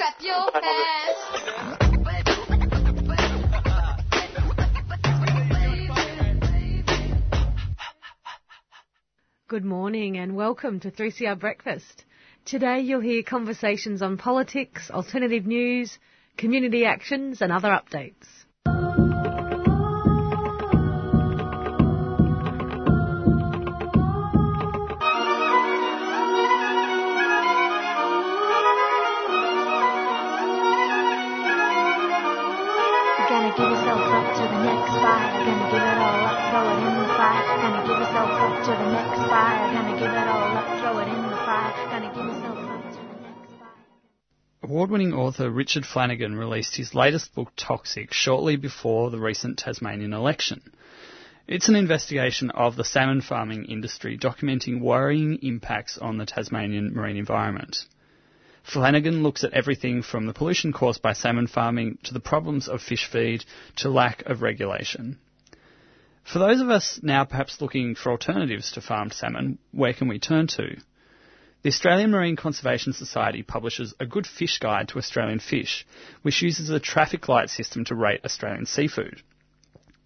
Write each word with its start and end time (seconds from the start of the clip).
Clap 0.00 0.22
your 0.22 0.50
hands. 0.62 1.18
Good 9.46 9.66
morning 9.66 10.16
and 10.16 10.34
welcome 10.34 10.80
to 10.80 10.90
3CR 10.90 11.38
Breakfast. 11.38 12.06
Today 12.46 12.80
you'll 12.80 13.02
hear 13.02 13.22
conversations 13.22 14.00
on 14.00 14.16
politics, 14.16 14.90
alternative 14.90 15.44
news, 15.44 15.98
community 16.38 16.86
actions 16.86 17.42
and 17.42 17.52
other 17.52 17.68
updates. 17.68 18.39
Award 44.70 44.92
winning 44.92 45.12
author 45.12 45.50
Richard 45.50 45.84
Flanagan 45.84 46.36
released 46.36 46.76
his 46.76 46.94
latest 46.94 47.34
book, 47.34 47.50
Toxic, 47.56 48.12
shortly 48.12 48.54
before 48.54 49.10
the 49.10 49.18
recent 49.18 49.58
Tasmanian 49.58 50.12
election. 50.12 50.60
It's 51.48 51.68
an 51.68 51.74
investigation 51.74 52.50
of 52.50 52.76
the 52.76 52.84
salmon 52.84 53.20
farming 53.20 53.64
industry, 53.64 54.16
documenting 54.16 54.80
worrying 54.80 55.40
impacts 55.42 55.98
on 55.98 56.18
the 56.18 56.24
Tasmanian 56.24 56.94
marine 56.94 57.16
environment. 57.16 57.84
Flanagan 58.62 59.24
looks 59.24 59.42
at 59.42 59.54
everything 59.54 60.02
from 60.02 60.26
the 60.26 60.32
pollution 60.32 60.72
caused 60.72 61.02
by 61.02 61.14
salmon 61.14 61.48
farming 61.48 61.98
to 62.04 62.14
the 62.14 62.20
problems 62.20 62.68
of 62.68 62.80
fish 62.80 63.06
feed 63.06 63.44
to 63.74 63.90
lack 63.90 64.22
of 64.26 64.40
regulation. 64.40 65.18
For 66.22 66.38
those 66.38 66.60
of 66.60 66.70
us 66.70 67.00
now 67.02 67.24
perhaps 67.24 67.60
looking 67.60 67.96
for 67.96 68.12
alternatives 68.12 68.70
to 68.70 68.80
farmed 68.80 69.14
salmon, 69.14 69.58
where 69.72 69.94
can 69.94 70.06
we 70.06 70.20
turn 70.20 70.46
to? 70.46 70.76
The 71.62 71.68
Australian 71.68 72.10
Marine 72.10 72.36
Conservation 72.36 72.94
Society 72.94 73.42
publishes 73.42 73.92
a 74.00 74.06
good 74.06 74.26
fish 74.26 74.58
guide 74.58 74.88
to 74.88 74.98
Australian 74.98 75.40
fish, 75.40 75.86
which 76.22 76.40
uses 76.40 76.70
a 76.70 76.80
traffic 76.80 77.28
light 77.28 77.50
system 77.50 77.84
to 77.84 77.94
rate 77.94 78.22
Australian 78.24 78.64
seafood. 78.64 79.22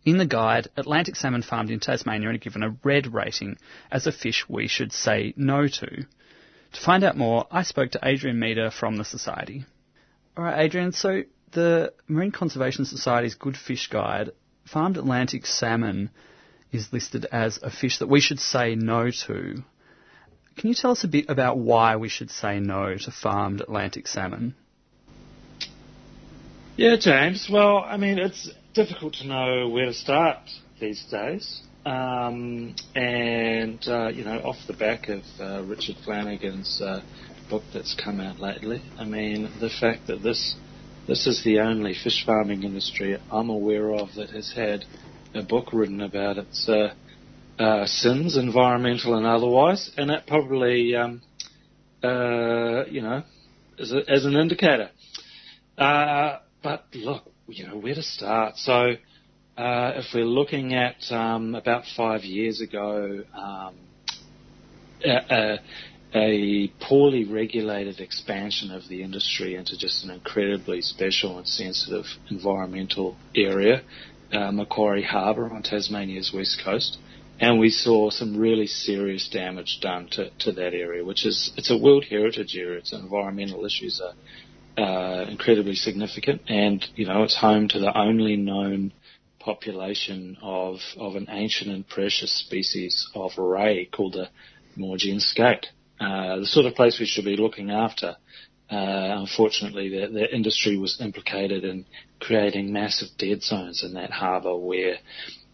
In 0.04 0.18
the 0.18 0.26
guide, 0.26 0.66
Atlantic 0.76 1.14
salmon 1.14 1.42
farmed 1.42 1.70
in 1.70 1.78
Tasmania 1.78 2.30
are 2.30 2.38
given 2.38 2.64
a 2.64 2.76
red 2.82 3.14
rating 3.14 3.56
as 3.92 4.08
a 4.08 4.12
fish 4.12 4.48
we 4.48 4.66
should 4.66 4.92
say 4.92 5.32
no 5.36 5.68
to. 5.68 5.86
To 5.86 6.80
find 6.80 7.04
out 7.04 7.16
more, 7.16 7.46
I 7.52 7.62
spoke 7.62 7.92
to 7.92 8.00
Adrian 8.02 8.40
Meder 8.40 8.72
from 8.72 8.96
the 8.96 9.04
Society. 9.04 9.64
Alright, 10.36 10.58
Adrian, 10.58 10.90
so 10.90 11.22
the 11.52 11.92
Marine 12.08 12.32
Conservation 12.32 12.84
Society's 12.84 13.36
Good 13.36 13.56
Fish 13.56 13.86
Guide, 13.86 14.30
farmed 14.64 14.96
Atlantic 14.96 15.46
salmon 15.46 16.10
is 16.72 16.92
listed 16.92 17.26
as 17.30 17.60
a 17.62 17.70
fish 17.70 17.98
that 17.98 18.08
we 18.08 18.20
should 18.20 18.40
say 18.40 18.74
no 18.74 19.12
to. 19.26 19.62
Can 20.56 20.68
you 20.68 20.74
tell 20.74 20.92
us 20.92 21.04
a 21.04 21.08
bit 21.08 21.26
about 21.28 21.58
why 21.58 21.96
we 21.96 22.08
should 22.08 22.30
say 22.30 22.60
no 22.60 22.96
to 22.96 23.10
farmed 23.10 23.60
Atlantic 23.60 24.06
salmon? 24.06 24.54
Yeah, 26.76 26.96
James. 26.96 27.48
Well, 27.50 27.78
I 27.78 27.96
mean, 27.96 28.18
it's 28.18 28.50
difficult 28.72 29.14
to 29.14 29.26
know 29.26 29.68
where 29.68 29.86
to 29.86 29.92
start 29.94 30.38
these 30.80 31.04
days. 31.10 31.62
Um, 31.86 32.74
and, 32.94 33.86
uh, 33.86 34.08
you 34.08 34.24
know, 34.24 34.38
off 34.38 34.56
the 34.66 34.72
back 34.72 35.08
of 35.08 35.22
uh, 35.38 35.62
Richard 35.64 35.96
Flanagan's 36.04 36.80
uh, 36.80 37.02
book 37.50 37.62
that's 37.72 37.94
come 37.94 38.20
out 38.20 38.40
lately, 38.40 38.82
I 38.98 39.04
mean, 39.04 39.50
the 39.60 39.68
fact 39.68 40.06
that 40.06 40.22
this 40.22 40.56
this 41.06 41.26
is 41.26 41.44
the 41.44 41.60
only 41.60 41.94
fish 41.94 42.24
farming 42.24 42.62
industry 42.62 43.18
I'm 43.30 43.50
aware 43.50 43.92
of 43.92 44.14
that 44.14 44.30
has 44.30 44.52
had 44.52 44.86
a 45.34 45.42
book 45.42 45.74
written 45.74 46.00
about 46.00 46.38
its 46.38 46.66
uh, 47.58 47.86
sins, 47.86 48.36
environmental 48.36 49.14
and 49.14 49.26
otherwise, 49.26 49.90
and 49.96 50.10
that 50.10 50.26
probably, 50.26 50.94
um, 50.96 51.22
uh, 52.02 52.84
you 52.86 53.00
know, 53.00 53.22
is 53.78 53.92
a, 53.92 54.02
as 54.08 54.24
an 54.24 54.34
indicator. 54.34 54.90
Uh, 55.78 56.38
but 56.62 56.86
look, 56.94 57.30
you 57.46 57.66
know, 57.66 57.76
where 57.76 57.94
to 57.94 58.02
start? 58.02 58.56
So, 58.56 58.94
uh, 59.56 59.92
if 59.96 60.06
we're 60.14 60.24
looking 60.24 60.74
at 60.74 60.96
um, 61.10 61.54
about 61.54 61.84
five 61.96 62.22
years 62.22 62.60
ago, 62.60 63.22
um, 63.36 63.74
a, 65.04 65.10
a, 65.30 65.58
a 66.14 66.68
poorly 66.80 67.24
regulated 67.24 68.00
expansion 68.00 68.70
of 68.70 68.88
the 68.88 69.02
industry 69.02 69.54
into 69.54 69.76
just 69.76 70.04
an 70.04 70.10
incredibly 70.10 70.80
special 70.80 71.38
and 71.38 71.46
sensitive 71.46 72.06
environmental 72.30 73.16
area, 73.36 73.82
uh, 74.32 74.50
Macquarie 74.50 75.04
Harbour 75.04 75.52
on 75.52 75.62
Tasmania's 75.62 76.32
west 76.34 76.60
coast. 76.64 76.98
And 77.40 77.58
we 77.58 77.70
saw 77.70 78.10
some 78.10 78.36
really 78.36 78.66
serious 78.66 79.28
damage 79.28 79.80
done 79.80 80.08
to, 80.12 80.30
to 80.40 80.52
that 80.52 80.72
area, 80.72 81.04
which 81.04 81.26
is, 81.26 81.52
it's 81.56 81.70
a 81.70 81.76
World 81.76 82.04
Heritage 82.04 82.56
Area. 82.56 82.78
Its 82.78 82.92
environmental 82.92 83.64
issues 83.64 84.00
are 84.00 84.14
uh, 84.76 85.24
incredibly 85.28 85.74
significant, 85.74 86.42
and 86.48 86.84
you 86.96 87.06
know 87.06 87.22
it's 87.22 87.36
home 87.36 87.68
to 87.68 87.78
the 87.78 87.96
only 87.96 88.36
known 88.36 88.92
population 89.38 90.36
of 90.42 90.78
of 90.96 91.16
an 91.16 91.26
ancient 91.30 91.70
and 91.70 91.86
precious 91.88 92.32
species 92.32 93.08
of 93.14 93.36
ray 93.36 93.84
called 93.84 94.14
the 94.14 94.28
Maugean 94.76 95.20
skate. 95.20 95.66
Uh, 96.00 96.40
the 96.40 96.46
sort 96.46 96.66
of 96.66 96.74
place 96.74 96.98
we 96.98 97.06
should 97.06 97.24
be 97.24 97.36
looking 97.36 97.70
after. 97.70 98.16
Uh, 98.70 99.20
unfortunately, 99.20 99.90
the, 99.90 100.08
the 100.08 100.34
industry 100.34 100.76
was 100.76 101.00
implicated 101.00 101.62
in 101.64 101.84
creating 102.18 102.72
massive 102.72 103.08
dead 103.18 103.42
zones 103.42 103.84
in 103.84 103.94
that 103.94 104.10
harbour 104.10 104.56
where 104.56 104.96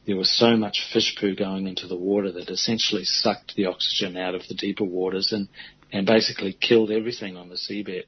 there 0.06 0.16
was 0.16 0.37
so 0.37 0.56
much 0.56 0.88
fish 0.93 1.16
poo 1.21 1.34
going 1.34 1.66
into 1.66 1.87
the 1.87 1.97
water 1.97 2.33
that 2.33 2.50
essentially 2.50 3.05
sucked 3.05 3.55
the 3.55 3.66
oxygen 3.66 4.16
out 4.16 4.34
of 4.34 4.43
the 4.49 4.55
deeper 4.55 4.84
waters 4.84 5.33
and, 5.33 5.49
and 5.93 6.06
basically 6.06 6.53
killed 6.53 6.91
everything 6.91 7.37
on 7.37 7.49
the 7.49 7.56
seabed. 7.56 8.05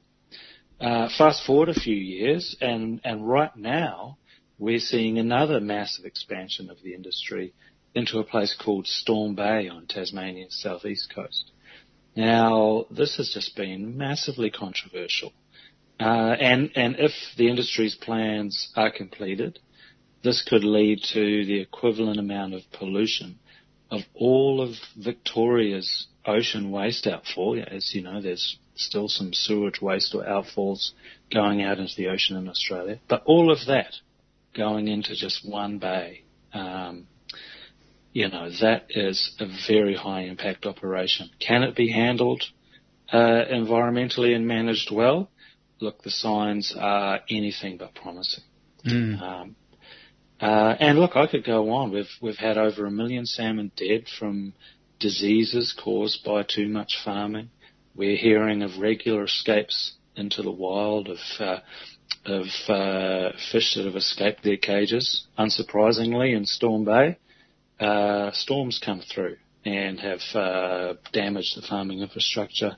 Uh, 0.81 1.09
fast 1.17 1.47
forward 1.47 1.69
a 1.69 1.75
few 1.75 1.95
years, 1.95 2.57
and, 2.61 3.01
and 3.05 3.29
right 3.29 3.55
now 3.57 4.19
we're 4.59 4.81
seeing 4.81 5.19
another 5.19 5.61
massive 5.61 6.05
expansion 6.05 6.71
of 6.71 6.77
the 6.83 6.95
industry 6.95 7.53
into 7.95 8.19
a 8.19 8.25
place 8.25 8.57
called 8.59 8.87
Storm 8.87 9.35
Bay 9.35 9.69
on 9.69 9.87
Tasmania's 9.87 10.61
southeast 10.61 11.13
coast. 11.15 11.51
Now, 12.17 12.87
this 12.91 13.17
has 13.17 13.31
just 13.33 13.55
been 13.55 13.97
massively 13.97 14.51
controversial. 14.51 15.33
Uh, 16.01 16.35
and, 16.41 16.71
and 16.75 16.97
if 16.99 17.13
the 17.37 17.49
industry's 17.49 17.95
plans 17.95 18.71
are 18.77 18.91
completed, 18.91 19.61
this 20.23 20.43
could 20.43 20.65
lead 20.65 21.03
to 21.13 21.45
the 21.45 21.61
equivalent 21.61 22.19
amount 22.19 22.55
of 22.55 22.63
pollution 22.73 23.39
of 23.91 24.01
all 24.15 24.63
of 24.63 24.71
Victoria's 24.97 26.07
ocean 26.25 26.71
waste 26.71 27.07
outfall. 27.07 27.63
As 27.67 27.95
you 27.95 28.03
know, 28.03 28.23
there's 28.23 28.59
still 28.75 29.09
some 29.09 29.33
sewage 29.33 29.81
waste 29.83 30.15
or 30.15 30.25
outfalls 30.25 30.93
going 31.33 31.63
out 31.63 31.79
into 31.79 31.95
the 31.97 32.09
ocean 32.09 32.37
in 32.37 32.49
Australia, 32.49 32.99
but 33.09 33.23
all 33.27 33.53
of 33.53 33.59
that 33.67 33.95
going 34.55 34.89
into 34.89 35.15
just 35.15 35.49
one 35.49 35.79
bay. 35.79 36.25
Um, 36.53 37.07
you 38.13 38.29
know, 38.29 38.51
that 38.61 38.87
is 38.91 39.35
a 39.41 39.47
very 39.69 39.95
high 39.95 40.23
impact 40.23 40.67
operation. 40.67 41.31
Can 41.39 41.63
it 41.63 41.75
be 41.75 41.91
handled 41.91 42.45
uh, 43.11 43.45
environmentally 43.51 44.35
and 44.35 44.47
managed 44.47 44.91
well? 44.91 45.31
Look, 45.81 46.03
the 46.03 46.11
signs 46.11 46.75
are 46.79 47.21
anything 47.31 47.79
but 47.79 47.95
promising. 47.95 48.45
Mm. 48.87 49.23
Um, 49.23 49.57
uh, 50.43 50.77
and 50.81 50.99
look, 50.99 51.17
I 51.17 51.27
could 51.27 51.45
go 51.45 51.71
on. 51.71 51.93
We've 51.93 52.11
we've 52.21 52.37
had 52.37 52.59
over 52.59 52.85
a 52.85 52.91
million 52.91 53.27
salmon 53.27 53.71
dead 53.77 54.07
from 54.19 54.55
diseases 54.99 55.73
caused 55.73 56.25
by 56.25 56.43
too 56.43 56.69
much 56.69 56.99
farming. 57.05 57.51
We're 57.95 58.17
hearing 58.17 58.63
of 58.63 58.79
regular 58.79 59.25
escapes 59.25 59.93
into 60.17 60.43
the 60.43 60.51
wild 60.51 61.09
of 61.09 61.19
uh, 61.39 61.61
of 62.27 62.47
uh, 62.69 63.33
fish 63.53 63.75
that 63.77 63.85
have 63.85 63.97
escaped 63.97 64.43
their 64.43 64.57
cages. 64.57 65.27
Unsurprisingly, 65.39 66.37
in 66.37 66.45
Storm 66.45 66.85
Bay, 66.85 67.19
uh, 67.79 68.33
storms 68.33 68.81
come 68.85 69.01
through 69.01 69.37
and 69.65 70.01
have 70.01 70.21
uh, 70.35 70.95
damaged 71.13 71.57
the 71.57 71.63
farming 71.63 72.01
infrastructure 72.01 72.77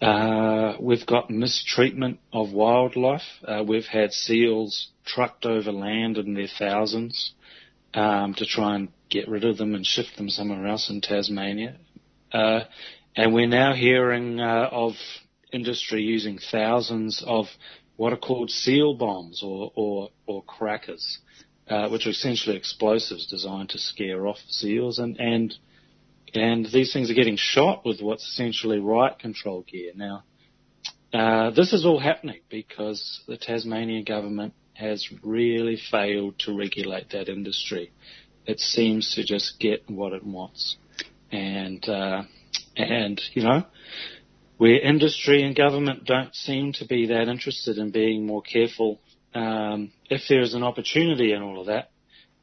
uh, 0.00 0.76
we've 0.80 1.06
got 1.06 1.30
mistreatment 1.30 2.20
of 2.32 2.52
wildlife. 2.52 3.22
We've 3.66 3.86
had 3.86 4.12
seals 4.12 4.90
trucked 5.04 5.46
over 5.46 5.72
land 5.72 6.18
in 6.18 6.34
their 6.34 6.48
thousands 6.58 7.34
um, 7.94 8.34
to 8.34 8.46
try 8.46 8.74
and 8.74 8.88
get 9.10 9.28
rid 9.28 9.44
of 9.44 9.56
them 9.56 9.74
and 9.74 9.86
shift 9.86 10.16
them 10.16 10.28
somewhere 10.28 10.66
else 10.66 10.90
in 10.90 11.00
Tasmania. 11.00 11.76
Uh, 12.32 12.60
and 13.16 13.32
we're 13.32 13.46
now 13.46 13.74
hearing 13.74 14.40
uh, 14.40 14.68
of 14.70 14.92
industry 15.52 16.02
using 16.02 16.38
thousands 16.50 17.22
of 17.24 17.46
what 17.96 18.12
are 18.12 18.18
called 18.18 18.50
seal 18.50 18.94
bombs 18.94 19.42
or, 19.44 19.70
or, 19.76 20.10
or 20.26 20.42
crackers, 20.42 21.18
uh, 21.68 21.88
which 21.88 22.06
are 22.06 22.10
essentially 22.10 22.56
explosives 22.56 23.28
designed 23.28 23.68
to 23.68 23.78
scare 23.78 24.26
off 24.26 24.38
seals. 24.48 24.98
And, 24.98 25.16
and, 25.18 25.54
and 26.34 26.66
these 26.66 26.92
things 26.92 27.08
are 27.10 27.14
getting 27.14 27.36
shot 27.36 27.86
with 27.86 28.00
what's 28.00 28.26
essentially 28.26 28.80
riot 28.80 29.20
control 29.20 29.62
gear. 29.62 29.92
Now, 29.94 30.24
uh, 31.12 31.50
this 31.50 31.72
is 31.72 31.86
all 31.86 32.00
happening 32.00 32.40
because 32.50 33.22
the 33.28 33.36
Tasmanian 33.36 34.02
government 34.02 34.54
has 34.74 35.08
really 35.22 35.78
failed 35.90 36.38
to 36.40 36.56
regulate 36.56 37.10
that 37.10 37.28
industry. 37.28 37.92
It 38.46 38.60
seems 38.60 39.14
to 39.14 39.24
just 39.24 39.58
get 39.58 39.88
what 39.88 40.12
it 40.12 40.24
wants. 40.24 40.76
And, 41.32 41.86
uh, 41.88 42.22
and, 42.76 43.20
you 43.32 43.42
know, 43.42 43.64
where 44.58 44.78
industry 44.78 45.42
and 45.42 45.56
government 45.56 46.04
don't 46.04 46.34
seem 46.34 46.72
to 46.74 46.86
be 46.86 47.06
that 47.06 47.28
interested 47.28 47.78
in 47.78 47.90
being 47.90 48.26
more 48.26 48.42
careful, 48.42 49.00
um, 49.34 49.92
if 50.10 50.22
there 50.28 50.42
is 50.42 50.54
an 50.54 50.62
opportunity 50.62 51.32
in 51.32 51.42
all 51.42 51.60
of 51.60 51.66
that, 51.66 51.90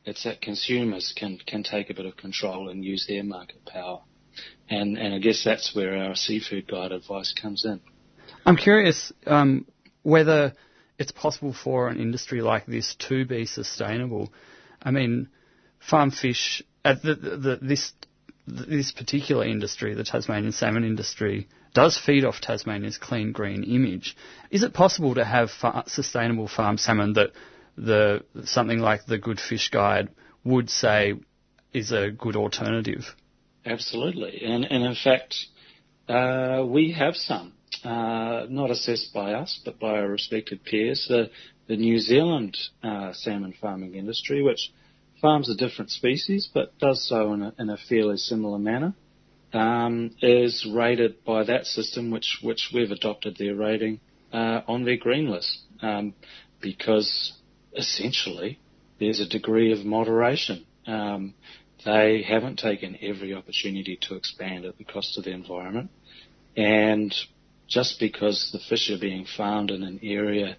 it's 0.04 0.24
that 0.24 0.42
consumers 0.42 1.14
can, 1.16 1.40
can 1.46 1.64
take 1.64 1.90
a 1.90 1.94
bit 1.94 2.06
of 2.06 2.18
control 2.18 2.70
and 2.70 2.84
use 2.84 3.06
their 3.08 3.24
market 3.24 3.64
power. 3.66 4.02
And, 4.70 4.98
and 4.98 5.14
I 5.14 5.20
guess 5.20 5.44
that's 5.44 5.76
where 5.76 5.96
our 5.98 6.16
seafood 6.16 6.68
guide 6.68 6.92
advice 6.92 7.34
comes 7.40 7.66
in. 7.66 7.82
I'm 8.46 8.58
curious 8.58 9.14
um, 9.28 9.68
whether 10.02 10.54
it's 11.02 11.12
possible 11.12 11.54
for 11.54 11.88
an 11.90 12.00
industry 12.00 12.42
like 12.42 12.66
this 12.66 12.96
to 13.10 13.26
be 13.26 13.46
sustainable. 13.46 14.32
I 14.82 14.92
mean, 14.92 15.30
farm 15.80 16.12
fish, 16.12 16.64
uh, 16.86 16.96
the, 17.04 17.16
the, 17.16 17.60
this 17.62 17.94
this 18.48 18.92
particular 18.92 19.46
industry, 19.46 19.94
the 19.94 20.04
Tasmanian 20.04 20.52
salmon 20.52 20.84
industry, 20.84 21.48
does 21.74 21.98
feed 21.98 22.26
off 22.26 22.42
Tasmania's 22.42 22.98
clean 22.98 23.32
green 23.32 23.64
image. 23.64 24.16
Is 24.50 24.64
it 24.64 24.74
possible 24.74 25.16
to 25.16 25.24
have 25.24 25.52
fa- 25.52 25.84
sustainable 25.88 26.48
farm 26.48 26.78
salmon 26.78 27.14
that 27.14 27.32
the 27.78 28.24
something 28.44 28.80
like 28.80 29.06
the 29.06 29.18
Good 29.18 29.40
Fish 29.40 29.70
Guide 29.70 30.10
would 30.44 30.70
say 30.70 31.14
is 31.74 31.92
a 31.92 32.12
good 32.12 32.36
alternative? 32.36 33.16
Absolutely, 33.66 34.44
and 34.44 34.66
and 34.66 34.84
in 34.84 34.96
fact, 34.96 35.36
uh, 36.10 36.64
we 36.66 36.92
have 36.92 37.16
some, 37.16 37.54
uh, 37.84 38.46
not 38.50 38.72
assessed 38.72 39.14
by 39.14 39.34
us, 39.34 39.60
but 39.66 39.80
by 39.80 40.00
our 40.00 40.08
respected 40.08 40.64
peers. 40.64 41.06
The 41.08 41.30
the 41.68 41.78
New 41.78 42.00
Zealand 42.00 42.58
uh, 42.84 43.14
salmon 43.14 43.54
farming 43.62 43.96
industry, 43.96 44.44
which 44.44 44.72
farms 45.22 45.50
a 45.50 45.56
different 45.56 45.90
species, 45.90 46.50
but 46.54 46.78
does 46.80 47.08
so 47.08 47.34
in 47.34 47.42
a, 47.44 47.54
in 47.58 47.70
a 47.70 47.78
fairly 47.78 48.18
similar 48.18 48.60
manner, 48.60 48.94
um, 49.54 50.14
is 50.22 50.68
rated 50.70 51.24
by 51.24 51.44
that 51.44 51.66
system, 51.66 52.12
which 52.12 52.40
which 52.42 52.72
we've 52.74 52.92
adopted 52.92 53.38
their 53.38 53.56
rating 53.56 54.00
uh, 54.34 54.62
on 54.68 54.84
their 54.84 54.98
green 54.98 55.30
list, 55.30 55.60
um, 55.82 56.14
because 56.60 57.34
essentially 57.74 58.60
there's 59.00 59.20
a 59.20 59.28
degree 59.28 59.72
of 59.72 59.86
moderation. 59.86 60.66
Um, 60.86 61.34
they 61.86 62.22
haven't 62.22 62.60
taken 62.60 62.98
every 63.02 63.34
opportunity 63.34 63.98
to 64.02 64.16
expand 64.16 64.66
at 64.66 64.78
the 64.78 64.84
cost 64.84 65.18
of 65.18 65.24
the 65.24 65.32
environment, 65.32 65.90
and 66.56 67.14
just 67.72 68.00
because 68.00 68.50
the 68.52 68.60
fish 68.60 68.92
are 68.92 69.00
being 69.00 69.26
found 69.26 69.72
in 69.72 69.82
an 69.82 70.00
area 70.04 70.58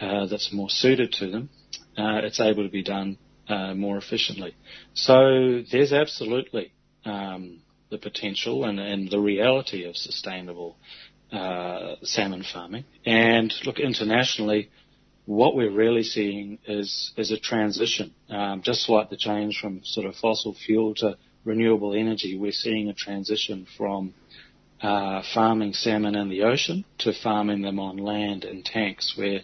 uh, 0.00 0.26
that's 0.26 0.52
more 0.52 0.70
suited 0.70 1.12
to 1.12 1.30
them, 1.30 1.50
uh, 1.98 2.20
it's 2.22 2.40
able 2.40 2.62
to 2.62 2.70
be 2.70 2.84
done 2.84 3.18
uh, 3.48 3.74
more 3.74 3.98
efficiently. 3.98 4.54
So 4.94 5.62
there's 5.70 5.92
absolutely 5.92 6.72
um, 7.04 7.60
the 7.90 7.98
potential 7.98 8.64
and, 8.64 8.78
and, 8.78 9.10
the 9.10 9.18
reality 9.18 9.84
of 9.84 9.96
sustainable 9.96 10.76
uh, 11.32 11.96
salmon 12.04 12.44
farming. 12.44 12.84
And 13.04 13.52
look, 13.66 13.80
internationally, 13.80 14.70
what 15.26 15.56
we're 15.56 15.70
really 15.70 16.04
seeing 16.04 16.58
is 16.66 17.12
is 17.16 17.32
a 17.32 17.38
transition, 17.38 18.12
um, 18.28 18.62
just 18.62 18.88
like 18.88 19.10
the 19.10 19.16
change 19.16 19.58
from 19.60 19.80
sort 19.84 20.06
of 20.06 20.14
fossil 20.16 20.54
fuel 20.54 20.94
to 20.96 21.16
renewable 21.44 21.94
energy. 21.94 22.38
We're 22.38 22.52
seeing 22.52 22.88
a 22.88 22.94
transition 22.94 23.66
from 23.76 24.14
uh, 24.82 25.22
farming 25.32 25.72
salmon 25.72 26.14
in 26.14 26.28
the 26.28 26.42
ocean 26.42 26.84
to 26.98 27.12
farming 27.12 27.62
them 27.62 27.78
on 27.78 27.96
land 27.96 28.44
in 28.44 28.62
tanks, 28.62 29.14
where 29.16 29.40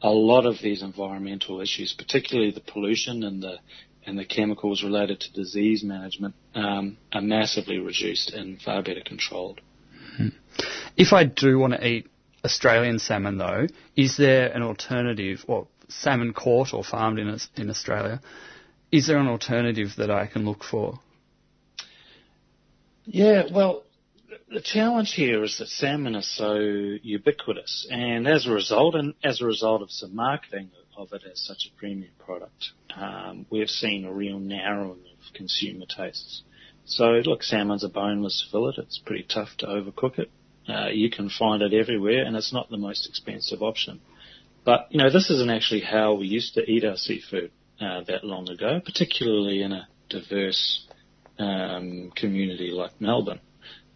a 0.00 0.10
lot 0.10 0.46
of 0.46 0.56
these 0.62 0.82
environmental 0.82 1.60
issues, 1.60 1.92
particularly 1.92 2.50
the 2.50 2.60
pollution 2.60 3.22
and 3.22 3.42
the 3.42 3.58
and 4.06 4.18
the 4.18 4.24
chemicals 4.24 4.82
related 4.82 5.20
to 5.20 5.32
disease 5.34 5.84
management, 5.84 6.34
um, 6.54 6.96
are 7.12 7.20
massively 7.20 7.78
reduced 7.78 8.32
and 8.32 8.58
far 8.62 8.82
better 8.82 9.02
controlled. 9.04 9.60
Hmm. 10.16 10.28
If 10.96 11.12
I 11.12 11.24
do 11.24 11.58
want 11.58 11.74
to 11.74 11.86
eat 11.86 12.06
Australian 12.42 13.00
salmon, 13.00 13.36
though, 13.36 13.66
is 13.96 14.16
there 14.16 14.50
an 14.50 14.62
alternative, 14.62 15.44
or 15.46 15.66
salmon 15.88 16.32
caught 16.32 16.72
or 16.72 16.82
farmed 16.82 17.18
in 17.18 17.38
in 17.56 17.68
Australia? 17.68 18.22
Is 18.90 19.06
there 19.06 19.18
an 19.18 19.28
alternative 19.28 19.90
that 19.98 20.10
I 20.10 20.26
can 20.26 20.46
look 20.46 20.64
for? 20.64 21.00
Yeah, 23.04 23.44
well, 23.52 23.84
the 24.50 24.60
challenge 24.60 25.12
here 25.14 25.42
is 25.44 25.58
that 25.58 25.68
salmon 25.68 26.14
is 26.14 26.28
so 26.36 26.54
ubiquitous, 26.54 27.86
and 27.90 28.26
as 28.26 28.46
a 28.46 28.50
result, 28.50 28.94
and 28.94 29.14
as 29.22 29.40
a 29.40 29.46
result 29.46 29.82
of 29.82 29.90
some 29.90 30.14
marketing 30.14 30.70
of 30.96 31.12
it 31.12 31.22
as 31.30 31.40
such 31.40 31.70
a 31.70 31.78
premium 31.78 32.12
product, 32.18 32.72
um, 32.96 33.46
we've 33.50 33.70
seen 33.70 34.04
a 34.04 34.12
real 34.12 34.38
narrowing 34.38 35.04
of 35.12 35.34
consumer 35.34 35.86
tastes. 35.86 36.42
So, 36.84 37.04
look, 37.24 37.42
salmon's 37.42 37.84
a 37.84 37.88
boneless 37.88 38.46
fillet. 38.50 38.74
It's 38.78 38.98
pretty 38.98 39.24
tough 39.24 39.50
to 39.58 39.66
overcook 39.66 40.18
it. 40.18 40.30
Uh, 40.66 40.88
you 40.88 41.10
can 41.10 41.28
find 41.28 41.62
it 41.62 41.74
everywhere, 41.74 42.24
and 42.24 42.36
it's 42.36 42.52
not 42.52 42.70
the 42.70 42.78
most 42.78 43.08
expensive 43.08 43.62
option. 43.62 44.00
But 44.64 44.88
you 44.90 44.98
know, 44.98 45.10
this 45.10 45.30
isn't 45.30 45.50
actually 45.50 45.80
how 45.80 46.14
we 46.14 46.26
used 46.26 46.54
to 46.54 46.62
eat 46.62 46.84
our 46.84 46.96
seafood 46.96 47.50
uh, 47.80 48.02
that 48.08 48.24
long 48.24 48.48
ago, 48.48 48.80
particularly 48.84 49.62
in 49.62 49.72
a 49.72 49.88
diverse 50.08 50.86
um, 51.38 52.10
community 52.16 52.70
like 52.70 53.00
Melbourne 53.00 53.40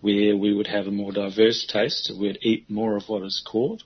where 0.02 0.37
we 0.37 0.52
would 0.52 0.66
have 0.66 0.87
a 0.87 0.90
more 0.90 1.12
diverse 1.12 1.64
taste. 1.66 2.12
We'd 2.20 2.38
eat 2.43 2.69
more 2.69 2.96
of 2.96 3.08
what 3.08 3.22
is 3.22 3.43
caught 3.50 3.82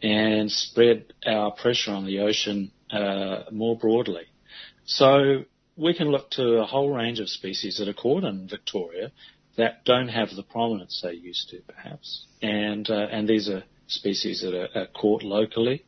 and 0.00 0.50
spread 0.50 1.12
our 1.26 1.50
pressure 1.50 1.90
on 1.90 2.06
the 2.06 2.20
ocean 2.20 2.70
uh, 2.90 3.42
more 3.50 3.76
broadly. 3.76 4.22
So 4.86 5.44
we 5.76 5.94
can 5.94 6.08
look 6.08 6.30
to 6.32 6.58
a 6.58 6.64
whole 6.64 6.94
range 6.94 7.18
of 7.18 7.28
species 7.28 7.78
that 7.78 7.88
are 7.88 7.92
caught 7.92 8.24
in 8.24 8.48
Victoria 8.48 9.12
that 9.56 9.84
don't 9.84 10.08
have 10.08 10.30
the 10.34 10.44
prominence 10.44 11.00
they 11.02 11.12
used 11.12 11.50
to, 11.50 11.60
perhaps. 11.66 12.26
And 12.40 12.88
uh, 12.88 13.08
and 13.10 13.28
these 13.28 13.48
are 13.48 13.64
species 13.88 14.42
that 14.42 14.54
are, 14.54 14.68
are 14.80 14.86
caught 14.86 15.24
locally. 15.24 15.84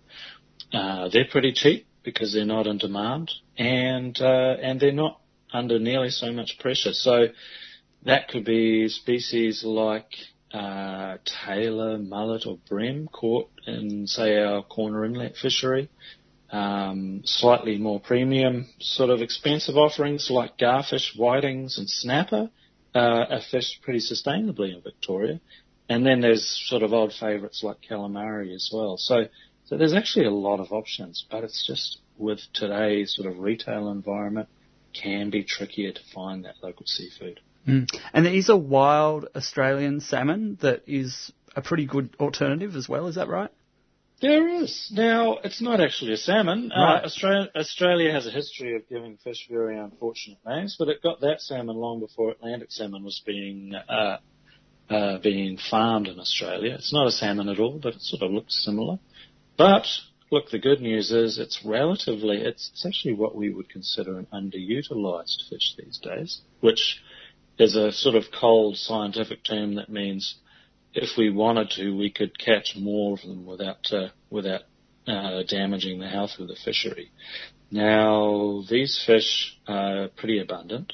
Uh, 0.73 1.09
they're 1.09 1.29
pretty 1.31 1.53
cheap 1.53 1.87
because 2.03 2.33
they're 2.33 2.45
not 2.45 2.67
in 2.67 2.79
demand, 2.79 3.31
and 3.57 4.21
uh, 4.21 4.57
and 4.61 4.81
they're 4.81 4.93
not 4.93 5.21
under 5.53 5.79
nearly 5.79 6.11
so 6.11 6.33
much 6.33 6.59
pressure. 6.59 6.93
So 6.93 7.29
that 8.05 8.29
could 8.29 8.45
be 8.45 8.89
species 8.89 9.63
like 9.65 10.11
uh, 10.53 11.19
Tailor, 11.25 11.99
mullet, 11.99 12.47
or 12.47 12.59
bream 12.69 13.09
caught 13.09 13.51
in, 13.67 14.07
say, 14.07 14.39
our 14.39 14.63
corner 14.63 15.05
inlet 15.05 15.37
fishery. 15.37 15.89
Um, 16.51 17.23
slightly 17.25 17.79
more 17.79 18.01
premium, 18.01 18.67
sort 18.81 19.11
of 19.11 19.21
expensive 19.21 19.77
offerings 19.77 20.29
like 20.31 20.59
garfish, 20.59 21.17
whitings, 21.17 21.79
and 21.79 21.89
snapper 21.89 22.51
uh, 22.95 22.99
are 22.99 23.41
fished 23.51 23.83
pretty 23.83 24.01
sustainably 24.01 24.75
in 24.75 24.83
Victoria. 24.83 25.41
And 25.89 26.05
then 26.05 26.21
there's 26.21 26.61
sort 26.69 26.83
of 26.83 26.93
odd 26.93 27.13
favourites 27.13 27.63
like 27.63 27.77
calamari 27.89 28.53
as 28.53 28.71
well. 28.73 28.97
So, 28.97 29.27
so 29.67 29.77
there's 29.77 29.95
actually 29.95 30.27
a 30.27 30.33
lot 30.33 30.59
of 30.59 30.73
options, 30.73 31.25
but 31.31 31.45
it's 31.45 31.65
just 31.65 31.99
with 32.19 32.41
today's 32.53 33.15
sort 33.15 33.31
of 33.31 33.39
retail 33.39 33.89
environment, 33.89 34.49
can 34.93 35.31
be 35.31 35.45
trickier 35.45 35.93
to 35.93 36.01
find 36.13 36.45
that 36.45 36.57
local 36.63 36.87
seafood. 36.87 37.41
Mm. 37.67 37.89
And 38.13 38.27
there 38.27 38.35
is 38.35 38.49
a 38.49 38.57
wild 38.57 39.27
Australian 39.35 40.01
salmon 40.01 40.59
that 40.63 40.83
is 40.87 41.33
a 41.55 41.63
pretty 41.63 41.87
good 41.87 42.15
alternative 42.19 42.77
as 42.77 42.89
well, 42.89 43.07
is 43.07 43.17
that 43.17 43.29
right? 43.29 43.51
There 44.21 44.49
is. 44.49 44.91
Now, 44.93 45.39
it's 45.43 45.63
not 45.63 45.81
actually 45.81 46.13
a 46.13 46.19
salmon. 46.19 46.71
Uh, 46.73 46.81
right. 46.81 47.03
Uh, 47.03 47.07
Australia, 47.07 47.49
Australia, 47.57 48.13
has 48.13 48.27
a 48.27 48.31
history 48.31 48.77
of 48.77 48.87
giving 48.89 49.17
fish 49.25 49.49
very 49.51 49.79
unfortunate 49.79 50.39
names, 50.47 50.77
but 50.79 50.89
it 50.89 51.03
got 51.03 51.21
that 51.23 51.41
salmon 51.41 51.77
long 51.77 52.01
before 52.01 52.31
Atlantic 52.31 52.71
salmon 52.71 53.03
was 53.03 53.23
being 53.25 53.75
uh, 53.75 54.19
uh, 54.91 55.19
being 55.19 55.57
farmed 55.57 56.09
in 56.09 56.19
Australia. 56.19 56.75
It's 56.75 56.93
not 56.93 57.07
a 57.07 57.13
salmon 57.13 57.49
at 57.49 57.59
all, 57.59 57.79
but 57.83 57.95
it 57.95 58.03
sort 58.03 58.23
of 58.23 58.31
looks 58.31 58.63
similar. 58.63 58.99
But 59.57 59.87
look, 60.31 60.51
the 60.51 60.59
good 60.59 60.81
news 60.81 61.11
is 61.13 61.39
it's 61.39 61.65
relatively, 61.65 62.39
it's, 62.39 62.71
it's 62.73 62.87
actually 62.87 63.15
what 63.15 63.35
we 63.35 63.51
would 63.51 63.69
consider 63.69 64.19
an 64.19 64.27
underutilized 64.33 65.49
fish 65.49 65.75
these 65.79 65.99
days, 65.99 66.41
which 66.61 67.01
is 67.61 67.77
a 67.77 67.93
sort 67.93 68.15
of 68.15 68.25
cold 68.39 68.77
scientific 68.77 69.45
term 69.45 69.75
that 69.77 69.89
means 69.89 70.37
if 70.95 71.17
we 71.17 71.31
wanted 71.31 71.71
to, 71.71 71.97
we 71.97 72.11
could 72.11 72.39
catch 72.39 72.75
more 72.77 73.15
of 73.15 73.23
them 73.23 73.47
without 73.47 73.87
uh, 73.93 74.09
without 74.29 74.63
uh, 75.07 75.43
damaging 75.45 76.01
the 76.01 76.09
health 76.09 76.33
of 76.39 76.49
the 76.49 76.57
fishery. 76.65 77.11
Now, 77.71 78.63
these 78.69 79.01
fish 79.07 79.57
are 79.69 80.09
pretty 80.09 80.41
abundant. 80.41 80.93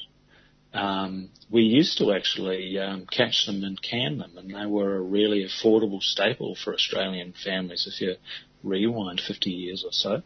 Um, 0.73 1.29
we 1.49 1.63
used 1.63 1.97
to 1.97 2.13
actually 2.13 2.77
um, 2.77 3.07
catch 3.07 3.47
them 3.47 3.63
and 3.63 3.81
can 3.81 4.19
them, 4.19 4.37
and 4.37 4.53
they 4.53 4.65
were 4.65 4.95
a 4.95 5.01
really 5.01 5.45
affordable 5.45 6.01
staple 6.01 6.55
for 6.55 6.73
Australian 6.73 7.33
families. 7.43 7.89
If 7.91 7.99
you 7.99 8.15
rewind 8.63 9.21
50 9.21 9.49
years 9.49 9.83
or 9.83 9.91
so, 9.91 10.21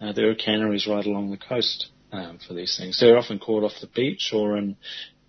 uh, 0.00 0.12
there 0.12 0.30
are 0.30 0.34
canneries 0.34 0.86
right 0.86 1.04
along 1.04 1.30
the 1.30 1.36
coast 1.36 1.88
um, 2.10 2.38
for 2.46 2.54
these 2.54 2.76
things. 2.78 2.98
They're 2.98 3.18
often 3.18 3.38
caught 3.38 3.64
off 3.64 3.80
the 3.80 3.86
beach 3.86 4.30
or 4.32 4.56
in 4.56 4.76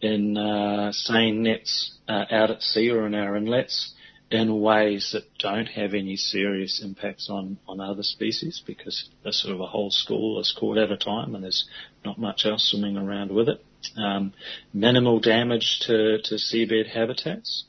in 0.03 0.37
uh, 0.37 0.91
seine 0.91 1.41
nets 1.41 1.97
uh, 2.07 2.25
out 2.29 2.51
at 2.51 2.61
sea 2.61 2.89
or 2.91 3.07
in 3.07 3.15
our 3.15 3.35
inlets 3.35 3.93
in 4.29 4.61
ways 4.61 5.11
that 5.13 5.23
don't 5.37 5.67
have 5.67 5.93
any 5.93 6.15
serious 6.15 6.81
impacts 6.83 7.29
on, 7.29 7.57
on 7.67 7.79
other 7.79 8.03
species 8.03 8.61
because 8.65 9.09
there's 9.21 9.41
sort 9.41 9.53
of 9.53 9.61
a 9.61 9.67
whole 9.67 9.91
school 9.91 10.39
is 10.39 10.55
caught 10.59 10.77
at 10.77 10.91
a 10.91 10.97
time 10.97 11.35
and 11.35 11.43
there's 11.43 11.67
not 12.03 12.17
much 12.17 12.45
else 12.45 12.69
swimming 12.71 12.97
around 12.97 13.31
with 13.31 13.47
it. 13.47 13.63
Um, 13.97 14.33
minimal 14.73 15.19
damage 15.19 15.81
to, 15.87 16.21
to 16.21 16.35
seabed 16.35 16.87
habitats 16.87 17.65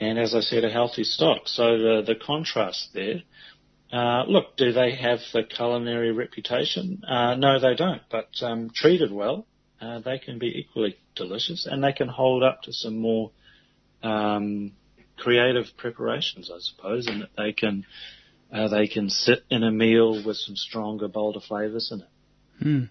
and 0.00 0.18
as 0.18 0.34
I 0.34 0.40
said, 0.40 0.64
a 0.64 0.70
healthy 0.70 1.04
stock. 1.04 1.42
So 1.46 1.76
the, 1.76 2.02
the 2.06 2.14
contrast 2.14 2.90
there, 2.94 3.22
uh, 3.92 4.24
look, 4.26 4.56
do 4.56 4.72
they 4.72 4.94
have 4.94 5.18
the 5.32 5.42
culinary 5.42 6.12
reputation? 6.12 7.02
Uh, 7.06 7.34
no, 7.34 7.58
they 7.58 7.74
don't, 7.74 8.02
but 8.10 8.28
um, 8.42 8.70
treated 8.74 9.12
well, 9.12 9.46
uh, 9.80 10.00
they 10.00 10.18
can 10.18 10.38
be 10.38 10.58
equally 10.58 10.96
delicious 11.18 11.66
and 11.66 11.84
they 11.84 11.92
can 11.92 12.08
hold 12.08 12.42
up 12.42 12.62
to 12.62 12.72
some 12.72 12.96
more 12.96 13.30
um, 14.02 14.72
creative 15.18 15.66
preparations, 15.76 16.50
I 16.50 16.58
suppose, 16.60 17.06
and 17.06 17.22
that 17.22 17.30
they 17.36 17.52
can 17.52 17.84
uh, 18.52 18.68
they 18.68 18.88
can 18.88 19.10
sit 19.10 19.44
in 19.50 19.62
a 19.62 19.70
meal 19.70 20.24
with 20.24 20.38
some 20.38 20.56
stronger, 20.56 21.08
bolder 21.08 21.40
flavours 21.40 21.92
in 21.92 22.00
it. 22.00 22.08
Hmm. 22.62 22.84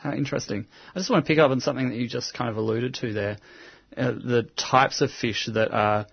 How 0.00 0.12
interesting. 0.12 0.66
I 0.94 0.98
just 0.98 1.10
want 1.10 1.24
to 1.24 1.28
pick 1.28 1.38
up 1.38 1.50
on 1.50 1.60
something 1.60 1.88
that 1.90 1.96
you 1.96 2.08
just 2.08 2.34
kind 2.34 2.50
of 2.50 2.56
alluded 2.56 2.94
to 2.94 3.12
there. 3.12 3.38
Uh, 3.96 4.12
the 4.12 4.48
types 4.56 5.00
of 5.00 5.10
fish 5.10 5.48
that 5.52 5.72
are 5.72 6.06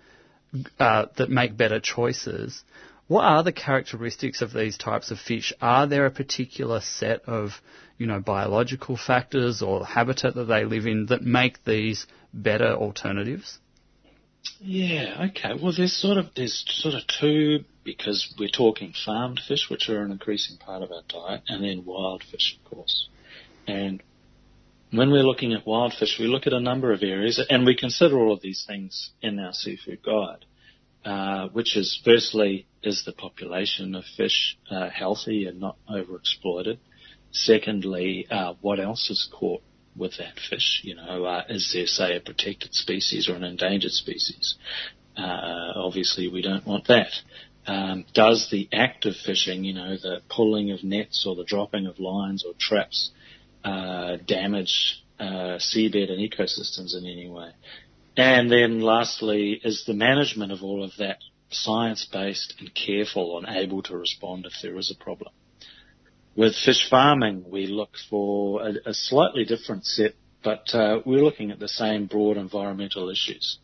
uh, 0.78 1.06
that 1.16 1.30
make 1.30 1.56
better 1.56 1.80
choices. 1.80 2.62
What 3.08 3.24
are 3.24 3.42
the 3.44 3.52
characteristics 3.52 4.42
of 4.42 4.52
these 4.52 4.76
types 4.76 5.10
of 5.10 5.18
fish? 5.18 5.52
Are 5.60 5.86
there 5.86 6.06
a 6.06 6.10
particular 6.10 6.80
set 6.80 7.22
of, 7.26 7.60
you 7.98 8.06
know, 8.06 8.20
biological 8.20 8.96
factors 8.96 9.62
or 9.62 9.86
habitat 9.86 10.34
that 10.34 10.44
they 10.44 10.64
live 10.64 10.86
in 10.86 11.06
that 11.06 11.22
make 11.22 11.64
these 11.64 12.06
better 12.34 12.72
alternatives? 12.72 13.58
Yeah, 14.60 15.28
okay. 15.30 15.52
Well, 15.60 15.72
there's 15.76 15.92
sort 15.92 16.18
of 16.18 16.26
there's 16.34 16.64
sort 16.68 16.94
of 16.94 17.02
two 17.06 17.64
because 17.84 18.34
we're 18.38 18.48
talking 18.48 18.92
farmed 18.92 19.40
fish, 19.46 19.68
which 19.70 19.88
are 19.88 20.02
an 20.02 20.10
increasing 20.10 20.56
part 20.56 20.82
of 20.82 20.90
our 20.90 21.02
diet, 21.08 21.42
and 21.48 21.62
then 21.62 21.84
wild 21.84 22.24
fish, 22.24 22.58
of 22.58 22.70
course. 22.70 23.08
And 23.68 24.02
when 24.90 25.10
we're 25.10 25.22
looking 25.22 25.52
at 25.52 25.66
wild 25.66 25.94
fish, 25.94 26.18
we 26.18 26.26
look 26.26 26.46
at 26.46 26.52
a 26.52 26.60
number 26.60 26.92
of 26.92 27.02
areas, 27.02 27.44
and 27.48 27.64
we 27.64 27.76
consider 27.76 28.18
all 28.18 28.32
of 28.32 28.40
these 28.40 28.64
things 28.66 29.10
in 29.22 29.38
our 29.38 29.52
seafood 29.52 30.02
guide. 30.02 30.44
Uh, 31.06 31.46
which 31.50 31.76
is 31.76 32.00
firstly, 32.04 32.66
is 32.86 33.04
the 33.04 33.12
population 33.12 33.94
of 33.94 34.04
fish 34.16 34.56
uh, 34.70 34.88
healthy 34.90 35.46
and 35.46 35.60
not 35.60 35.76
overexploited? 35.90 36.78
Secondly, 37.32 38.26
uh, 38.30 38.54
what 38.60 38.80
else 38.80 39.10
is 39.10 39.28
caught 39.32 39.62
with 39.96 40.16
that 40.18 40.38
fish? 40.38 40.80
You 40.84 40.96
know, 40.96 41.24
uh, 41.24 41.44
is 41.48 41.70
there, 41.72 41.86
say, 41.86 42.16
a 42.16 42.20
protected 42.20 42.74
species 42.74 43.28
or 43.28 43.34
an 43.34 43.44
endangered 43.44 43.92
species? 43.92 44.56
Uh, 45.16 45.72
obviously, 45.76 46.28
we 46.28 46.42
don't 46.42 46.66
want 46.66 46.86
that. 46.88 47.12
Um, 47.66 48.04
does 48.14 48.48
the 48.50 48.68
act 48.72 49.06
of 49.06 49.16
fishing, 49.16 49.64
you 49.64 49.74
know, 49.74 49.96
the 49.96 50.20
pulling 50.28 50.70
of 50.70 50.84
nets 50.84 51.24
or 51.26 51.34
the 51.34 51.44
dropping 51.44 51.86
of 51.86 51.98
lines 51.98 52.44
or 52.44 52.52
traps, 52.58 53.10
uh, 53.64 54.16
damage 54.24 55.02
uh, 55.18 55.58
seabed 55.58 56.10
and 56.10 56.20
ecosystems 56.20 56.96
in 56.96 57.06
any 57.06 57.28
way? 57.28 57.50
And 58.16 58.50
then 58.50 58.80
lastly, 58.80 59.60
is 59.62 59.84
the 59.84 59.94
management 59.94 60.52
of 60.52 60.62
all 60.62 60.84
of 60.84 60.92
that 60.98 61.18
science-based 61.50 62.54
and 62.58 62.74
careful 62.74 63.38
and 63.38 63.56
able 63.56 63.82
to 63.82 63.96
respond 63.96 64.46
if 64.46 64.52
there 64.62 64.76
is 64.76 64.90
a 64.90 65.02
problem? 65.02 65.32
With 66.36 66.54
fish 66.54 66.88
farming, 66.90 67.44
we 67.48 67.66
look 67.66 67.96
for 68.10 68.62
a, 68.62 68.74
a 68.90 68.94
slightly 68.94 69.44
different 69.44 69.86
set, 69.86 70.14
but 70.44 70.74
uh, 70.74 71.00
we're 71.06 71.24
looking 71.24 71.50
at 71.50 71.58
the 71.58 71.68
same 71.68 72.06
broad 72.06 72.36
environmental 72.36 73.08
issues. 73.08 73.58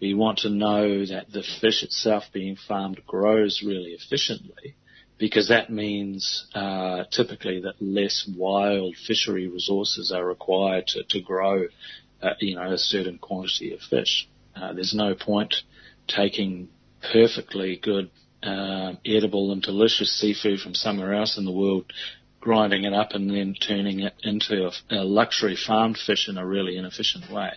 We 0.00 0.14
want 0.14 0.38
to 0.40 0.50
know 0.50 1.04
that 1.06 1.32
the 1.32 1.42
fish 1.60 1.82
itself 1.82 2.24
being 2.32 2.56
farmed 2.68 3.00
grows 3.06 3.62
really 3.66 3.92
efficiently 3.92 4.76
because 5.18 5.48
that 5.48 5.70
means 5.70 6.46
uh, 6.54 7.04
typically 7.10 7.62
that 7.62 7.80
less 7.80 8.28
wild 8.36 8.94
fishery 9.06 9.48
resources 9.48 10.12
are 10.12 10.24
required 10.24 10.86
to, 10.88 11.02
to 11.04 11.20
grow 11.20 11.64
uh, 12.22 12.30
you 12.40 12.56
know, 12.56 12.72
a 12.72 12.78
certain 12.78 13.18
quantity 13.18 13.72
of 13.72 13.80
fish. 13.80 14.28
Uh, 14.54 14.72
there's 14.72 14.94
no 14.94 15.14
point 15.14 15.54
taking 16.06 16.68
perfectly 17.12 17.78
good 17.82 18.10
uh, 18.42 18.92
edible 19.04 19.52
and 19.52 19.62
delicious 19.62 20.18
seafood 20.18 20.60
from 20.60 20.74
somewhere 20.74 21.14
else 21.14 21.38
in 21.38 21.44
the 21.44 21.52
world, 21.52 21.92
grinding 22.40 22.84
it 22.84 22.92
up 22.92 23.12
and 23.12 23.30
then 23.30 23.54
turning 23.54 24.00
it 24.00 24.14
into 24.22 24.66
a, 24.66 24.94
a 24.94 25.04
luxury 25.04 25.56
farmed 25.56 25.98
fish 25.98 26.28
in 26.28 26.38
a 26.38 26.46
really 26.46 26.76
inefficient 26.76 27.30
way. 27.30 27.52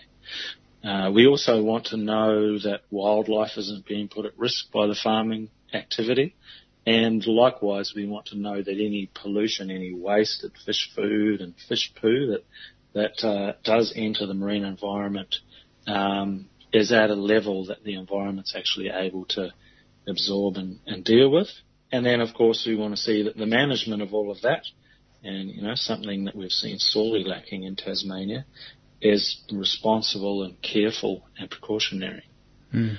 Uh, 0.82 1.10
we 1.14 1.26
also 1.26 1.62
want 1.62 1.86
to 1.86 1.96
know 1.96 2.58
that 2.58 2.80
wildlife 2.90 3.58
isn't 3.58 3.86
being 3.86 4.08
put 4.08 4.24
at 4.24 4.38
risk 4.38 4.70
by 4.72 4.86
the 4.86 4.94
farming 4.94 5.50
activity. 5.74 6.34
And 6.86 7.24
likewise, 7.26 7.92
we 7.94 8.06
want 8.06 8.26
to 8.26 8.38
know 8.38 8.62
that 8.62 8.72
any 8.72 9.10
pollution, 9.14 9.70
any 9.70 9.92
wasted 9.92 10.52
fish 10.64 10.90
food 10.94 11.42
and 11.42 11.54
fish 11.68 11.92
poo 12.00 12.28
that 12.28 12.44
that 12.92 13.24
uh, 13.24 13.52
does 13.62 13.92
enter 13.94 14.26
the 14.26 14.34
marine 14.34 14.64
environment 14.64 15.36
um, 15.86 16.48
is 16.72 16.92
at 16.92 17.10
a 17.10 17.14
level 17.14 17.66
that 17.66 17.84
the 17.84 17.94
environment's 17.94 18.54
actually 18.56 18.88
able 18.88 19.24
to 19.26 19.52
absorb 20.08 20.56
and, 20.56 20.78
and 20.86 21.04
deal 21.04 21.30
with. 21.30 21.48
And 21.92 22.06
then, 22.06 22.20
of 22.20 22.34
course, 22.34 22.64
we 22.66 22.76
want 22.76 22.94
to 22.94 23.00
see 23.00 23.24
that 23.24 23.36
the 23.36 23.46
management 23.46 24.02
of 24.02 24.14
all 24.14 24.30
of 24.30 24.42
that, 24.42 24.62
and 25.24 25.50
you 25.50 25.62
know, 25.62 25.74
something 25.74 26.24
that 26.24 26.36
we've 26.36 26.52
seen 26.52 26.78
sorely 26.78 27.24
lacking 27.24 27.64
in 27.64 27.76
Tasmania, 27.76 28.46
is 29.00 29.42
responsible 29.52 30.44
and 30.44 30.60
careful 30.62 31.26
and 31.38 31.50
precautionary. 31.50 32.24
Mm. 32.72 32.98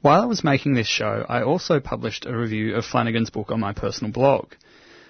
While 0.00 0.22
I 0.22 0.26
was 0.26 0.44
making 0.44 0.74
this 0.74 0.86
show, 0.86 1.24
I 1.28 1.42
also 1.42 1.80
published 1.80 2.26
a 2.26 2.36
review 2.36 2.74
of 2.74 2.84
Flanagan's 2.84 3.30
book 3.30 3.50
on 3.50 3.60
my 3.60 3.72
personal 3.72 4.12
blog. 4.12 4.52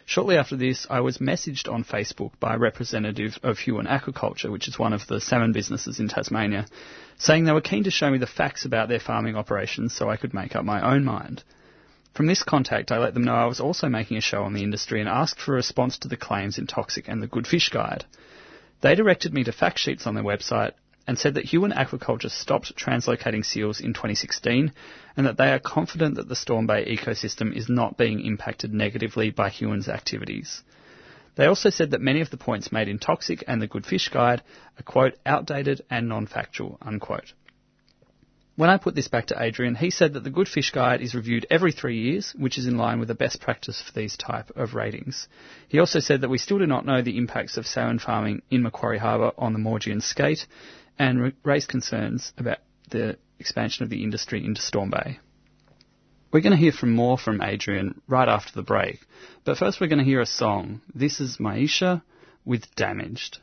Shortly 0.06 0.36
after 0.36 0.56
this, 0.56 0.86
I 0.90 1.00
was 1.00 1.18
messaged 1.18 1.72
on 1.72 1.82
Facebook 1.82 2.32
by 2.38 2.54
a 2.54 2.58
representative 2.58 3.38
of 3.42 3.58
Huon 3.60 3.86
Aquaculture, 3.86 4.50
which 4.50 4.68
is 4.68 4.78
one 4.78 4.92
of 4.92 5.06
the 5.06 5.18
salmon 5.18 5.52
businesses 5.52 5.98
in 5.98 6.08
Tasmania, 6.08 6.66
saying 7.16 7.44
they 7.44 7.52
were 7.52 7.62
keen 7.62 7.84
to 7.84 7.90
show 7.90 8.10
me 8.10 8.18
the 8.18 8.26
facts 8.26 8.66
about 8.66 8.88
their 8.88 9.00
farming 9.00 9.34
operations 9.34 9.94
so 9.94 10.10
I 10.10 10.18
could 10.18 10.34
make 10.34 10.54
up 10.54 10.64
my 10.64 10.82
own 10.82 11.04
mind. 11.04 11.42
From 12.12 12.26
this 12.26 12.42
contact, 12.42 12.92
I 12.92 12.98
let 12.98 13.14
them 13.14 13.24
know 13.24 13.34
I 13.34 13.46
was 13.46 13.60
also 13.60 13.88
making 13.88 14.18
a 14.18 14.20
show 14.20 14.44
on 14.44 14.52
the 14.52 14.62
industry 14.62 15.00
and 15.00 15.08
asked 15.08 15.40
for 15.40 15.52
a 15.52 15.56
response 15.56 15.96
to 15.98 16.08
the 16.08 16.18
claims 16.18 16.58
in 16.58 16.66
Toxic 16.66 17.08
and 17.08 17.22
the 17.22 17.26
Good 17.26 17.46
Fish 17.46 17.70
Guide. 17.70 18.04
They 18.82 18.94
directed 18.94 19.32
me 19.32 19.42
to 19.44 19.52
fact 19.52 19.78
sheets 19.78 20.06
on 20.06 20.14
their 20.14 20.22
website 20.22 20.72
and 21.06 21.18
said 21.18 21.34
that 21.34 21.44
Huon 21.44 21.72
Aquaculture 21.72 22.30
stopped 22.30 22.76
translocating 22.76 23.44
seals 23.44 23.80
in 23.80 23.92
2016 23.92 24.72
and 25.16 25.26
that 25.26 25.36
they 25.36 25.52
are 25.52 25.58
confident 25.58 26.16
that 26.16 26.28
the 26.28 26.36
Storm 26.36 26.66
Bay 26.66 26.96
ecosystem 26.96 27.54
is 27.54 27.68
not 27.68 27.96
being 27.96 28.20
impacted 28.20 28.72
negatively 28.72 29.30
by 29.30 29.50
Huon's 29.50 29.88
activities. 29.88 30.62
They 31.36 31.46
also 31.46 31.70
said 31.70 31.90
that 31.90 32.00
many 32.00 32.20
of 32.20 32.30
the 32.30 32.36
points 32.36 32.72
made 32.72 32.88
in 32.88 32.98
Toxic 32.98 33.44
and 33.46 33.60
the 33.60 33.66
Good 33.66 33.84
Fish 33.84 34.08
Guide 34.08 34.42
are, 34.78 34.82
quote, 34.82 35.14
outdated 35.26 35.82
and 35.90 36.08
non-factual, 36.08 36.78
unquote. 36.80 37.32
When 38.56 38.70
I 38.70 38.76
put 38.76 38.94
this 38.94 39.08
back 39.08 39.26
to 39.26 39.42
Adrian, 39.42 39.74
he 39.74 39.90
said 39.90 40.12
that 40.12 40.22
the 40.22 40.30
Good 40.30 40.46
Fish 40.46 40.70
Guide 40.70 41.00
is 41.00 41.12
reviewed 41.12 41.44
every 41.50 41.72
three 41.72 42.02
years, 42.02 42.32
which 42.38 42.56
is 42.56 42.66
in 42.66 42.78
line 42.78 43.00
with 43.00 43.08
the 43.08 43.14
best 43.14 43.40
practice 43.40 43.82
for 43.82 43.92
these 43.92 44.16
type 44.16 44.52
of 44.54 44.74
ratings. 44.74 45.26
He 45.66 45.80
also 45.80 45.98
said 45.98 46.20
that 46.20 46.28
we 46.28 46.38
still 46.38 46.60
do 46.60 46.66
not 46.66 46.86
know 46.86 47.02
the 47.02 47.18
impacts 47.18 47.56
of 47.56 47.66
salmon 47.66 47.98
farming 47.98 48.42
in 48.52 48.62
Macquarie 48.62 48.98
Harbour 48.98 49.32
on 49.36 49.54
the 49.54 49.58
Maugean 49.58 50.00
skate, 50.00 50.46
and 50.98 51.32
raised 51.44 51.68
concerns 51.68 52.32
about 52.38 52.58
the 52.90 53.18
expansion 53.38 53.82
of 53.82 53.90
the 53.90 54.02
industry 54.02 54.44
into 54.44 54.60
Storm 54.60 54.90
Bay. 54.90 55.18
We're 56.32 56.40
going 56.40 56.52
to 56.52 56.56
hear 56.56 56.72
from 56.72 56.92
more 56.92 57.16
from 57.16 57.40
Adrian 57.40 58.00
right 58.08 58.28
after 58.28 58.52
the 58.54 58.62
break, 58.62 59.00
but 59.44 59.56
first 59.56 59.80
we're 59.80 59.86
going 59.86 60.00
to 60.00 60.04
hear 60.04 60.20
a 60.20 60.26
song. 60.26 60.80
This 60.94 61.20
is 61.20 61.38
Maisha 61.38 62.02
with 62.44 62.74
Damaged. 62.74 63.38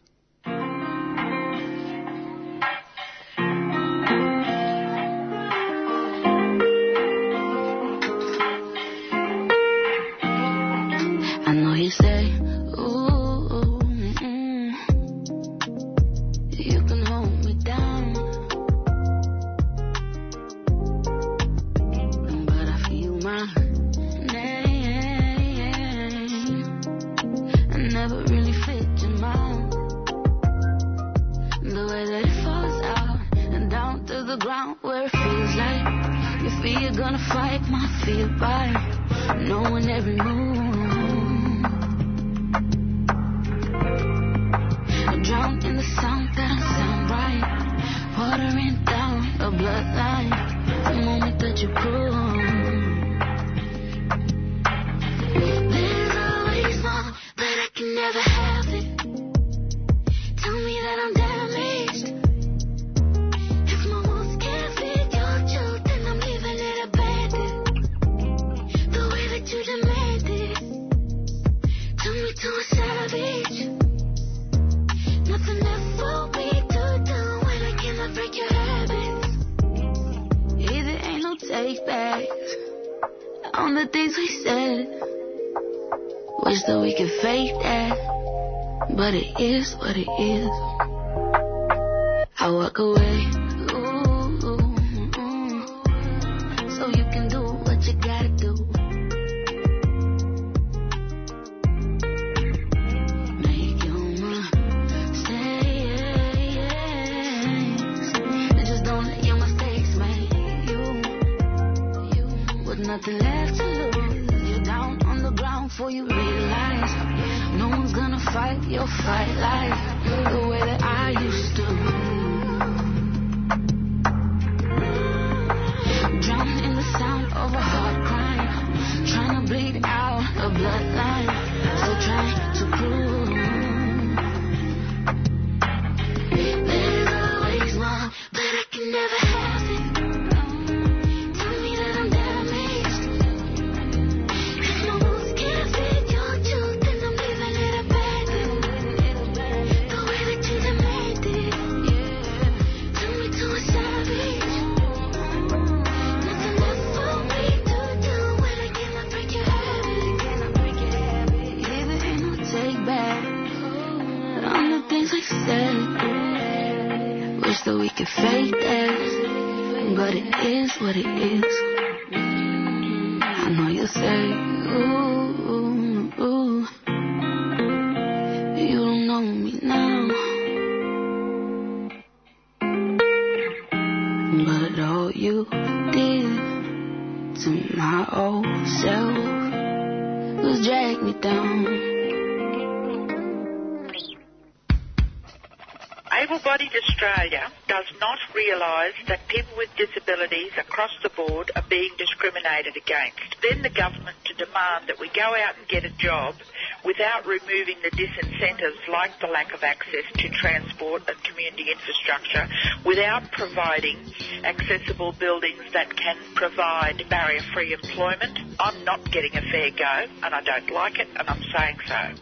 Out 206.09 206.33
and 206.33 206.41
get 206.41 206.41
a 206.41 206.41
job 206.41 206.41
without 206.85 207.25
removing 207.25 207.77
the 207.83 207.91
disincentives 207.91 208.87
like 208.91 209.11
the 209.21 209.27
lack 209.27 209.53
of 209.53 209.63
access 209.63 210.05
to 210.15 210.29
transport 210.29 211.03
and 211.07 211.23
community 211.23 211.71
infrastructure, 211.71 212.47
without 212.85 213.31
providing 213.31 213.97
accessible 214.43 215.13
buildings 215.19 215.61
that 215.73 215.95
can 215.95 216.17
provide 216.35 217.03
barrier-free 217.09 217.73
employment. 217.73 218.39
I'm 218.59 218.83
not 218.83 219.11
getting 219.11 219.35
a 219.35 219.41
fair 219.41 219.71
go 219.71 220.05
and 220.23 220.33
I 220.33 220.41
don't 220.41 220.71
like 220.71 220.99
it 220.99 221.07
and 221.15 221.29
I'm 221.29 221.41
saying 221.55 221.77
so. 221.87 222.13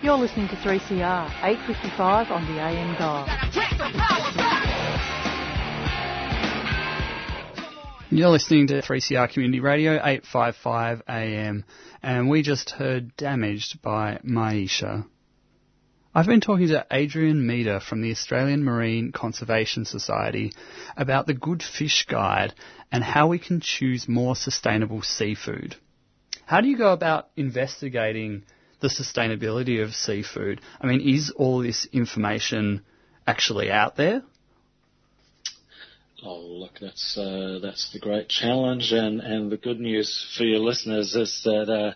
You're 0.00 0.18
listening 0.18 0.48
to 0.48 0.56
3CR, 0.56 1.30
855 1.42 2.30
on 2.32 2.44
the 2.46 2.60
AM 2.60 2.94
dial. 2.98 3.26
You're 8.10 8.28
listening 8.28 8.66
to 8.66 8.82
3CR 8.82 9.32
Community 9.32 9.60
Radio, 9.60 9.94
855 9.94 11.02
AM, 11.08 11.64
and 12.02 12.28
we 12.28 12.42
just 12.42 12.70
heard 12.70 13.16
Damaged 13.16 13.80
by 13.80 14.18
Maisha. 14.24 15.06
I've 16.14 16.26
been 16.26 16.40
talking 16.40 16.68
to 16.68 16.86
Adrian 16.90 17.46
Meder 17.46 17.80
from 17.80 18.02
the 18.02 18.10
Australian 18.10 18.64
Marine 18.64 19.12
Conservation 19.12 19.84
Society 19.84 20.52
about 20.96 21.26
the 21.26 21.32
Good 21.32 21.62
Fish 21.62 22.04
Guide 22.06 22.54
and 22.90 23.02
how 23.02 23.28
we 23.28 23.38
can 23.38 23.60
choose 23.60 24.08
more 24.08 24.36
sustainable 24.36 25.00
seafood. 25.00 25.76
How 26.44 26.60
do 26.60 26.68
you 26.68 26.76
go 26.76 26.92
about 26.92 27.30
investigating 27.36 28.44
the 28.80 28.88
sustainability 28.88 29.82
of 29.82 29.94
seafood? 29.94 30.60
I 30.80 30.86
mean, 30.86 31.00
is 31.00 31.30
all 31.30 31.60
this 31.60 31.86
information 31.92 32.82
actually 33.26 33.70
out 33.70 33.96
there? 33.96 34.22
Oh, 36.24 36.38
look, 36.38 36.78
that's 36.80 37.18
uh, 37.18 37.58
that's 37.60 37.90
the 37.92 37.98
great 37.98 38.28
challenge, 38.28 38.92
and, 38.92 39.20
and 39.20 39.50
the 39.50 39.56
good 39.56 39.80
news 39.80 40.32
for 40.38 40.44
your 40.44 40.60
listeners 40.60 41.16
is 41.16 41.40
that 41.44 41.68
uh, 41.68 41.94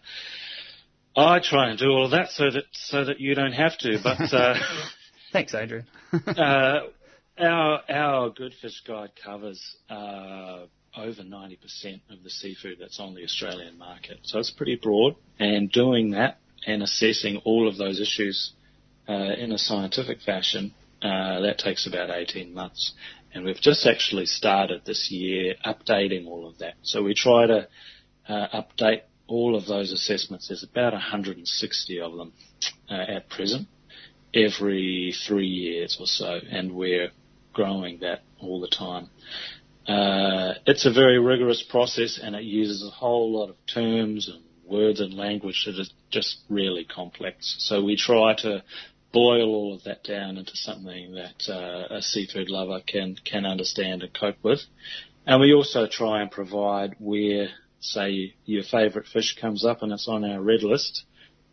I 1.21 1.39
try 1.39 1.71
and 1.71 1.79
do 1.79 1.87
all 1.87 2.07
of 2.07 2.11
that 2.11 2.31
so 2.31 2.51
that 2.51 2.65
so 2.73 3.05
that 3.05 3.21
you 3.21 3.35
don't 3.35 3.53
have 3.53 3.79
to. 3.79 3.99
But 4.03 4.33
uh, 4.33 4.55
Thanks, 5.33 5.55
Adrian. 5.55 5.87
uh, 6.27 6.81
our 7.39 7.81
our 7.89 8.31
Good 8.31 8.55
Fish 8.61 8.83
Guide 8.87 9.11
covers 9.23 9.77
uh, 9.91 10.65
over 10.97 11.23
90% 11.23 12.01
of 12.11 12.23
the 12.23 12.31
seafood 12.31 12.79
that's 12.81 12.99
on 12.99 13.15
the 13.15 13.23
Australian 13.23 13.77
market, 13.77 14.21
so 14.23 14.39
it's 14.39 14.51
pretty 14.51 14.77
broad. 14.77 15.15
And 15.39 15.71
doing 15.71 16.13
that 16.13 16.39
and 16.67 16.83
assessing 16.83 17.39
all 17.45 17.69
of 17.69 17.77
those 17.77 18.01
issues 18.01 18.53
uh, 19.09 19.35
in 19.37 19.53
a 19.53 19.59
scientific 19.59 20.23
fashion, 20.23 20.75
uh, 21.03 21.41
that 21.41 21.59
takes 21.59 21.87
about 21.87 22.11
18 22.11 22.55
months. 22.55 22.93
And 23.33 23.45
we've 23.45 23.61
just 23.61 23.87
actually 23.87 24.27
started 24.27 24.83
this 24.85 25.11
year 25.11 25.55
updating 25.65 26.27
all 26.27 26.49
of 26.49 26.59
that. 26.59 26.75
So 26.83 27.03
we 27.03 27.15
try 27.15 27.47
to 27.47 27.69
uh, 28.29 28.63
update 28.63 29.03
all 29.27 29.57
of 29.57 29.67
those 29.67 29.93
assessments. 29.93 30.49
There's 30.49 30.65
about 30.65 30.93
160 30.93 32.01
of 32.01 32.17
them 32.17 32.33
uh, 32.91 32.95
at 32.95 33.29
present, 33.29 33.69
every 34.33 35.15
three 35.27 35.47
years 35.47 35.97
or 36.01 36.07
so, 36.07 36.39
and 36.51 36.73
we're 36.73 37.11
growing 37.53 38.01
that 38.01 38.23
all 38.41 38.61
the 38.61 38.69
time. 38.69 39.11
Uh, 39.87 40.55
it's 40.67 40.87
a 40.87 40.93
very 40.93 41.19
rigorous 41.19 41.63
process, 41.63 42.19
and 42.23 42.35
it 42.35 42.43
uses 42.43 42.87
a 42.87 42.91
whole 42.91 43.33
lot 43.33 43.49
of 43.49 43.57
terms 43.73 44.29
and 44.29 44.43
words 44.65 45.01
and 45.01 45.15
language 45.15 45.65
that 45.67 45.81
is 45.81 45.93
just 46.11 46.39
really 46.49 46.85
complex. 46.85 47.55
So 47.59 47.85
we 47.85 47.97
try 47.97 48.35
to 48.39 48.65
boil 49.17 49.49
all 49.49 49.75
of 49.75 49.85
that 49.85 50.05
down 50.05 50.37
into 50.37 50.55
something 50.55 51.15
that 51.15 51.49
uh, 51.49 51.95
a 51.95 52.03
seafood 52.03 52.51
lover 52.51 52.83
can 52.87 53.17
can 53.25 53.47
understand 53.47 54.03
and 54.03 54.13
cope 54.13 54.37
with. 54.43 54.61
And 55.27 55.41
we 55.41 55.55
also 55.55 55.87
try 55.87 56.21
and 56.21 56.31
provide 56.31 56.97
where, 56.99 57.49
say, 57.81 58.35
your 58.45 58.63
favourite 58.63 59.09
fish 59.09 59.39
comes 59.41 59.65
up 59.65 59.83
and 59.83 59.91
it's 59.91 60.07
on 60.07 60.23
our 60.23 60.43
red 60.43 60.63
list, 60.63 61.05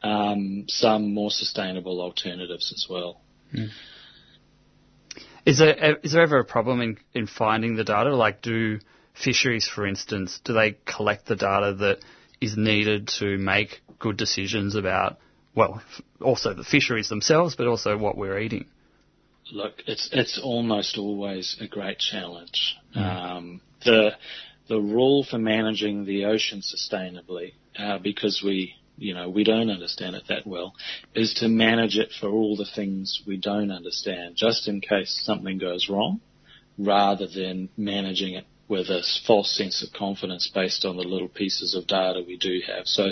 um, 0.03 0.65
some 0.67 1.13
more 1.13 1.31
sustainable 1.31 2.01
alternatives 2.01 2.73
as 2.75 2.85
well. 2.89 3.21
Is 5.45 5.59
there 5.59 5.97
is 6.03 6.11
there 6.11 6.23
ever 6.23 6.39
a 6.39 6.45
problem 6.45 6.81
in, 6.81 6.97
in 7.13 7.27
finding 7.27 7.77
the 7.77 7.85
data? 7.85 8.13
Like, 8.13 8.41
do 8.41 8.79
fisheries, 9.13 9.69
for 9.73 9.87
instance, 9.87 10.41
do 10.43 10.51
they 10.51 10.75
collect 10.85 11.27
the 11.27 11.37
data 11.37 11.73
that 11.79 11.99
is 12.41 12.57
needed 12.57 13.07
to 13.19 13.37
make 13.37 13.81
good 13.99 14.17
decisions 14.17 14.75
about, 14.75 15.17
well, 15.55 15.81
also 16.21 16.53
the 16.53 16.63
fisheries 16.63 17.09
themselves, 17.09 17.55
but 17.55 17.67
also 17.67 17.97
what 17.97 18.17
we're 18.17 18.39
eating? 18.39 18.65
Look, 19.51 19.73
it's 19.87 20.09
it's 20.11 20.39
almost 20.41 20.97
always 20.97 21.57
a 21.59 21.67
great 21.67 21.99
challenge. 21.99 22.77
Um, 22.95 23.61
the 23.83 24.11
the 24.69 24.79
rule 24.79 25.25
for 25.29 25.37
managing 25.37 26.05
the 26.05 26.25
ocean 26.25 26.61
sustainably, 26.61 27.53
uh, 27.77 27.99
because 27.99 28.41
we 28.43 28.75
you 28.97 29.13
know 29.13 29.29
we 29.29 29.43
don't 29.43 29.69
understand 29.69 30.15
it 30.15 30.23
that 30.29 30.47
well, 30.47 30.73
is 31.13 31.33
to 31.35 31.49
manage 31.49 31.97
it 31.97 32.11
for 32.19 32.29
all 32.29 32.55
the 32.55 32.65
things 32.73 33.21
we 33.27 33.37
don't 33.37 33.71
understand, 33.71 34.35
just 34.37 34.67
in 34.67 34.79
case 34.79 35.21
something 35.23 35.57
goes 35.57 35.89
wrong, 35.89 36.21
rather 36.77 37.27
than 37.27 37.69
managing 37.75 38.35
it 38.35 38.45
with 38.67 38.89
a 38.89 39.03
false 39.27 39.55
sense 39.55 39.83
of 39.83 39.91
confidence 39.97 40.49
based 40.53 40.85
on 40.85 40.95
the 40.95 41.03
little 41.03 41.27
pieces 41.27 41.75
of 41.75 41.85
data 41.85 42.23
we 42.25 42.37
do 42.37 42.61
have. 42.65 42.87
So, 42.87 43.11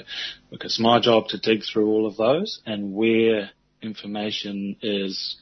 it's 0.51 0.79
my 0.79 0.99
job 0.99 1.27
to 1.29 1.37
dig 1.37 1.63
through 1.63 1.89
all 1.89 2.05
of 2.07 2.17
those 2.17 2.61
and 2.65 2.93
where 2.93 3.51
information 3.81 4.77
is 4.81 5.37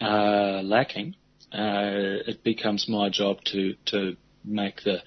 uh, 0.00 0.60
lacking, 0.62 1.14
uh, 1.52 2.26
it 2.26 2.42
becomes 2.42 2.88
my 2.88 3.08
job 3.08 3.38
to 3.44 3.74
to 3.86 4.16
make 4.44 4.82
the 4.82 5.02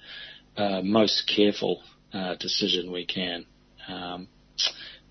uh, 0.56 0.80
most 0.82 1.30
careful 1.34 1.82
uh, 2.12 2.34
decision 2.36 2.90
we 2.90 3.04
can. 3.04 3.44
Um, 3.86 4.28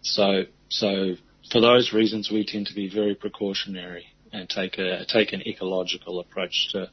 so 0.02 0.44
so 0.70 1.16
for 1.52 1.62
those 1.62 1.94
reasons, 1.94 2.32
we 2.32 2.46
tend 2.46 2.68
to 2.68 2.74
be 2.74 2.90
very 2.90 3.16
precautionary 3.16 4.08
and 4.34 4.50
take 4.50 4.78
a 4.78 5.06
take 5.06 5.34
an 5.34 5.42
ecological 5.42 6.20
approach 6.20 6.70
to 6.72 6.90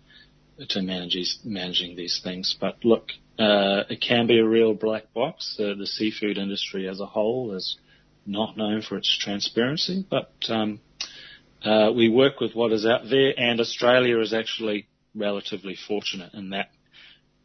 to 0.69 0.83
manage 0.83 1.15
these, 1.15 1.39
managing 1.45 1.97
these 1.97 2.21
things. 2.23 2.57
But 2.61 2.85
look, 2.85 3.09
uh, 3.39 3.85
it 3.91 4.01
can 4.01 4.27
be 4.27 4.39
a 4.39 4.47
real 4.47 4.75
black 4.75 5.13
box. 5.13 5.55
The, 5.59 5.75
the 5.75 5.87
seafood 5.87 6.39
industry 6.39 6.89
as 6.89 7.01
a 7.01 7.07
whole 7.07 7.55
is 7.55 7.77
not 8.27 8.57
known 8.57 8.83
for 8.83 8.97
its 8.97 9.17
transparency, 9.19 10.07
but 10.09 10.33
um, 10.49 10.81
uh, 11.63 11.93
we 11.95 12.09
work 12.09 12.41
with 12.41 12.55
what 12.55 12.73
is 12.73 12.87
out 12.87 13.09
there, 13.11 13.33
and 13.37 13.61
Australia 13.61 14.21
is 14.21 14.33
actually 14.33 14.87
relatively 15.15 15.77
fortunate 15.89 16.33
in 16.35 16.51
that 16.51 16.71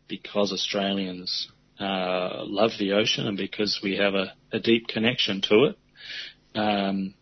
because 0.07 0.51
Australians 0.51 1.49
uh, 1.79 2.43
love 2.45 2.71
the 2.79 2.93
ocean 2.93 3.27
and 3.27 3.37
because 3.37 3.79
we 3.83 3.97
have 3.97 4.15
a, 4.15 4.33
a 4.51 4.59
deep 4.59 4.87
connection 4.87 5.41
to 5.41 5.65
it, 5.65 5.77
um, 6.55 7.13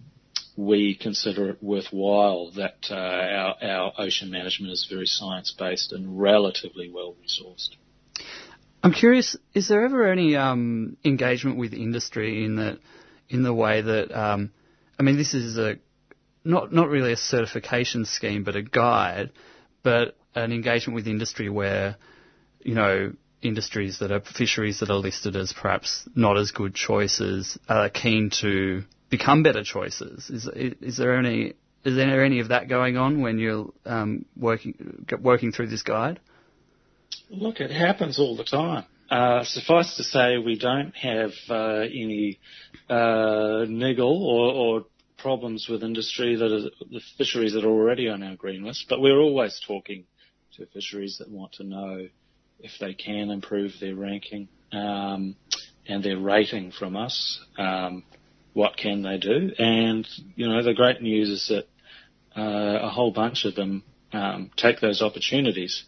we 0.57 0.95
consider 0.95 1.51
it 1.51 1.63
worthwhile 1.63 2.51
that 2.55 2.87
uh, 2.89 2.95
our, 2.95 3.55
our 3.61 3.93
ocean 3.99 4.31
management 4.31 4.73
is 4.73 4.87
very 4.89 5.05
science 5.05 5.55
based 5.57 5.93
and 5.93 6.19
relatively 6.19 6.91
well 6.91 7.15
resourced. 7.23 7.69
I'm 8.83 8.91
curious, 8.91 9.37
is 9.53 9.67
there 9.67 9.85
ever 9.85 10.11
any 10.11 10.35
um, 10.35 10.97
engagement 11.05 11.57
with 11.57 11.73
industry 11.73 12.43
in 12.43 12.55
that, 12.55 12.79
in 13.29 13.43
the 13.43 13.53
way 13.53 13.81
that, 13.81 14.11
um, 14.11 14.51
I 14.99 15.03
mean, 15.03 15.17
this 15.17 15.35
is 15.35 15.57
a 15.57 15.75
not 16.43 16.73
not 16.73 16.89
really 16.89 17.11
a 17.11 17.17
certification 17.17 18.05
scheme, 18.05 18.43
but 18.43 18.55
a 18.55 18.61
guide, 18.63 19.31
but 19.83 20.15
an 20.33 20.51
engagement 20.51 20.95
with 20.95 21.07
industry 21.07 21.49
where, 21.49 21.97
you 22.61 22.73
know, 22.73 23.13
industries 23.41 23.99
that 23.99 24.11
are 24.11 24.21
fisheries 24.21 24.79
that 24.79 24.89
are 24.89 24.97
listed 24.97 25.35
as 25.35 25.53
perhaps 25.53 26.07
not 26.15 26.37
as 26.37 26.51
good 26.51 26.73
choices 26.73 27.59
are 27.67 27.89
keen 27.89 28.31
to 28.41 28.83
become 29.09 29.43
better 29.43 29.63
choices. 29.63 30.29
Is 30.29 30.47
is 30.81 30.97
there 30.97 31.17
any 31.17 31.53
is 31.83 31.95
there 31.95 32.23
any 32.23 32.39
of 32.39 32.49
that 32.49 32.67
going 32.67 32.97
on 32.97 33.21
when 33.21 33.39
you're 33.39 33.71
um, 33.85 34.25
working 34.35 35.05
working 35.21 35.51
through 35.51 35.67
this 35.67 35.83
guide? 35.83 36.19
Look, 37.29 37.59
it 37.59 37.71
happens 37.71 38.19
all 38.19 38.35
the 38.35 38.43
time. 38.43 38.85
Uh, 39.09 39.43
suffice 39.43 39.95
to 39.95 40.03
say, 40.03 40.37
we 40.37 40.59
don't 40.59 40.93
have 40.95 41.31
uh, 41.49 41.79
any 41.79 42.39
uh, 42.89 43.63
niggle 43.67 44.21
or, 44.25 44.51
or 44.51 44.85
problems 45.17 45.67
with 45.69 45.81
industry 45.81 46.35
that 46.35 46.51
are 46.51 46.69
the 46.91 47.01
fisheries 47.17 47.53
that 47.53 47.63
are 47.63 47.69
already 47.69 48.09
on 48.09 48.21
our 48.21 48.35
green 48.35 48.63
list, 48.63 48.87
but 48.89 48.99
we're 48.99 49.19
always 49.19 49.61
talking 49.65 50.05
to 50.53 50.65
fisheries 50.67 51.17
that 51.19 51.29
want 51.29 51.53
to 51.53 51.63
know 51.63 52.07
if 52.59 52.71
they 52.79 52.93
can 52.93 53.29
improve 53.29 53.71
their 53.79 53.95
ranking 53.95 54.49
um, 54.73 55.35
and 55.87 56.03
their 56.03 56.19
rating 56.19 56.71
from 56.71 56.97
us. 56.97 57.39
Um, 57.57 58.03
what 58.57 58.75
can 58.75 59.03
they 59.03 59.19
do? 59.19 59.51
And 59.59 60.07
you 60.35 60.49
know, 60.49 60.63
the 60.63 60.73
great 60.73 60.99
news 60.99 61.29
is 61.29 61.47
that 61.49 61.67
uh, 62.35 62.87
a 62.87 62.89
whole 62.89 63.11
bunch 63.11 63.45
of 63.45 63.53
them 63.53 63.83
um, 64.11 64.49
take 64.57 64.79
those 64.79 65.03
opportunities. 65.03 65.83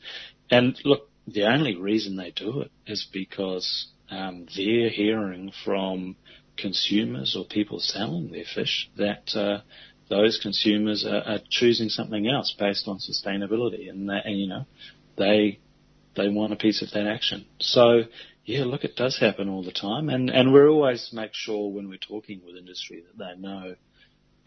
And 0.51 0.79
look, 0.85 1.09
the 1.25 1.45
only 1.45 1.75
reason 1.75 2.15
they 2.15 2.29
do 2.29 2.61
it 2.61 2.71
is 2.85 3.07
because 3.11 3.87
um, 4.11 4.45
they're 4.55 4.89
hearing 4.89 5.51
from 5.65 6.15
consumers 6.57 7.35
or 7.35 7.43
people 7.43 7.79
selling 7.79 8.31
their 8.31 8.45
fish 8.45 8.91
that 8.97 9.31
uh, 9.35 9.61
those 10.07 10.39
consumers 10.39 11.03
are, 11.07 11.23
are 11.25 11.39
choosing 11.49 11.89
something 11.89 12.27
else 12.27 12.55
based 12.57 12.87
on 12.87 12.99
sustainability, 12.99 13.89
and, 13.89 14.09
that, 14.09 14.27
and 14.27 14.39
you 14.39 14.47
know 14.47 14.65
they 15.17 15.59
they 16.15 16.29
want 16.29 16.53
a 16.53 16.55
piece 16.55 16.83
of 16.83 16.91
that 16.91 17.07
action. 17.07 17.47
So 17.59 18.03
yeah, 18.49 18.65
look, 18.65 18.83
it 18.83 18.95
does 18.95 19.19
happen 19.19 19.47
all 19.47 19.63
the 19.63 19.71
time, 19.71 20.09
and 20.09 20.31
and 20.31 20.51
we 20.51 20.61
always 20.61 21.11
make 21.13 21.35
sure 21.35 21.69
when 21.69 21.87
we're 21.87 21.99
talking 21.99 22.41
with 22.43 22.57
industry 22.57 23.03
that 23.05 23.23
they 23.23 23.39
know 23.39 23.75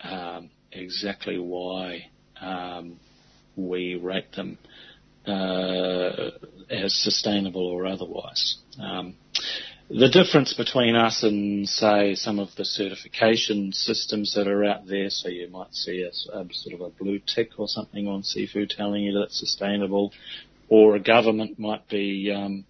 um, 0.03 0.51
exactly 0.73 1.39
why 1.39 2.11
um, 2.41 2.99
we 3.55 3.95
rate 3.95 4.33
them 4.33 4.59
uh, 5.25 6.31
as 6.69 6.93
sustainable 6.95 7.65
or 7.65 7.87
otherwise. 7.87 8.57
Um, 8.81 9.15
the 9.89 10.09
difference 10.09 10.53
between 10.53 10.97
us 10.97 11.23
and, 11.23 11.69
say, 11.69 12.17
some 12.17 12.41
of 12.41 12.49
the 12.57 12.65
certification 12.65 13.73
systems 13.73 14.35
that 14.35 14.49
are 14.49 14.65
out 14.65 14.89
there, 14.89 15.11
so 15.11 15.29
you 15.29 15.49
might 15.49 15.75
see 15.75 16.03
a, 16.03 16.39
a 16.39 16.45
sort 16.51 16.75
of 16.75 16.81
a 16.81 16.91
blue 16.91 17.21
tick 17.21 17.51
or 17.57 17.69
something 17.69 18.09
on 18.09 18.25
seafood 18.25 18.71
telling 18.71 19.05
you 19.05 19.13
that 19.13 19.27
it's 19.27 19.39
sustainable, 19.39 20.13
or 20.69 20.97
a 20.97 21.01
government 21.01 21.57
might 21.57 21.89
be 21.89 22.33
um, 22.35 22.65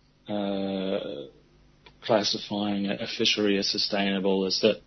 classifying 2.02 2.86
a, 2.86 2.94
a 3.04 3.06
fishery 3.06 3.58
as 3.58 3.68
sustainable, 3.68 4.46
is 4.46 4.60
that 4.60 4.80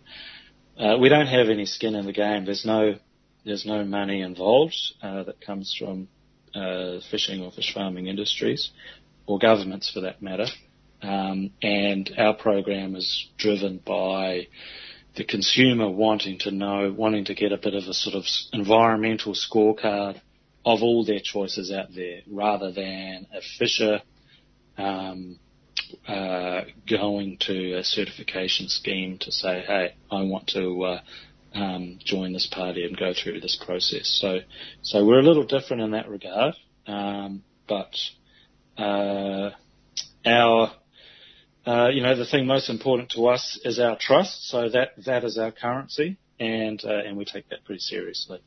uh, 0.78 0.98
we 0.98 1.08
don't 1.08 1.26
have 1.26 1.48
any 1.48 1.66
skin 1.66 1.94
in 1.94 2.06
the 2.06 2.12
game. 2.12 2.44
There's 2.44 2.64
no 2.64 2.96
there's 3.44 3.64
no 3.64 3.84
money 3.84 4.22
involved 4.22 4.76
uh, 5.02 5.22
that 5.22 5.40
comes 5.40 5.74
from 5.78 6.08
uh, 6.54 6.98
fishing 7.10 7.42
or 7.42 7.52
fish 7.52 7.72
farming 7.72 8.08
industries, 8.08 8.70
or 9.26 9.38
governments 9.38 9.90
for 9.90 10.00
that 10.00 10.20
matter. 10.20 10.46
Um, 11.02 11.50
and 11.62 12.10
our 12.18 12.34
program 12.34 12.96
is 12.96 13.28
driven 13.36 13.78
by 13.78 14.48
the 15.14 15.24
consumer 15.24 15.88
wanting 15.88 16.38
to 16.40 16.50
know, 16.50 16.92
wanting 16.96 17.26
to 17.26 17.34
get 17.34 17.52
a 17.52 17.56
bit 17.56 17.74
of 17.74 17.84
a 17.84 17.94
sort 17.94 18.16
of 18.16 18.24
environmental 18.52 19.34
scorecard 19.34 20.20
of 20.64 20.82
all 20.82 21.04
their 21.04 21.20
choices 21.22 21.70
out 21.70 21.94
there, 21.94 22.22
rather 22.26 22.72
than 22.72 23.26
a 23.32 23.40
fisher 23.58 24.00
um, 24.78 25.38
uh, 26.06 26.62
going 26.88 27.38
to 27.40 27.74
a 27.74 27.84
certification 27.84 28.68
scheme 28.68 29.18
to 29.18 29.32
say, 29.32 29.62
"Hey, 29.66 29.94
I 30.10 30.22
want 30.22 30.48
to." 30.48 30.82
Uh, 30.82 31.00
um, 31.54 31.98
join 32.04 32.34
this 32.34 32.46
party 32.46 32.84
and 32.84 32.94
go 32.98 33.14
through 33.14 33.40
this 33.40 33.56
process. 33.64 34.18
So, 34.20 34.40
so 34.82 35.06
we're 35.06 35.20
a 35.20 35.22
little 35.22 35.46
different 35.46 35.80
in 35.80 35.92
that 35.92 36.06
regard, 36.06 36.54
um, 36.86 37.44
but 37.66 37.96
uh, 38.76 39.52
our 40.26 40.72
uh, 41.66 41.88
you 41.88 42.00
know, 42.00 42.14
the 42.14 42.24
thing 42.24 42.46
most 42.46 42.70
important 42.70 43.10
to 43.10 43.26
us 43.26 43.58
is 43.64 43.80
our 43.80 43.98
trust. 43.98 44.48
So 44.48 44.68
that 44.68 44.90
that 45.04 45.24
is 45.24 45.36
our 45.36 45.50
currency, 45.50 46.16
and 46.38 46.80
uh, 46.84 47.02
and 47.04 47.16
we 47.16 47.24
take 47.24 47.48
that 47.48 47.64
pretty 47.64 47.80
seriously. 47.80 48.40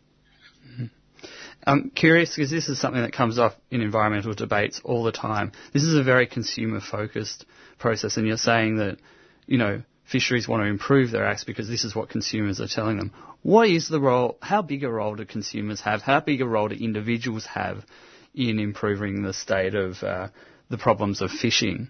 I'm 1.65 1.89
curious 1.89 2.35
because 2.35 2.51
this 2.51 2.69
is 2.69 2.79
something 2.79 3.01
that 3.01 3.13
comes 3.13 3.37
up 3.37 3.55
in 3.69 3.81
environmental 3.81 4.33
debates 4.33 4.81
all 4.83 5.03
the 5.03 5.11
time. 5.11 5.51
This 5.73 5.83
is 5.83 5.95
a 5.95 6.03
very 6.03 6.25
consumer 6.25 6.79
focused 6.79 7.45
process, 7.77 8.17
and 8.17 8.25
you're 8.25 8.37
saying 8.37 8.77
that, 8.77 8.97
you 9.45 9.57
know, 9.57 9.83
fisheries 10.09 10.47
want 10.47 10.63
to 10.63 10.67
improve 10.67 11.11
their 11.11 11.25
acts 11.25 11.43
because 11.43 11.67
this 11.67 11.83
is 11.83 11.95
what 11.95 12.09
consumers 12.09 12.59
are 12.59 12.67
telling 12.67 12.97
them. 12.97 13.11
What 13.41 13.69
is 13.69 13.87
the 13.87 13.99
role, 13.99 14.37
how 14.41 14.61
big 14.61 14.83
a 14.83 14.89
role 14.89 15.15
do 15.15 15.25
consumers 15.25 15.81
have? 15.81 16.01
How 16.01 16.19
big 16.19 16.41
a 16.41 16.45
role 16.47 16.69
do 16.69 16.75
individuals 16.75 17.45
have 17.45 17.85
in 18.33 18.59
improving 18.59 19.21
the 19.21 19.33
state 19.33 19.75
of 19.75 20.01
uh, 20.03 20.29
the 20.69 20.77
problems 20.77 21.21
of 21.21 21.31
fishing? 21.31 21.89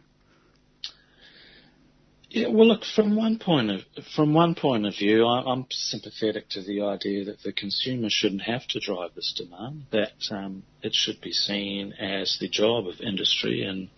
Yeah, 2.31 2.49
well, 2.49 2.67
look 2.67 2.83
from 2.85 3.15
one 3.15 3.39
point 3.39 3.71
of 3.71 3.81
from 4.15 4.33
one 4.35 4.53
point 4.53 4.85
of 4.85 4.95
view, 4.95 5.25
I, 5.25 5.51
I'm 5.51 5.65
sympathetic 5.71 6.49
to 6.49 6.61
the 6.61 6.81
idea 6.81 7.25
that 7.25 7.41
the 7.41 7.51
consumer 7.51 8.09
shouldn't 8.09 8.43
have 8.43 8.67
to 8.67 8.79
drive 8.79 9.15
this 9.15 9.33
demand. 9.35 9.85
That 9.91 10.13
um, 10.29 10.63
it 10.83 10.93
should 10.93 11.21
be 11.21 11.31
seen 11.33 11.93
as 11.93 12.37
the 12.39 12.47
job 12.47 12.87
of 12.87 13.01
industry 13.01 13.63
and 13.63 13.89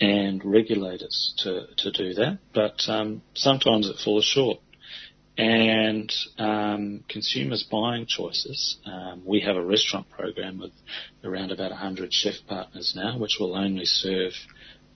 and 0.00 0.44
regulators 0.44 1.34
to 1.38 1.66
to 1.76 1.92
do 1.92 2.14
that. 2.14 2.38
But 2.52 2.88
um, 2.88 3.22
sometimes 3.34 3.88
it 3.88 3.98
falls 4.04 4.24
short. 4.24 4.58
and 5.38 6.12
um, 6.38 7.04
consumers' 7.08 7.62
buying 7.62 8.06
choices. 8.06 8.78
Um, 8.86 9.22
we 9.24 9.40
have 9.40 9.56
a 9.56 9.64
restaurant 9.64 10.08
program 10.10 10.58
with 10.58 10.72
around 11.22 11.52
about 11.52 11.70
100 11.70 12.12
chef 12.12 12.34
partners 12.48 12.94
now, 12.96 13.18
which 13.18 13.36
will 13.38 13.54
only 13.54 13.84
serve 13.84 14.32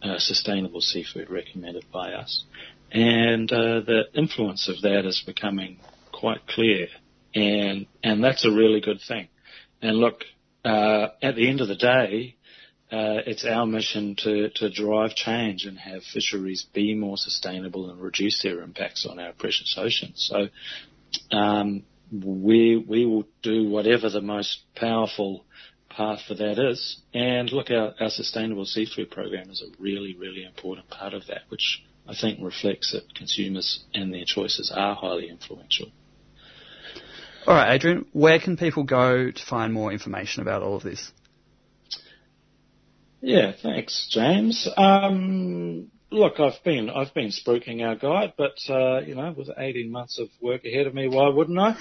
uh, 0.03 0.19
sustainable 0.19 0.81
seafood 0.81 1.29
recommended 1.31 1.85
by 1.93 2.13
us. 2.13 2.45
And 2.93 3.51
uh, 3.53 3.81
the 3.81 4.05
influence 4.15 4.69
of 4.69 4.81
that 4.83 5.07
is 5.07 5.23
becoming 5.25 5.79
quite 6.13 6.47
clear, 6.47 6.89
and 7.35 7.87
and 8.03 8.23
that's 8.23 8.45
a 8.45 8.51
really 8.51 8.81
good 8.81 9.01
thing. 9.07 9.29
And 9.81 9.97
look, 9.97 10.25
uh, 10.65 11.09
at 11.23 11.37
the 11.37 11.49
end 11.49 11.61
of 11.61 11.69
the 11.69 11.77
day, 11.77 12.37
uh, 12.93 13.23
it's 13.25 13.45
our 13.45 13.67
mission 13.67 14.17
to, 14.17 14.51
to 14.51 14.69
drive 14.69 15.15
change 15.15 15.65
and 15.65 15.79
have 15.79 16.03
fisheries 16.03 16.67
be 16.75 16.95
more 16.95 17.17
sustainable 17.17 17.89
and 17.89 18.01
reduce 18.01 18.43
their 18.43 18.63
impacts 18.63 19.07
on 19.09 19.21
our 19.21 19.33
precious 19.33 19.77
oceans. 19.79 20.29
So 20.29 20.49
um, 21.37 21.85
we 22.13 22.77
we 22.77 23.07
will 23.07 23.29
do 23.43 23.69
whatever 23.69 24.11
the 24.11 24.21
most 24.21 24.65
powerful 24.75 25.45
path 25.89 26.21
for 26.27 26.35
that 26.35 26.59
is. 26.59 27.01
And 27.15 27.53
look, 27.53 27.71
our, 27.71 27.95
our 28.01 28.11
sustainable 28.11 28.65
seafood 28.65 29.13
program 29.13 29.51
is 29.51 29.63
a 29.63 29.81
really 29.81 30.17
really 30.17 30.45
important 30.45 30.91
part 30.91 31.15
of 31.15 31.29
that, 31.29 31.43
which 31.49 31.85
I 32.11 32.15
think 32.21 32.41
reflects 32.43 32.91
that 32.91 33.15
consumers 33.15 33.85
and 33.95 34.13
their 34.13 34.25
choices 34.25 34.73
are 34.75 34.97
highly 34.97 35.29
influential. 35.29 35.93
All 37.47 37.55
right, 37.55 37.73
Adrian, 37.75 38.07
where 38.13 38.41
can 38.41 38.57
people 38.57 38.83
go 38.83 39.31
to 39.31 39.47
find 39.47 39.73
more 39.73 39.93
information 39.93 40.43
about 40.43 40.63
all 40.63 40.75
of 40.75 40.83
this? 40.83 41.13
Yeah, 43.21 43.53
thanks, 43.63 44.09
James. 44.11 44.69
Um, 44.77 45.93
look, 46.11 46.41
I've 46.41 46.63
been 46.65 46.91
I've 46.91 47.15
been 47.15 47.29
spruiking 47.29 47.87
our 47.87 47.95
guide, 47.95 48.33
but 48.37 48.59
uh, 48.69 49.03
you 49.03 49.15
know, 49.15 49.33
with 49.37 49.49
18 49.57 49.91
months 49.91 50.19
of 50.19 50.29
work 50.41 50.65
ahead 50.65 50.89
of 50.89 50.95
me, 50.95 51.07
why 51.07 51.29
wouldn't 51.29 51.59
I? 51.59 51.77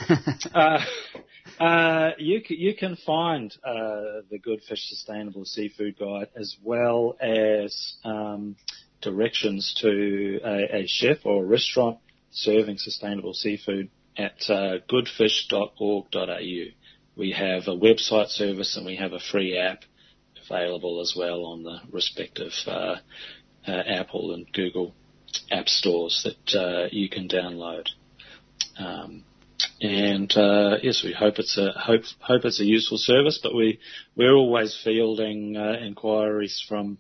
uh, 0.54 1.64
uh, 1.64 2.12
you 2.20 2.42
can, 2.42 2.58
you 2.58 2.76
can 2.76 2.96
find 2.98 3.56
uh, 3.64 4.22
the 4.30 4.38
Good 4.40 4.62
Fish 4.62 4.90
Sustainable 4.90 5.46
Seafood 5.46 5.98
Guide 5.98 6.28
as 6.36 6.56
well 6.64 7.18
as 7.20 7.96
um, 8.04 8.56
directions 9.02 9.78
to 9.82 10.40
a, 10.44 10.82
a, 10.82 10.88
chef 10.88 11.18
or 11.24 11.44
a 11.44 11.48
restaurant 11.48 12.00
serving 12.32 12.78
sustainable 12.78 13.34
seafood 13.34 13.90
at 14.18 14.50
uh, 14.50 14.78
goodfish.org.au. 14.88 16.66
We 17.16 17.32
have 17.32 17.68
a 17.68 17.78
website 17.78 18.30
service 18.30 18.78
and 18.78 18.86
we 18.86 18.98
have 18.98 19.14
a 19.14 19.20
free 19.20 19.58
app 19.58 19.84
available 20.50 21.02
as 21.02 21.14
well 21.18 21.46
on 21.46 21.64
the 21.64 21.80
respective 21.92 22.54
uh, 22.68 22.96
uh, 23.68 23.72
Apple 23.72 24.34
and 24.34 24.52
Google 24.52 24.94
app 25.52 25.70
stores 25.70 26.26
that 26.26 26.60
uh, 26.60 26.88
you 26.92 27.10
can 27.10 27.28
download. 27.28 27.88
Um, 28.78 29.24
and 29.82 30.32
uh, 30.36 30.78
yes, 30.82 31.04
we 31.04 31.14
hope 31.14 31.40
it's 31.40 31.58
a 31.58 31.72
hope 31.72 32.04
hope 32.20 32.46
it's 32.46 32.60
a 32.60 32.66
useful 32.66 32.98
service, 32.98 33.40
but 33.42 33.56
we 33.56 33.80
we're 34.16 34.34
always 34.34 34.80
fielding 34.84 35.56
uh, 35.58 35.78
inquiries 35.82 36.64
from 36.68 36.98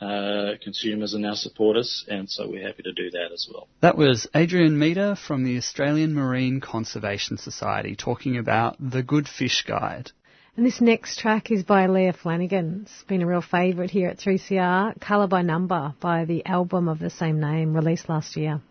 uh, 0.00 0.52
consumers 0.62 1.14
and 1.14 1.24
our 1.24 1.36
supporters, 1.36 2.04
and 2.08 2.28
so 2.30 2.48
we're 2.48 2.66
happy 2.66 2.82
to 2.82 2.92
do 2.92 3.10
that 3.10 3.30
as 3.32 3.48
well. 3.52 3.68
That 3.80 3.96
was 3.96 4.28
Adrian 4.34 4.78
Meder 4.78 5.16
from 5.16 5.44
the 5.44 5.56
Australian 5.56 6.14
Marine 6.14 6.60
Conservation 6.60 7.38
Society 7.38 7.96
talking 7.96 8.36
about 8.36 8.76
the 8.78 9.02
Good 9.02 9.28
Fish 9.28 9.64
Guide. 9.66 10.10
And 10.56 10.64
this 10.64 10.80
next 10.80 11.18
track 11.18 11.50
is 11.50 11.64
by 11.64 11.86
Leah 11.86 12.14
Flanagan. 12.14 12.82
It's 12.86 13.04
been 13.04 13.20
a 13.20 13.26
real 13.26 13.42
favourite 13.42 13.90
here 13.90 14.08
at 14.08 14.18
3CR, 14.18 14.98
Colour 15.00 15.26
by 15.26 15.42
Number 15.42 15.94
by 16.00 16.24
the 16.24 16.46
album 16.46 16.88
of 16.88 16.98
the 16.98 17.10
same 17.10 17.40
name 17.40 17.74
released 17.74 18.08
last 18.08 18.36
year. 18.36 18.62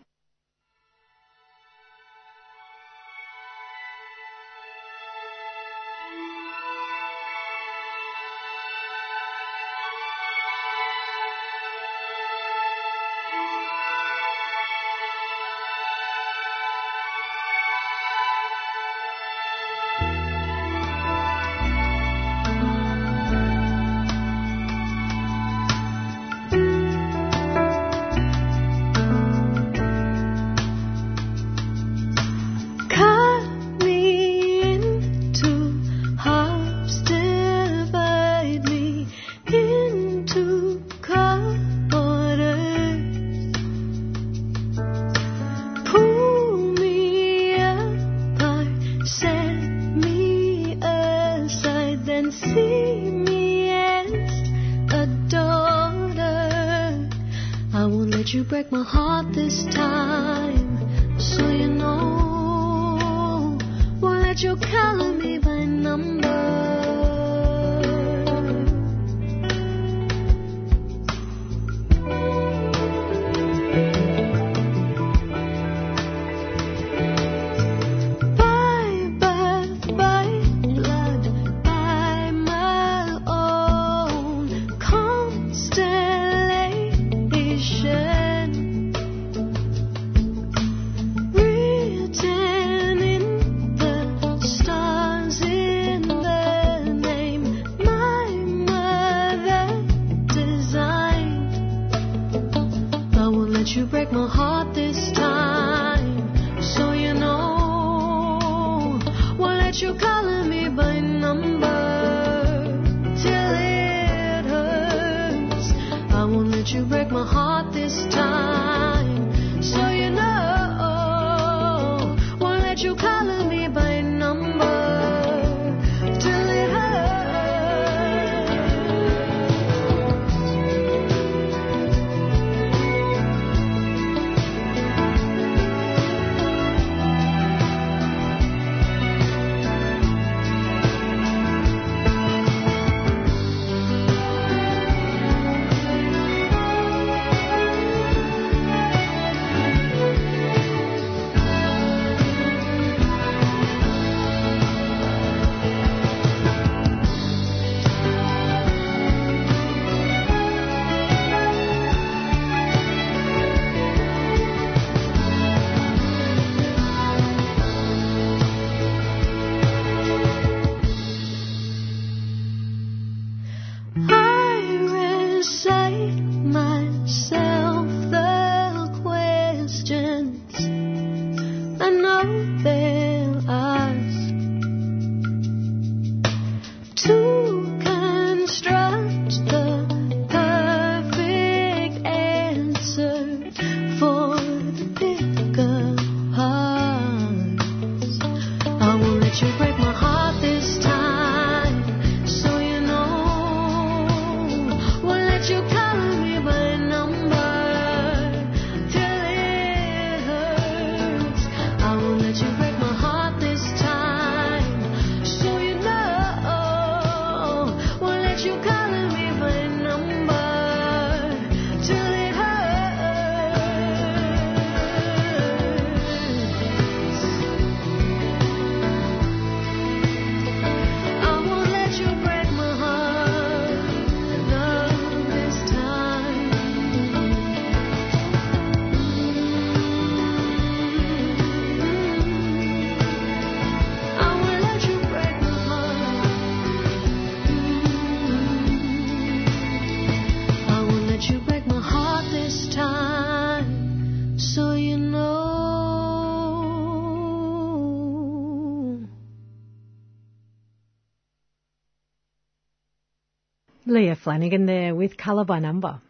Flanagan 264.26 264.66
there 264.66 264.92
with 264.92 265.16
Colour 265.16 265.44
by 265.44 265.60
Number. 265.60 266.00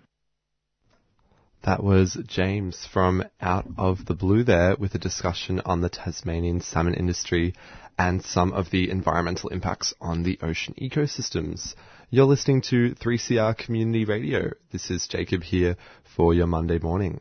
That 1.65 1.83
was 1.83 2.17
James 2.27 2.89
from 2.91 3.23
Out 3.43 3.67
of 3.77 4.07
the 4.07 4.15
Blue 4.15 4.43
there 4.43 4.75
with 4.75 4.95
a 4.95 4.99
discussion 4.99 5.61
on 5.67 5.83
the 5.83 5.91
Tasmanian 5.91 6.63
salmon 6.63 6.95
industry 6.95 7.53
and 7.99 8.25
some 8.25 8.55
of 8.55 8.71
the 8.71 8.89
environmental 8.89 9.51
impacts 9.51 9.93
on 10.01 10.23
the 10.23 10.39
ocean 10.41 10.75
ecosystems. 10.81 11.75
You're 12.09 12.25
listening 12.25 12.63
to 12.71 12.95
3CR 12.95 13.55
Community 13.59 14.07
Radio. 14.07 14.53
This 14.73 14.91
is 14.91 15.07
Jacob 15.07 15.43
here 15.43 15.77
for 16.17 16.33
your 16.33 16.47
Monday 16.47 16.79
morning. 16.79 17.21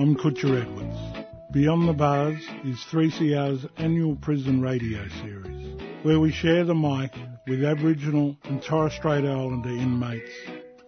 I'm 0.00 0.16
Kutcha 0.16 0.62
Edwards. 0.62 1.28
Beyond 1.52 1.86
the 1.86 1.92
Bars 1.92 2.40
is 2.64 2.78
3CR's 2.90 3.66
annual 3.76 4.16
prison 4.16 4.62
radio 4.62 5.06
series, 5.22 5.78
where 6.04 6.18
we 6.18 6.32
share 6.32 6.64
the 6.64 6.74
mic 6.74 7.12
with 7.46 7.62
Aboriginal 7.62 8.34
and 8.44 8.62
Torres 8.62 8.94
Strait 8.94 9.26
Islander 9.26 9.68
inmates 9.68 10.30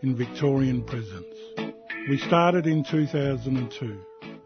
in 0.01 0.16
Victorian 0.16 0.83
prisons. 0.83 1.27
We 2.09 2.16
started 2.16 2.66
in 2.66 2.85
2002, 2.85 4.01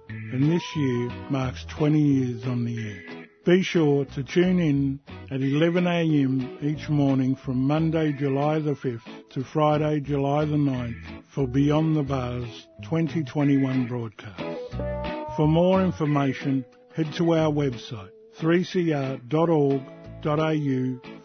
and 0.08 0.52
this 0.52 0.64
year 0.74 1.10
marks 1.30 1.64
20 1.66 2.00
years 2.00 2.44
on 2.46 2.64
the 2.64 2.90
air. 2.90 3.26
Be 3.44 3.62
sure 3.62 4.04
to 4.04 4.24
tune 4.24 4.58
in 4.58 4.98
at 5.30 5.38
11am 5.38 6.64
each 6.64 6.88
morning 6.88 7.36
from 7.36 7.58
Monday, 7.58 8.12
July 8.18 8.58
the 8.58 8.74
5th 8.74 9.30
to 9.30 9.44
Friday, 9.44 10.00
July 10.00 10.44
the 10.44 10.56
9th 10.56 11.22
for 11.28 11.46
Beyond 11.46 11.94
the 11.94 12.02
Bars 12.02 12.66
2021 12.82 13.86
broadcast. 13.86 14.55
For 15.36 15.46
more 15.46 15.82
information, 15.82 16.64
head 16.94 17.12
to 17.18 17.34
our 17.34 17.52
website 17.52 18.08
3cr.org.au 18.40 19.20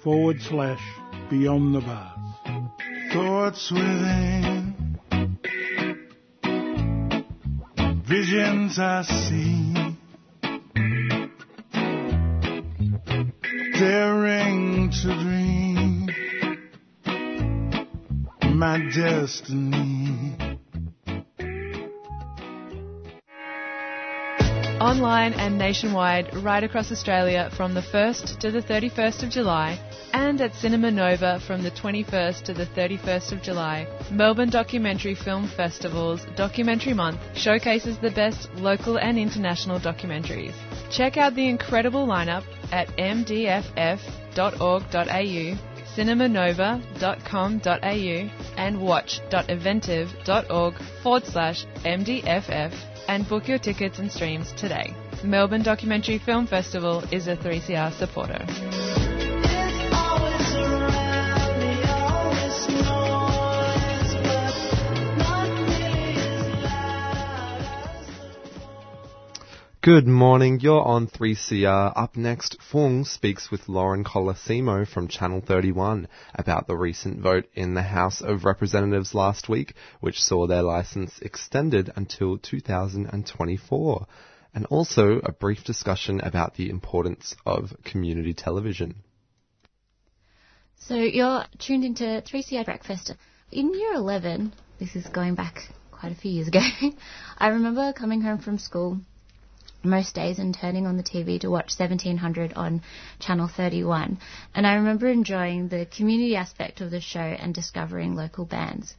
forward 0.03 0.41
slash 0.41 0.81
Beyond 1.29 1.75
the 1.75 1.79
Bars. 1.79 2.17
Thoughts 3.13 3.71
within, 3.71 4.97
visions 8.05 8.77
I 8.79 9.03
see, 9.03 9.73
daring 13.79 14.91
to 14.91 15.23
dream 15.23 16.09
my 18.57 18.77
destiny. 18.93 20.30
Online 24.81 25.33
and 25.33 25.57
nationwide, 25.59 26.33
right 26.37 26.63
across 26.63 26.91
Australia 26.91 27.51
from 27.55 27.75
the 27.75 27.81
1st 27.81 28.39
to 28.39 28.49
the 28.49 28.63
31st 28.63 29.21
of 29.21 29.29
July, 29.29 29.79
and 30.11 30.41
at 30.41 30.55
Cinema 30.55 30.89
Nova 30.89 31.39
from 31.45 31.61
the 31.61 31.69
21st 31.69 32.41
to 32.41 32.55
the 32.55 32.65
31st 32.65 33.31
of 33.31 33.43
July, 33.43 33.85
Melbourne 34.09 34.49
Documentary 34.49 35.13
Film 35.13 35.47
Festival's 35.47 36.25
Documentary 36.35 36.95
Month 36.95 37.19
showcases 37.35 37.99
the 37.99 38.09
best 38.09 38.51
local 38.55 38.97
and 38.97 39.19
international 39.19 39.79
documentaries. 39.79 40.55
Check 40.89 41.15
out 41.15 41.35
the 41.35 41.47
incredible 41.47 42.07
lineup 42.07 42.43
at 42.71 42.87
mdff.org.au, 42.97 44.01
cinemanova.com.au, 45.95 48.29
and 48.57 48.81
watch.eventive.org 48.81 50.73
forward 51.03 51.25
slash 51.27 51.67
mdff 51.85 52.90
and 53.07 53.27
book 53.27 53.47
your 53.47 53.59
tickets 53.59 53.99
and 53.99 54.11
streams 54.11 54.51
today. 54.53 54.93
Melbourne 55.23 55.63
Documentary 55.63 56.17
Film 56.17 56.47
Festival 56.47 57.03
is 57.11 57.27
a 57.27 57.35
3CR 57.35 57.91
supporter. 57.93 59.10
Good 69.83 70.05
morning, 70.05 70.59
you're 70.59 70.83
on 70.83 71.07
3CR. 71.07 71.93
Up 71.95 72.15
next, 72.15 72.61
Fung 72.61 73.03
speaks 73.03 73.49
with 73.49 73.67
Lauren 73.67 74.03
Colosimo 74.03 74.87
from 74.87 75.07
Channel 75.07 75.41
31 75.41 76.07
about 76.35 76.67
the 76.67 76.77
recent 76.77 77.19
vote 77.19 77.47
in 77.55 77.73
the 77.73 77.81
House 77.81 78.21
of 78.21 78.45
Representatives 78.45 79.15
last 79.15 79.49
week, 79.49 79.73
which 79.99 80.21
saw 80.21 80.45
their 80.45 80.61
license 80.61 81.17
extended 81.23 81.91
until 81.95 82.37
2024. 82.37 84.05
And 84.53 84.67
also 84.67 85.19
a 85.23 85.31
brief 85.31 85.63
discussion 85.63 86.21
about 86.21 86.53
the 86.53 86.69
importance 86.69 87.35
of 87.43 87.73
community 87.83 88.35
television. 88.35 88.97
So 90.77 90.93
you're 90.93 91.45
tuned 91.57 91.85
into 91.85 92.03
3CR 92.03 92.65
Breakfast. 92.65 93.15
In 93.51 93.73
year 93.73 93.95
11, 93.95 94.53
this 94.77 94.95
is 94.95 95.07
going 95.07 95.33
back 95.33 95.69
quite 95.89 96.11
a 96.11 96.15
few 96.15 96.29
years 96.29 96.49
ago, 96.49 96.61
I 97.39 97.47
remember 97.47 97.93
coming 97.93 98.21
home 98.21 98.37
from 98.37 98.59
school 98.59 99.01
most 99.83 100.15
days 100.15 100.39
and 100.39 100.53
turning 100.53 100.85
on 100.85 100.97
the 100.97 101.03
TV 101.03 101.39
to 101.39 101.49
watch 101.49 101.73
1700 101.77 102.53
on 102.53 102.81
Channel 103.19 103.47
31. 103.47 104.19
And 104.53 104.67
I 104.67 104.75
remember 104.75 105.07
enjoying 105.07 105.67
the 105.67 105.85
community 105.85 106.35
aspect 106.35 106.81
of 106.81 106.91
the 106.91 107.01
show 107.01 107.19
and 107.19 107.53
discovering 107.53 108.15
local 108.15 108.45
bands. 108.45 108.95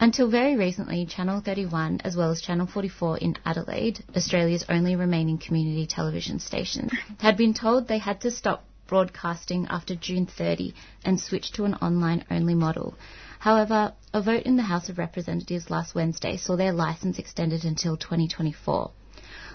Until 0.00 0.28
very 0.28 0.56
recently, 0.56 1.06
Channel 1.06 1.40
31, 1.40 2.00
as 2.04 2.16
well 2.16 2.30
as 2.30 2.40
Channel 2.40 2.66
44 2.66 3.18
in 3.18 3.36
Adelaide, 3.46 4.02
Australia's 4.16 4.64
only 4.68 4.96
remaining 4.96 5.38
community 5.38 5.86
television 5.86 6.40
station, 6.40 6.90
had 7.18 7.36
been 7.36 7.54
told 7.54 7.86
they 7.86 7.98
had 7.98 8.20
to 8.22 8.30
stop 8.30 8.64
broadcasting 8.86 9.66
after 9.68 9.94
June 9.94 10.26
30 10.26 10.74
and 11.04 11.20
switch 11.20 11.52
to 11.52 11.64
an 11.64 11.74
online 11.76 12.24
only 12.30 12.54
model. 12.54 12.94
However, 13.38 13.92
a 14.12 14.20
vote 14.20 14.42
in 14.42 14.56
the 14.56 14.62
House 14.64 14.88
of 14.88 14.98
Representatives 14.98 15.70
last 15.70 15.94
Wednesday 15.94 16.36
saw 16.36 16.56
their 16.56 16.72
license 16.72 17.18
extended 17.18 17.64
until 17.64 17.96
2024. 17.96 18.90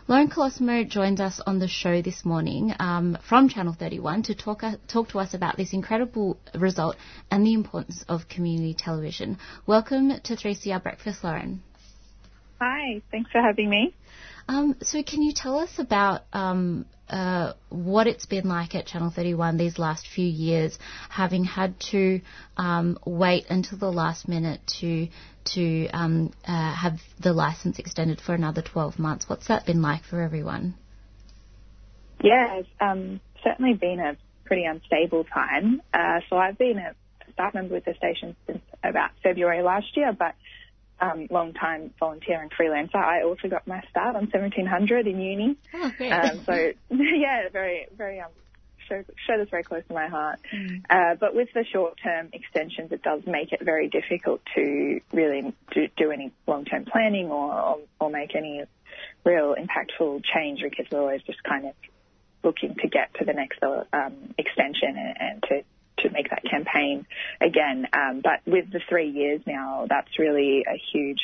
Lauren 0.10 0.28
Colosimo 0.28 0.90
joins 0.90 1.22
us 1.22 1.40
on 1.46 1.60
the 1.60 1.68
show 1.68 2.02
this 2.02 2.26
morning 2.26 2.74
um, 2.80 3.16
from 3.30 3.48
Channel 3.48 3.76
31 3.78 4.24
to 4.24 4.34
talk, 4.34 4.64
uh, 4.64 4.72
talk 4.88 5.10
to 5.10 5.20
us 5.20 5.36
about 5.36 5.56
this 5.56 5.72
incredible 5.72 6.36
result 6.56 6.96
and 7.30 7.46
the 7.46 7.54
importance 7.54 8.04
of 8.10 8.28
community 8.28 8.74
television. 8.74 9.38
Welcome 9.68 10.20
to 10.24 10.36
3CR 10.36 10.82
Breakfast, 10.82 11.24
Lauren. 11.24 11.62
Hi, 12.60 13.04
thanks 13.12 13.30
for 13.30 13.40
having 13.40 13.70
me. 13.70 13.94
Um, 14.50 14.78
so, 14.82 15.04
can 15.04 15.22
you 15.22 15.32
tell 15.32 15.60
us 15.60 15.70
about 15.78 16.22
um, 16.34 16.88
uh, 17.08 17.54
what 17.70 18.08
it's 18.08 18.26
been 18.26 18.50
like 18.50 18.74
at 18.74 18.88
Channel 18.88 19.12
31 19.16 19.58
these 19.58 19.78
last 19.78 20.08
few 20.08 20.26
years, 20.26 20.80
having 21.08 21.44
had 21.44 21.80
to 21.92 22.22
um, 22.58 22.98
wait 23.06 23.46
until 23.52 23.78
the 23.78 23.92
last 23.92 24.28
minute 24.28 24.60
to 24.80 25.08
to 25.54 25.88
um, 25.90 26.34
uh, 26.48 26.74
have 26.74 26.94
the 27.22 27.32
license 27.32 27.78
extended 27.78 28.20
for 28.20 28.34
another 28.34 28.64
12 28.64 28.98
months? 28.98 29.30
What's 29.30 29.50
that 29.50 29.68
been 29.68 29.84
like 29.84 30.04
for 30.04 30.20
everyone? 30.20 30.74
Yeah, 32.20 32.56
it's 32.56 32.70
um, 32.82 33.22
certainly 33.44 33.76
been 33.76 34.00
a 34.00 34.18
pretty 34.46 34.66
unstable 34.66 35.26
time. 35.26 35.80
Uh, 35.94 36.22
so 36.28 36.38
I've 36.38 36.58
been 36.58 36.80
a 36.80 36.96
staff 37.34 37.54
member 37.54 37.76
with 37.76 37.86
the 37.86 37.94
station 37.94 38.36
since 38.48 38.64
about 38.84 39.12
February 39.22 39.62
last 39.62 39.96
year, 39.96 40.12
but 40.12 40.34
um, 41.02 41.28
long 41.30 41.54
time 41.54 41.94
volunteer 42.00 42.42
and 42.42 42.52
freelancer. 42.52 42.96
I 42.96 43.24
also 43.24 43.48
got 43.48 43.68
my 43.68 43.82
start 43.90 44.16
on 44.16 44.24
1700 44.24 45.08
in 45.08 45.20
uni. 45.20 45.58
Oh, 45.74 45.92
great. 45.98 46.12
Um, 46.12 46.42
so 46.46 46.72
yeah, 46.90 47.50
very, 47.52 47.88
very, 47.96 48.20
um, 48.20 48.30
show, 48.88 49.04
show 49.28 49.38
that's 49.38 49.50
very 49.50 49.64
close 49.64 49.84
to 49.88 49.94
my 49.94 50.08
heart. 50.08 50.40
Mm. 50.54 50.84
Uh, 50.90 51.16
but 51.20 51.36
with 51.36 51.50
the 51.54 51.64
short-term 51.72 52.30
extensions, 52.34 52.92
it 52.92 53.04
does 53.04 53.22
make 53.26 53.54
it 53.54 53.64
very 53.64 53.88
difficult 53.88 54.42
to 54.56 55.00
really 55.14 55.54
do, 55.74 55.88
do 55.96 56.12
any 56.12 56.32
long-term 56.48 56.86
planning 56.86 57.28
or, 57.28 57.54
or, 57.54 57.80
or 58.00 58.10
make 58.10 58.36
any 58.36 58.64
real 59.24 59.56
impactful 59.56 60.24
change 60.34 60.62
because 60.64 60.86
we're 60.92 61.02
always 61.02 61.22
just 61.24 61.44
kind 61.44 61.66
of 61.66 61.74
looking 62.44 62.76
to 62.76 62.88
get 62.88 63.14
to 63.16 63.26
the 63.26 63.34
next 63.34 63.62
um, 63.64 64.34
extension 64.38 64.96
and, 64.98 65.18
and 65.20 65.44
to 65.44 65.64
to 66.04 66.10
make 66.10 66.30
that 66.30 66.44
campaign 66.50 67.06
again. 67.42 67.88
Um, 67.94 68.22
but 68.24 68.42
with 68.46 68.72
the 68.72 68.82
three 68.90 69.10
years 69.10 69.42
now, 69.46 69.86
that's 69.90 70.20
really 70.20 70.66
a 70.68 70.82
huge 70.92 71.20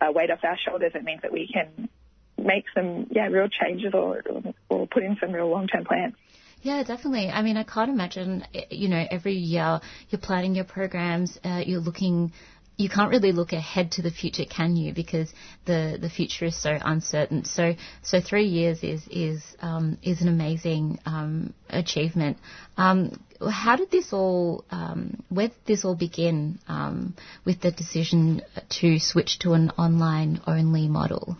uh, 0.00 0.12
weight 0.12 0.30
off 0.30 0.40
our 0.42 0.58
shoulders. 0.58 0.92
It 0.94 1.04
means 1.04 1.22
that 1.22 1.32
we 1.32 1.48
can 1.52 1.88
make 2.36 2.64
some 2.74 3.08
yeah 3.10 3.26
real 3.26 3.48
changes 3.48 3.92
or 3.94 4.22
or 4.68 4.86
put 4.86 5.02
in 5.02 5.16
some 5.20 5.32
real 5.32 5.48
long 5.48 5.66
term 5.66 5.84
plans. 5.84 6.14
Yeah, 6.62 6.82
definitely. 6.82 7.28
I 7.28 7.42
mean, 7.42 7.56
I 7.56 7.62
can't 7.62 7.88
imagine, 7.88 8.44
you 8.70 8.88
know, 8.88 9.06
every 9.12 9.34
year 9.34 9.80
you're 10.10 10.20
planning 10.20 10.56
your 10.56 10.64
programs, 10.64 11.38
uh, 11.44 11.62
you're 11.64 11.80
looking 11.80 12.32
you 12.78 12.88
can't 12.88 13.10
really 13.10 13.32
look 13.32 13.52
ahead 13.52 13.90
to 13.92 14.02
the 14.02 14.10
future, 14.10 14.44
can 14.44 14.76
you? 14.76 14.94
Because 14.94 15.34
the, 15.64 15.98
the 16.00 16.08
future 16.08 16.44
is 16.44 16.56
so 16.56 16.78
uncertain. 16.80 17.44
So 17.44 17.74
so 18.02 18.20
three 18.20 18.46
years 18.46 18.82
is 18.84 19.06
is 19.10 19.42
um, 19.60 19.98
is 20.02 20.22
an 20.22 20.28
amazing 20.28 21.00
um, 21.04 21.52
achievement. 21.68 22.38
Um, 22.76 23.20
how 23.50 23.76
did 23.76 23.90
this 23.90 24.12
all 24.12 24.64
um, 24.70 25.22
where 25.28 25.48
did 25.48 25.64
this 25.66 25.84
all 25.84 25.96
begin 25.96 26.60
um, 26.68 27.16
with 27.44 27.60
the 27.60 27.72
decision 27.72 28.42
to 28.80 29.00
switch 29.00 29.40
to 29.40 29.54
an 29.54 29.70
online 29.70 30.40
only 30.46 30.86
model? 30.86 31.36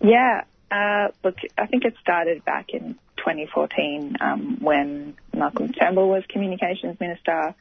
Yeah, 0.00 0.42
uh, 0.72 1.08
look, 1.22 1.36
I 1.56 1.66
think 1.66 1.84
it 1.84 1.94
started 2.00 2.44
back 2.44 2.70
in 2.70 2.94
2014 3.18 4.16
um, 4.20 4.58
when 4.60 5.14
Malcolm 5.32 5.72
Turnbull 5.72 6.08
was 6.08 6.24
communications 6.28 6.98
minister 6.98 7.54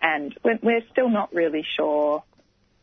and 0.00 0.36
we're, 0.44 0.58
we're 0.62 0.82
still 0.92 1.08
not 1.08 1.34
really 1.34 1.64
sure 1.76 2.22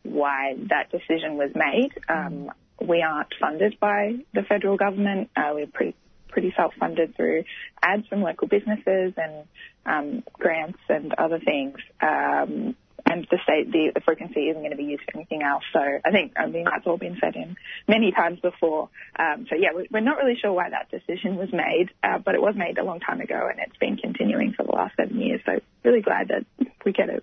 why 0.03 0.55
that 0.69 0.91
decision 0.91 1.37
was 1.37 1.51
made. 1.55 1.91
Um, 2.09 2.51
we 2.81 3.01
aren't 3.01 3.33
funded 3.39 3.79
by 3.79 4.15
the 4.33 4.43
federal 4.43 4.77
government. 4.77 5.29
Uh, 5.35 5.51
we're 5.53 5.67
pretty 5.67 5.95
pretty 6.29 6.51
self-funded 6.57 7.15
through 7.15 7.43
ads 7.83 8.07
from 8.07 8.23
local 8.23 8.47
businesses 8.47 9.13
and 9.17 9.45
um, 9.85 10.23
grants 10.33 10.79
and 10.89 11.13
other 11.13 11.39
things. 11.39 11.77
Um, 12.01 12.75
and 13.05 13.27
the 13.29 13.37
state, 13.43 13.71
the, 13.71 13.91
the, 13.93 14.01
frequency 14.01 14.49
isn't 14.49 14.61
going 14.61 14.71
to 14.71 14.77
be 14.77 14.83
used 14.83 15.03
for 15.03 15.17
anything 15.17 15.43
else. 15.43 15.63
So 15.73 15.79
I 15.79 16.11
think, 16.11 16.33
I 16.37 16.47
mean, 16.47 16.65
that's 16.65 16.87
all 16.87 16.97
been 16.97 17.17
said 17.19 17.35
in 17.35 17.57
many 17.87 18.11
times 18.11 18.39
before. 18.39 18.89
Um, 19.19 19.45
so 19.49 19.55
yeah, 19.55 19.69
we're 19.91 19.99
not 19.99 20.17
really 20.17 20.37
sure 20.39 20.53
why 20.53 20.69
that 20.69 20.89
decision 20.89 21.35
was 21.35 21.49
made, 21.51 21.89
uh, 22.01 22.19
but 22.19 22.35
it 22.35 22.41
was 22.41 22.55
made 22.55 22.77
a 22.77 22.83
long 22.83 22.99
time 22.99 23.21
ago 23.21 23.47
and 23.49 23.59
it's 23.59 23.77
been 23.77 23.97
continuing 23.97 24.53
for 24.53 24.63
the 24.63 24.71
last 24.71 24.95
seven 24.95 25.19
years. 25.19 25.41
So 25.45 25.59
really 25.83 26.01
glad 26.01 26.29
that 26.29 26.45
we 26.85 26.93
get 26.93 27.09
a, 27.09 27.21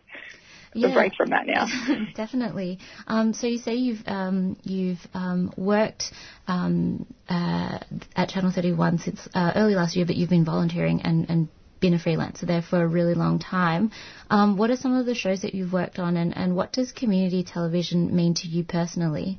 yeah, 0.74 0.95
break 0.95 1.14
from 1.16 1.31
that 1.31 1.47
now. 1.47 1.66
definitely. 2.14 2.78
Um, 3.07 3.33
so 3.33 3.47
you 3.47 3.59
say 3.59 3.74
you've 3.74 4.07
um, 4.07 4.57
you've 4.62 5.05
um, 5.14 5.53
worked 5.57 6.12
um, 6.47 7.07
uh, 7.28 7.78
at 8.14 8.28
Channel 8.28 8.53
31 8.53 8.99
since 8.99 9.28
uh, 9.35 9.53
early 9.57 9.74
last 9.74 9.97
year, 9.97 10.07
but 10.07 10.14
you've 10.14 10.31
been 10.31 10.45
volunteering 10.45 11.03
and, 11.03 11.28
and 11.28 11.49
been 11.81 11.95
a 11.95 11.99
freelancer 11.99 12.47
there 12.47 12.62
for 12.62 12.83
a 12.83 12.87
really 12.87 13.14
long 13.14 13.39
time. 13.39 13.91
Um, 14.28 14.57
what 14.57 14.70
are 14.70 14.76
some 14.76 14.95
of 14.95 15.07
the 15.07 15.14
shows 15.14 15.43
that 15.43 15.55
you've 15.55 15.72
worked 15.72 15.99
on, 15.99 16.16
and, 16.16 16.37
and 16.37 16.55
what 16.55 16.72
does 16.72 16.93
community 16.93 17.43
television 17.43 18.14
mean 18.14 18.35
to 18.35 18.49
you 18.49 18.64
personally? 18.64 19.39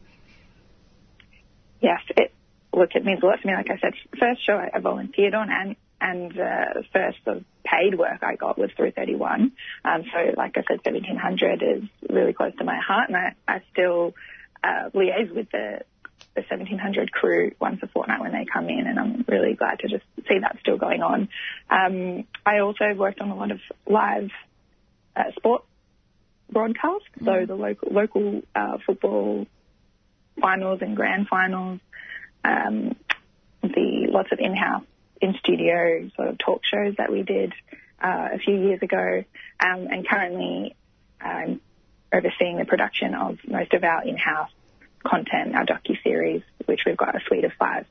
Yes, 1.80 2.02
it, 2.10 2.34
look, 2.74 2.89
it 2.96 3.06
means 3.06 3.22
a 3.24 3.26
lot 3.26 3.42
to 3.42 3.48
me. 3.48 3.54
Like 3.54 3.70
I 3.70 3.80
said, 3.80 3.94
first 4.20 4.46
show 4.46 4.54
I 4.54 4.80
volunteered 4.80 5.34
on, 5.34 5.50
and 5.50 5.76
and 6.02 6.39
uh, 6.39 6.82
first 6.92 7.20
of 7.28 7.44
paid 7.64 7.98
work 7.98 8.24
I 8.24 8.36
got 8.36 8.58
was 8.58 8.72
through 8.76 8.92
31. 8.92 9.52
Um, 9.86 10.04
so, 10.12 10.34
like 10.36 10.58
I 10.58 10.64
said, 10.68 10.80
1700 10.84 11.62
is 11.62 11.84
really 12.10 12.34
close 12.34 12.54
to 12.58 12.64
my 12.64 12.80
heart, 12.80 13.10
and 13.10 13.18
I, 13.18 13.36
I 13.48 13.62
still 13.72 14.16
uh, 14.64 14.89
liaise 14.94 15.34
with 15.34 15.52
the 15.52 15.82
the 16.36 16.41
1700 16.41 17.11
crew 17.11 17.51
once 17.59 17.79
a 17.84 17.88
fortnight 17.88 18.21
when 18.21 18.32
they 18.32 18.45
come 18.45 18.69
in, 18.69 18.88
and 18.88 18.97
I'm 18.97 19.25
really 19.27 19.53
glad 19.53 19.79
to 19.79 19.88
just 19.88 20.05
see 20.29 20.39
that 20.39 20.57
still 20.61 20.77
going 20.77 21.01
on. 21.01 21.27
Um, 21.69 22.25
I 22.45 22.59
also 22.59 22.93
worked 22.95 23.19
on 23.19 23.29
a 23.29 23.36
lot 23.36 23.51
of 23.51 23.59
live 23.86 24.29
uh, 25.15 25.32
sport 25.36 25.63
broadcasts, 26.49 27.07
mm-hmm. 27.19 27.25
so 27.25 27.45
the 27.45 27.55
local 27.55 27.89
local 27.91 28.41
uh, 28.55 28.77
football 28.86 29.45
finals 30.39 30.79
and 30.82 30.95
grand 30.95 31.27
finals, 31.27 31.79
um, 32.45 32.95
the 33.61 34.07
lots 34.09 34.32
of 34.32 34.39
in-house, 34.39 34.86
in-studio 35.21 36.09
sort 36.15 36.29
of 36.29 36.38
talk 36.38 36.61
shows 36.63 36.95
that 36.97 37.11
we 37.11 37.23
did 37.23 37.53
uh, 38.01 38.29
a 38.34 38.38
few 38.38 38.55
years 38.55 38.82
ago, 38.82 39.23
um, 39.59 39.88
and 39.91 40.07
currently 40.07 40.75
I'm 41.19 41.59
overseeing 42.13 42.57
the 42.57 42.65
production 42.65 43.15
of 43.15 43.38
most 43.45 43.73
of 43.73 43.84
our 43.84 44.03
in-house 44.05 44.49
content, 45.04 45.56
our 45.56 45.66
docu-series, 45.66 46.41
which 46.66 46.82
we've 46.86 46.97
got 46.97 47.16
a 47.16 47.20
suite 47.28 47.45
of 47.45 47.52
five 47.58 47.86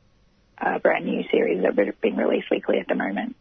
uh, 0.59 0.79
brand 0.79 1.07
new 1.07 1.23
series 1.31 1.63
that 1.63 1.79
are 1.79 1.95
being 2.03 2.17
released 2.17 2.51
weekly 2.51 2.79
at 2.79 2.89
the 2.89 2.95
moment. 2.95 3.37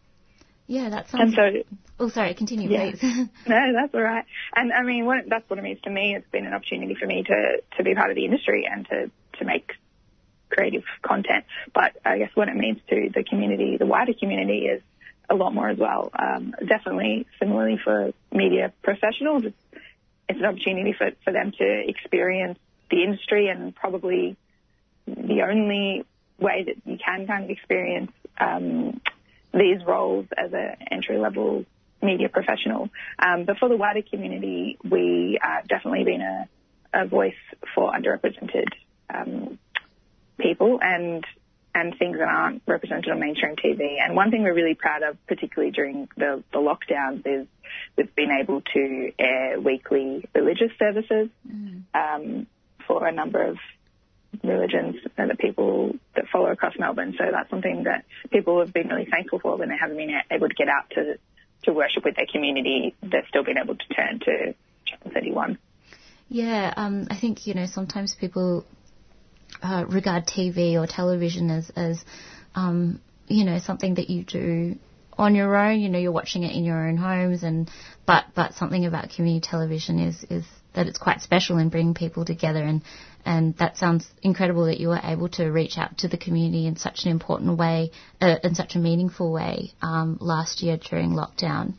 Yeah, 0.68 0.90
that 0.90 1.10
sounds. 1.10 1.36
And 1.36 1.66
so, 1.66 1.78
oh, 2.00 2.10
sorry, 2.10 2.36
continue, 2.36 2.70
yeah. 2.70 2.92
please. 2.92 3.02
no, 3.48 3.74
that's 3.74 3.94
all 3.94 4.02
right. 4.02 4.26
And 4.56 4.72
I 4.72 4.84
mean, 4.84 5.06
what, 5.06 5.24
that's 5.28 5.50
what 5.50 5.58
it 5.58 5.64
means 5.64 5.82
to 5.82 5.90
me. 5.90 6.16
It's 6.16 6.30
been 6.30 6.46
an 6.46 6.54
opportunity 6.54 6.96
for 6.96 7.08
me 7.08 7.24
to 7.24 7.64
to 7.78 7.84
be 7.84 7.96
part 7.96 8.12
of 8.12 8.16
the 8.16 8.26
industry 8.26 8.68
and 8.72 8.88
to 8.88 9.12
to 9.40 9.46
make 9.46 9.72
creative 10.50 10.84
content. 11.02 11.46
But 11.74 11.98
I 12.06 12.20
guess 12.20 12.30
what 12.36 12.50
it 12.50 12.56
means 12.56 12.80
to 12.90 13.10
the 13.14 13.24
community, 13.24 13.78
the 13.78 13.88
wider 13.88 14.14
community, 14.14 14.66
is 14.66 14.84
a 15.28 15.36
lot 15.36 15.54
more 15.54 15.70
as 15.70 15.78
well. 15.78 16.12
Um, 16.18 16.54
definitely, 16.68 17.28
similarly 17.40 17.80
for 17.84 18.12
media 18.32 18.74
professionals, 18.84 19.46
it's, 19.46 19.82
it's 20.28 20.40
an 20.40 20.46
opportunity 20.46 20.94
for, 20.98 21.12
for 21.24 21.34
them 21.34 21.52
to 21.58 21.84
experience 21.88 22.60
the 22.90 23.04
industry 23.04 23.48
and 23.48 23.76
probably 23.76 24.38
the 25.06 25.42
only 25.48 26.06
way 26.40 26.66
that 26.66 26.76
you 26.86 26.98
can 27.04 27.28
kind 27.28 27.44
of 27.44 27.50
experience 27.50 28.12
um, 28.40 29.02
these 29.54 29.84
roles 29.86 30.26
as 30.38 30.54
an 30.54 30.76
entry 30.92 31.18
level 31.18 31.66
media 32.02 32.30
professional. 32.30 32.90
Um, 33.18 33.46
but 33.46 33.58
for 33.58 33.68
the 33.70 33.76
wider 33.76 34.02
community, 34.02 34.78
we 34.90 35.40
have 35.42 35.68
definitely 35.68 36.04
been 36.06 36.22
a, 36.22 36.48
a 36.94 37.06
voice 37.06 37.34
for 37.76 37.92
underrepresented 37.92 38.68
um, 39.14 39.60
people 40.38 40.80
and 40.82 41.26
and 41.76 41.96
things 42.00 42.18
that 42.18 42.28
aren't 42.28 42.64
represented 42.66 43.10
on 43.10 43.20
mainstream 43.20 43.56
TV. 43.56 43.98
And 44.04 44.16
one 44.16 44.32
thing 44.32 44.42
we're 44.42 44.56
really 44.56 44.74
proud 44.74 45.04
of, 45.04 45.18
particularly 45.28 45.72
during 45.72 46.10
the, 46.18 46.44
the 46.52 46.58
lockdowns, 46.58 47.22
is 47.26 47.48
we've 47.96 48.14
been 48.16 48.32
able 48.32 48.62
to 48.74 49.12
air 49.20 49.60
weekly 49.60 50.28
religious 50.34 50.72
services. 50.80 51.30
Mm. 51.48 51.84
Um, 51.94 52.48
for 52.90 53.06
a 53.06 53.12
number 53.12 53.42
of 53.44 53.58
religions 54.44 54.96
and 55.16 55.30
the 55.30 55.36
people 55.36 55.96
that 56.16 56.26
follow 56.32 56.48
across 56.48 56.74
Melbourne. 56.78 57.14
So 57.18 57.26
that's 57.32 57.50
something 57.50 57.84
that 57.84 58.04
people 58.32 58.60
have 58.60 58.74
been 58.74 58.88
really 58.88 59.08
thankful 59.10 59.40
for 59.40 59.56
when 59.58 59.70
they 59.70 59.78
haven't 59.80 59.96
been 59.96 60.12
able 60.30 60.50
to 60.50 60.56
get 60.56 60.68
out 60.68 60.90
to 60.96 61.18
to 61.64 61.74
worship 61.74 62.04
with 62.04 62.16
their 62.16 62.26
community. 62.32 62.96
They've 63.02 63.28
still 63.28 63.44
been 63.44 63.58
able 63.58 63.76
to 63.76 63.88
turn 63.94 64.20
to 64.20 64.56
Channel 64.86 65.12
31. 65.14 65.58
Yeah, 66.30 66.74
um, 66.76 67.08
I 67.12 67.18
think 67.20 67.46
you 67.48 67.54
know 67.54 67.66
sometimes 67.66 68.16
people 68.20 68.66
uh, 69.62 69.86
regard 69.88 70.26
TV 70.26 70.82
or 70.82 70.88
television 70.88 71.52
as 71.52 71.70
as 71.76 72.04
um, 72.56 73.02
you 73.28 73.46
know 73.46 73.60
something 73.60 73.96
that 73.96 74.10
you 74.10 74.24
do 74.24 74.80
on 75.18 75.36
your 75.36 75.56
own. 75.56 75.80
You 75.80 75.90
know, 75.90 76.00
you're 76.00 76.12
watching 76.12 76.44
it 76.44 76.56
in 76.56 76.64
your 76.64 76.88
own 76.88 76.98
homes, 76.98 77.44
and 77.44 77.70
but 78.08 78.26
but 78.36 78.56
something 78.56 78.86
about 78.86 79.10
community 79.12 79.48
television 79.48 80.00
is 80.00 80.24
is 80.30 80.46
that 80.74 80.88
it's 80.88 80.98
quite 80.98 81.22
special 81.22 81.58
in 81.58 81.70
bringing 81.70 81.94
people 81.94 82.26
together, 82.26 82.64
and 82.64 82.82
and 83.26 83.56
that 83.58 83.78
sounds 83.78 84.08
incredible 84.22 84.66
that 84.66 84.80
you 84.80 84.90
were 84.90 85.02
able 85.04 85.30
to 85.30 85.46
reach 85.48 85.78
out 85.78 85.98
to 86.00 86.08
the 86.08 86.18
community 86.18 86.68
in 86.68 86.78
such 86.78 87.06
an 87.06 87.12
important 87.12 87.58
way, 87.58 87.92
uh, 88.22 88.38
in 88.44 88.56
such 88.56 88.76
a 88.76 88.80
meaningful 88.80 89.32
way 89.32 89.72
um, 89.82 90.18
last 90.22 90.62
year 90.62 90.78
during 90.78 91.12
lockdown. 91.12 91.74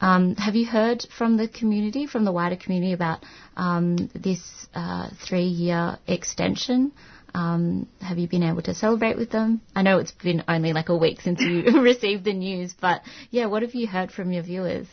Um, 0.00 0.36
have 0.36 0.54
you 0.54 0.66
heard 0.66 1.04
from 1.16 1.36
the 1.36 1.48
community, 1.48 2.06
from 2.06 2.24
the 2.24 2.32
wider 2.32 2.56
community, 2.56 2.92
about 2.92 3.20
um, 3.56 4.10
this 4.14 4.40
uh, 4.74 5.08
three-year 5.26 5.98
extension? 6.06 6.92
Um, 7.34 7.86
have 8.00 8.18
you 8.18 8.28
been 8.28 8.42
able 8.42 8.62
to 8.62 8.74
celebrate 8.74 9.16
with 9.16 9.30
them? 9.30 9.60
I 9.74 9.82
know 9.82 9.98
it's 9.98 10.12
been 10.12 10.44
only 10.48 10.72
like 10.72 10.88
a 10.88 10.96
week 10.96 11.20
since 11.20 11.40
you 11.40 11.62
received 11.82 12.24
the 12.24 12.32
news, 12.32 12.74
but 12.80 13.02
yeah, 13.30 13.46
what 13.46 13.62
have 13.62 13.74
you 13.74 13.86
heard 13.86 14.10
from 14.10 14.32
your 14.32 14.42
viewers? 14.42 14.86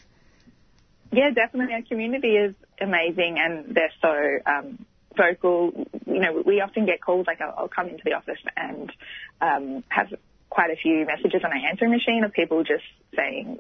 Yeah, 1.14 1.30
definitely. 1.30 1.76
Our 1.76 1.84
community 1.84 2.36
is 2.36 2.56
amazing 2.82 3.38
and 3.40 3.76
they're 3.76 3.94
so 4.02 4.52
um, 4.52 4.86
vocal. 5.16 5.88
You 6.08 6.20
know, 6.20 6.44
we 6.46 6.60
often 6.62 6.86
get 6.86 7.02
calls 7.02 7.28
like 7.28 7.40
I'll, 7.40 7.54
I'll 7.58 7.68
come 7.68 7.88
into 7.88 8.02
the 8.04 8.14
office 8.14 8.40
and 8.58 8.92
um, 9.40 9.84
have 9.90 10.14
quite 10.50 10.72
a 10.72 10.76
few 10.76 11.06
messages 11.06 11.42
on 11.44 11.52
our 11.52 11.70
answering 11.70 11.92
machine 11.92 12.24
of 12.24 12.34
people 12.34 12.64
just 12.64 12.84
saying, 13.16 13.60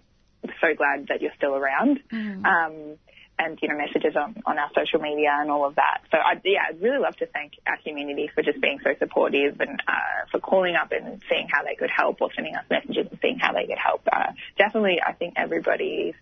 so 0.62 0.74
glad 0.76 1.08
that 1.10 1.22
you're 1.22 1.34
still 1.38 1.56
around. 1.56 2.00
Mm. 2.12 2.46
Um, 2.46 2.98
and, 3.40 3.58
you 3.62 3.68
know, 3.68 3.76
messages 3.76 4.16
on, 4.16 4.42
on 4.46 4.60
our 4.60 4.70
social 4.76 5.00
media 5.00 5.36
and 5.40 5.50
all 5.50 5.66
of 5.66 5.76
that. 5.76 6.02
So, 6.12 6.18
I, 6.18 6.40
yeah, 6.46 6.70
I'd 6.70 6.82
really 6.82 7.00
love 7.00 7.16
to 7.18 7.26
thank 7.26 7.54
our 7.66 7.78
community 7.84 8.30
for 8.34 8.44
just 8.44 8.62
being 8.62 8.80
so 8.84 8.92
supportive 9.00 9.60
and 9.60 9.82
uh, 9.88 10.30
for 10.32 10.40
calling 10.40 10.76
up 10.76 10.92
and 10.92 11.20
seeing 11.28 11.48
how 11.50 11.64
they 11.64 11.74
could 11.74 11.90
help 11.90 12.22
or 12.22 12.30
sending 12.36 12.56
us 12.56 12.66
messages 12.70 13.08
and 13.10 13.20
seeing 13.22 13.40
how 13.40 13.54
they 13.54 13.66
could 13.66 13.80
help. 13.84 14.02
Uh, 14.12 14.34
definitely, 14.58 14.98
I 15.06 15.14
think 15.14 15.34
everybody's 15.36 16.14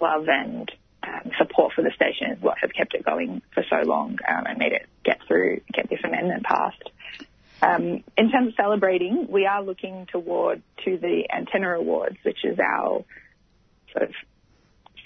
love 0.00 0.26
and 0.28 0.70
um, 1.02 1.30
support 1.38 1.72
for 1.74 1.82
the 1.82 1.90
station 1.94 2.30
is 2.30 2.42
what 2.42 2.58
has 2.60 2.70
kept 2.72 2.94
it 2.94 3.04
going 3.04 3.42
for 3.54 3.64
so 3.68 3.86
long 3.86 4.18
um, 4.28 4.44
and 4.46 4.58
made 4.58 4.72
it 4.72 4.86
get 5.04 5.18
through, 5.26 5.60
get 5.72 5.88
this 5.88 6.00
amendment 6.04 6.44
passed. 6.44 6.90
Um, 7.62 8.02
in 8.16 8.30
terms 8.30 8.48
of 8.48 8.54
celebrating, 8.56 9.26
we 9.28 9.46
are 9.46 9.62
looking 9.62 10.06
toward 10.10 10.62
to 10.84 10.96
the 10.96 11.24
Antenna 11.34 11.78
Awards, 11.78 12.16
which 12.22 12.44
is 12.44 12.58
our 12.58 13.04
sort 13.92 14.08
of 14.08 14.14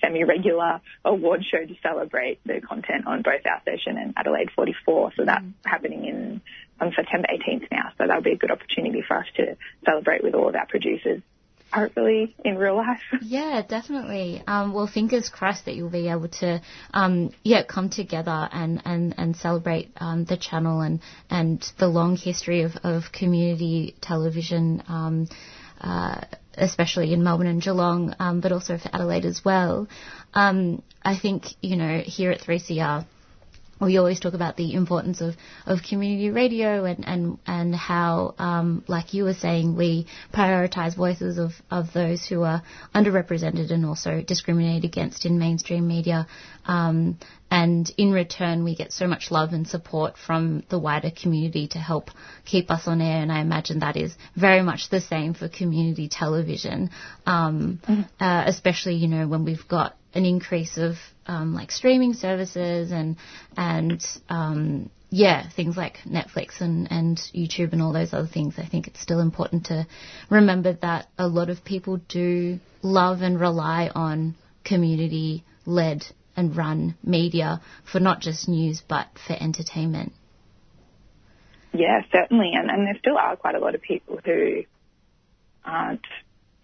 semi-regular 0.00 0.80
award 1.04 1.44
show 1.44 1.64
to 1.64 1.74
celebrate 1.82 2.38
the 2.44 2.60
content 2.60 3.06
on 3.06 3.22
both 3.22 3.40
our 3.46 3.60
station 3.62 3.96
and 3.96 4.14
Adelaide 4.16 4.50
44. 4.54 5.12
So 5.16 5.24
that's 5.24 5.44
happening 5.64 6.04
in 6.04 6.40
on 6.80 6.92
September 6.94 7.28
18th 7.32 7.70
now. 7.70 7.90
So 7.98 8.06
that'll 8.06 8.22
be 8.22 8.32
a 8.32 8.36
good 8.36 8.50
opportunity 8.50 9.02
for 9.06 9.16
us 9.16 9.26
to 9.36 9.56
celebrate 9.84 10.22
with 10.22 10.34
all 10.34 10.48
of 10.48 10.54
our 10.54 10.66
producers. 10.66 11.22
Hopefully 11.74 12.36
in 12.44 12.56
real 12.56 12.76
life. 12.76 13.00
Yeah, 13.22 13.62
definitely. 13.66 14.42
Um, 14.46 14.72
well, 14.72 14.86
fingers 14.86 15.28
crossed 15.28 15.64
that 15.64 15.74
you'll 15.74 15.90
be 15.90 16.08
able 16.08 16.28
to, 16.28 16.60
um, 16.92 17.32
yeah, 17.42 17.64
come 17.64 17.90
together 17.90 18.48
and, 18.52 18.80
and, 18.84 19.14
and 19.18 19.34
celebrate 19.34 19.90
um, 19.96 20.24
the 20.24 20.36
channel 20.36 20.82
and, 20.82 21.00
and 21.30 21.60
the 21.78 21.88
long 21.88 22.16
history 22.16 22.62
of, 22.62 22.72
of 22.84 23.10
community 23.10 23.96
television, 24.00 24.84
um, 24.86 25.28
uh, 25.80 26.20
especially 26.56 27.12
in 27.12 27.24
Melbourne 27.24 27.48
and 27.48 27.60
Geelong, 27.60 28.14
um, 28.20 28.40
but 28.40 28.52
also 28.52 28.78
for 28.78 28.90
Adelaide 28.92 29.24
as 29.24 29.44
well. 29.44 29.88
Um, 30.32 30.80
I 31.02 31.18
think, 31.18 31.46
you 31.60 31.76
know, 31.76 32.02
here 32.04 32.30
at 32.30 32.40
3CR, 32.40 33.04
we 33.84 33.98
always 33.98 34.20
talk 34.20 34.34
about 34.34 34.56
the 34.56 34.74
importance 34.74 35.20
of, 35.20 35.34
of 35.66 35.80
community 35.82 36.30
radio 36.30 36.84
and, 36.84 37.06
and, 37.06 37.38
and 37.46 37.74
how, 37.74 38.34
um, 38.38 38.84
like 38.88 39.14
you 39.14 39.24
were 39.24 39.34
saying, 39.34 39.76
we 39.76 40.06
prioritise 40.32 40.96
voices 40.96 41.38
of, 41.38 41.52
of 41.70 41.92
those 41.92 42.26
who 42.26 42.42
are 42.42 42.62
underrepresented 42.94 43.70
and 43.70 43.84
also 43.86 44.22
discriminated 44.22 44.84
against 44.84 45.26
in 45.26 45.38
mainstream 45.38 45.86
media. 45.86 46.26
Um, 46.66 47.18
and 47.50 47.92
in 47.96 48.10
return, 48.10 48.64
we 48.64 48.74
get 48.74 48.92
so 48.92 49.06
much 49.06 49.30
love 49.30 49.52
and 49.52 49.66
support 49.66 50.14
from 50.16 50.64
the 50.70 50.78
wider 50.78 51.10
community 51.10 51.68
to 51.68 51.78
help 51.78 52.10
keep 52.44 52.70
us 52.70 52.88
on 52.88 53.00
air. 53.00 53.22
And 53.22 53.30
I 53.30 53.40
imagine 53.40 53.78
that 53.80 53.96
is 53.96 54.14
very 54.34 54.62
much 54.62 54.88
the 54.88 55.00
same 55.00 55.34
for 55.34 55.48
community 55.48 56.08
television, 56.08 56.90
um, 57.26 57.80
uh, 58.18 58.44
especially, 58.46 58.94
you 58.94 59.08
know, 59.08 59.28
when 59.28 59.44
we've 59.44 59.68
got 59.68 59.96
an 60.14 60.24
increase 60.24 60.76
of 60.76 60.94
um, 61.26 61.54
like 61.54 61.70
streaming 61.70 62.14
services 62.14 62.92
and 62.92 63.16
and 63.56 64.04
um, 64.28 64.90
yeah, 65.10 65.48
things 65.48 65.76
like 65.76 65.98
Netflix 65.98 66.60
and, 66.60 66.90
and 66.90 67.18
YouTube 67.32 67.72
and 67.72 67.80
all 67.80 67.92
those 67.92 68.12
other 68.12 68.26
things. 68.26 68.54
I 68.58 68.66
think 68.66 68.88
it's 68.88 69.00
still 69.00 69.20
important 69.20 69.66
to 69.66 69.86
remember 70.28 70.72
that 70.82 71.06
a 71.16 71.28
lot 71.28 71.50
of 71.50 71.64
people 71.64 72.00
do 72.08 72.58
love 72.82 73.20
and 73.20 73.38
rely 73.38 73.90
on 73.94 74.34
community 74.64 75.44
led 75.66 76.04
and 76.36 76.56
run 76.56 76.96
media 77.04 77.60
for 77.90 78.00
not 78.00 78.20
just 78.20 78.48
news 78.48 78.82
but 78.88 79.06
for 79.24 79.34
entertainment. 79.34 80.12
Yeah, 81.72 82.00
certainly. 82.12 82.52
And, 82.54 82.68
and 82.68 82.86
there 82.86 82.96
still 82.98 83.16
are 83.16 83.36
quite 83.36 83.54
a 83.54 83.60
lot 83.60 83.76
of 83.76 83.82
people 83.82 84.18
who 84.24 84.64
aren't 85.64 86.04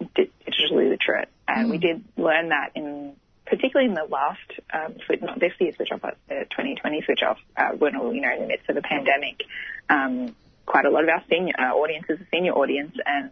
digitally 0.03 0.91
literate. 0.91 1.29
And 1.47 1.71
we 1.71 1.79
did 1.79 2.05
learn 2.17 2.49
that 2.49 2.73
in 2.75 3.15
particularly 3.51 3.89
in 3.89 3.95
the 3.95 4.05
last 4.05 4.39
um, 4.73 4.95
switch, 5.05 5.21
not 5.21 5.39
this 5.41 5.53
year's 5.59 5.75
switch 5.75 5.91
off, 5.93 6.01
but 6.01 6.17
the 6.29 6.47
2020 6.51 7.03
switch 7.03 7.23
off, 7.23 7.39
uh, 7.57 7.71
when 7.77 7.99
we 7.99 8.07
were, 8.07 8.15
you 8.15 8.21
know, 8.21 8.33
in 8.33 8.43
the 8.43 8.47
midst 8.47 8.69
of 8.69 8.77
the 8.77 8.83
pandemic, 8.83 9.43
um, 9.91 10.35
quite 10.67 10.87
a 10.87 10.91
lot 10.91 11.03
of 11.03 11.09
our 11.09 11.23
senior 11.29 11.53
uh, 11.59 11.75
audience 11.75 12.07
is 12.09 12.21
a 12.21 12.27
senior 12.31 12.53
audience 12.53 12.97
and 13.05 13.31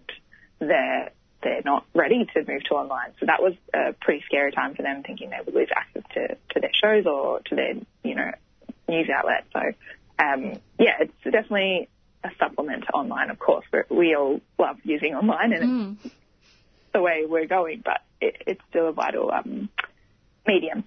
they're, 0.58 1.12
they're 1.42 1.62
not 1.64 1.86
ready 1.94 2.26
to 2.34 2.44
move 2.48 2.64
to 2.64 2.74
online. 2.74 3.12
So 3.20 3.26
that 3.26 3.40
was 3.40 3.54
a 3.72 3.92
pretty 3.92 4.24
scary 4.26 4.50
time 4.50 4.74
for 4.74 4.82
them 4.82 5.04
thinking 5.04 5.30
they 5.30 5.38
would 5.46 5.54
lose 5.54 5.70
access 5.74 6.02
to, 6.14 6.36
to 6.54 6.60
their 6.60 6.72
shows 6.74 7.06
or 7.06 7.40
to 7.40 7.54
their, 7.54 7.74
you 8.02 8.16
know, 8.16 8.32
news 8.88 9.08
outlet. 9.08 9.46
So, 9.52 9.60
um, 10.18 10.58
yeah, 10.80 10.96
it's 11.00 11.12
definitely 11.22 11.88
a 12.24 12.30
supplement 12.40 12.86
to 12.86 12.90
online, 12.90 13.30
of 13.30 13.38
course. 13.38 13.64
But 13.70 13.88
we 13.88 14.16
all 14.16 14.40
love 14.58 14.78
using 14.82 15.14
online 15.14 15.52
and 15.52 15.98
it's 16.04 16.14
the 16.92 17.00
way 17.00 17.24
we're 17.24 17.46
going, 17.46 17.82
but 17.84 18.00
it, 18.20 18.42
it's 18.48 18.60
still 18.68 18.88
a 18.88 18.92
vital, 18.92 19.30
um, 19.30 19.68
medium. 20.48 20.84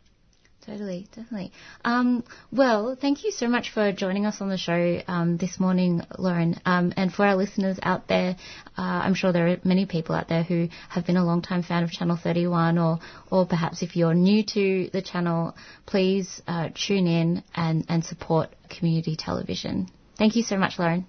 Totally, 0.65 1.07
definitely. 1.15 1.51
Um, 1.83 2.23
well, 2.51 2.95
thank 2.99 3.23
you 3.23 3.31
so 3.31 3.47
much 3.47 3.71
for 3.71 3.91
joining 3.91 4.27
us 4.27 4.41
on 4.41 4.49
the 4.49 4.57
show 4.57 5.01
um, 5.07 5.37
this 5.37 5.59
morning, 5.59 6.03
Lauren. 6.19 6.59
Um, 6.65 6.93
and 6.95 7.11
for 7.11 7.25
our 7.25 7.35
listeners 7.35 7.79
out 7.81 8.07
there, 8.07 8.35
uh, 8.77 8.81
I'm 8.81 9.15
sure 9.15 9.33
there 9.33 9.47
are 9.47 9.57
many 9.63 9.87
people 9.87 10.13
out 10.13 10.29
there 10.29 10.43
who 10.43 10.69
have 10.89 11.07
been 11.07 11.17
a 11.17 11.25
long 11.25 11.41
time 11.41 11.63
fan 11.63 11.83
of 11.83 11.89
Channel 11.89 12.15
31, 12.15 12.77
or 12.77 12.99
or 13.31 13.47
perhaps 13.47 13.81
if 13.81 13.95
you're 13.95 14.13
new 14.13 14.43
to 14.53 14.89
the 14.93 15.01
channel, 15.01 15.55
please 15.87 16.43
uh, 16.47 16.69
tune 16.75 17.07
in 17.07 17.43
and, 17.55 17.85
and 17.89 18.05
support 18.05 18.49
community 18.69 19.15
television. 19.15 19.89
Thank 20.19 20.35
you 20.35 20.43
so 20.43 20.57
much, 20.57 20.77
Lauren. 20.77 21.07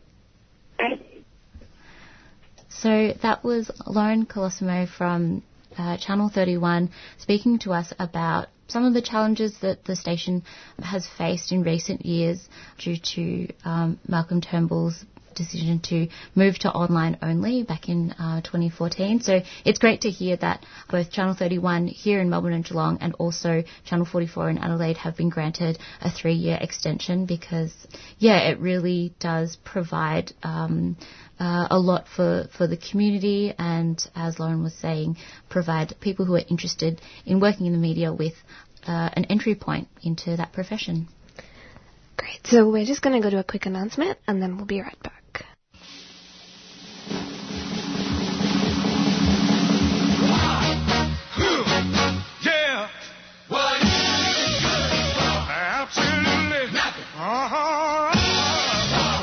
So 2.70 3.12
that 3.22 3.44
was 3.44 3.70
Lauren 3.86 4.24
Colosimo 4.24 4.88
from 4.88 5.42
uh, 5.78 5.96
Channel 5.96 6.28
31 6.28 6.90
speaking 7.18 7.58
to 7.60 7.72
us 7.72 7.92
about 7.98 8.48
some 8.68 8.84
of 8.84 8.94
the 8.94 9.02
challenges 9.02 9.58
that 9.60 9.84
the 9.84 9.96
station 9.96 10.42
has 10.82 11.06
faced 11.18 11.52
in 11.52 11.62
recent 11.62 12.06
years 12.06 12.48
due 12.78 12.96
to 12.96 13.48
um, 13.64 13.98
Malcolm 14.08 14.40
Turnbull's 14.40 15.04
decision 15.34 15.80
to 15.80 16.08
move 16.34 16.58
to 16.60 16.70
online 16.70 17.18
only 17.22 17.62
back 17.62 17.88
in 17.88 18.12
uh, 18.12 18.40
2014. 18.42 19.20
So 19.20 19.40
it's 19.64 19.78
great 19.78 20.02
to 20.02 20.10
hear 20.10 20.36
that 20.36 20.64
both 20.90 21.10
Channel 21.10 21.34
31 21.34 21.86
here 21.86 22.20
in 22.20 22.30
Melbourne 22.30 22.52
and 22.52 22.64
Geelong 22.64 22.98
and 23.00 23.14
also 23.14 23.62
Channel 23.84 24.06
44 24.06 24.50
in 24.50 24.58
Adelaide 24.58 24.96
have 24.98 25.16
been 25.16 25.28
granted 25.28 25.78
a 26.00 26.10
three-year 26.10 26.58
extension 26.60 27.26
because, 27.26 27.72
yeah, 28.18 28.38
it 28.50 28.58
really 28.60 29.14
does 29.18 29.56
provide 29.64 30.32
um, 30.42 30.96
uh, 31.38 31.66
a 31.70 31.78
lot 31.78 32.06
for, 32.14 32.48
for 32.56 32.66
the 32.66 32.76
community 32.76 33.54
and, 33.58 34.08
as 34.14 34.38
Lauren 34.38 34.62
was 34.62 34.74
saying, 34.74 35.16
provide 35.48 35.94
people 36.00 36.24
who 36.24 36.34
are 36.36 36.44
interested 36.48 37.00
in 37.26 37.40
working 37.40 37.66
in 37.66 37.72
the 37.72 37.78
media 37.78 38.12
with 38.12 38.34
uh, 38.86 39.10
an 39.12 39.24
entry 39.26 39.54
point 39.54 39.88
into 40.02 40.36
that 40.36 40.52
profession. 40.52 41.08
Great. 42.16 42.46
So 42.46 42.70
we're 42.70 42.84
just 42.84 43.02
going 43.02 43.20
to 43.20 43.22
go 43.22 43.30
to 43.30 43.38
a 43.38 43.44
quick 43.44 43.66
announcement 43.66 44.18
and 44.26 44.40
then 44.40 44.56
we'll 44.56 44.66
be 44.66 44.80
right 44.80 45.02
back. 45.02 45.11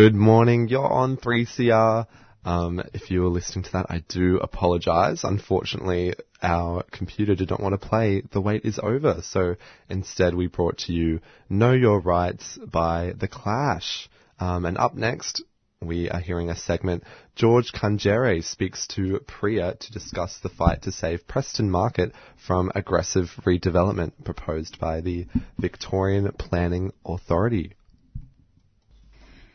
Good 0.00 0.14
morning. 0.14 0.68
You're 0.68 0.86
on 0.86 1.16
3CR. 1.16 2.06
Um, 2.44 2.80
if 2.94 3.10
you 3.10 3.22
were 3.22 3.30
listening 3.30 3.64
to 3.64 3.72
that, 3.72 3.86
I 3.88 4.04
do 4.08 4.38
apologise. 4.38 5.24
Unfortunately, 5.24 6.14
our 6.40 6.84
computer 6.92 7.34
did 7.34 7.50
not 7.50 7.58
want 7.58 7.72
to 7.72 7.84
play 7.84 8.22
The 8.30 8.40
Wait 8.40 8.64
is 8.64 8.78
Over, 8.80 9.22
so 9.22 9.56
instead 9.88 10.34
we 10.34 10.46
brought 10.46 10.78
to 10.86 10.92
you 10.92 11.18
Know 11.48 11.72
Your 11.72 11.98
Rights 11.98 12.60
by 12.64 13.12
The 13.18 13.26
Clash. 13.26 14.08
Um, 14.38 14.66
and 14.66 14.78
up 14.78 14.94
next, 14.94 15.42
we 15.82 16.08
are 16.08 16.20
hearing 16.20 16.48
a 16.48 16.54
segment. 16.54 17.02
George 17.34 17.72
Kanjere 17.72 18.44
speaks 18.44 18.86
to 18.94 19.18
Priya 19.26 19.74
to 19.80 19.92
discuss 19.92 20.38
the 20.38 20.48
fight 20.48 20.82
to 20.82 20.92
save 20.92 21.26
Preston 21.26 21.72
Market 21.72 22.12
from 22.46 22.70
aggressive 22.76 23.32
redevelopment 23.44 24.12
proposed 24.24 24.78
by 24.78 25.00
the 25.00 25.26
Victorian 25.58 26.30
Planning 26.38 26.92
Authority. 27.04 27.74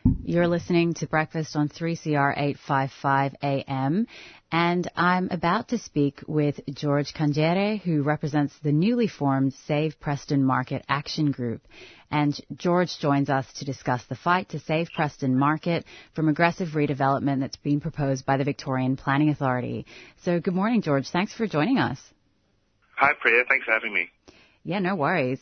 You're 0.06 0.50
listening 0.50 0.96
to 0.96 1.08
Breakfast 1.08 1.56
on 1.56 1.70
3CR 1.70 2.34
855 2.36 3.36
AM, 3.42 4.06
and 4.52 4.92
I'm 4.98 5.30
about 5.32 5.70
to 5.70 5.78
speak 5.78 6.20
with 6.28 6.60
George 6.74 7.14
Kanjere, 7.14 7.80
who 7.80 8.04
represents 8.04 8.54
the 8.62 8.74
newly 8.74 9.08
formed 9.08 9.54
Save 9.66 10.02
Preston 10.02 10.44
Market 10.44 10.84
Action 10.90 11.32
Group. 11.32 11.62
And 12.12 12.38
George 12.58 13.00
joins 13.00 13.30
us 13.30 13.46
to 13.60 13.66
discuss 13.66 14.04
the 14.10 14.16
fight 14.16 14.50
to 14.50 14.60
save 14.60 14.90
Preston 14.94 15.38
Market 15.38 15.86
from 16.14 16.28
aggressive 16.28 16.70
redevelopment 16.70 17.40
that's 17.40 17.56
being 17.56 17.80
proposed 17.80 18.26
by 18.26 18.36
the 18.36 18.44
Victorian 18.44 18.98
Planning 18.98 19.30
Authority. 19.30 19.86
So 20.24 20.42
good 20.42 20.54
morning, 20.54 20.82
George. 20.82 21.08
Thanks 21.08 21.34
for 21.34 21.48
joining 21.48 21.78
us. 21.78 22.00
Hi, 22.98 23.14
Priya. 23.22 23.44
Thanks 23.48 23.64
for 23.66 23.72
having 23.72 23.94
me. 23.94 24.10
Yeah, 24.66 24.80
no 24.80 24.96
worries. 24.96 25.40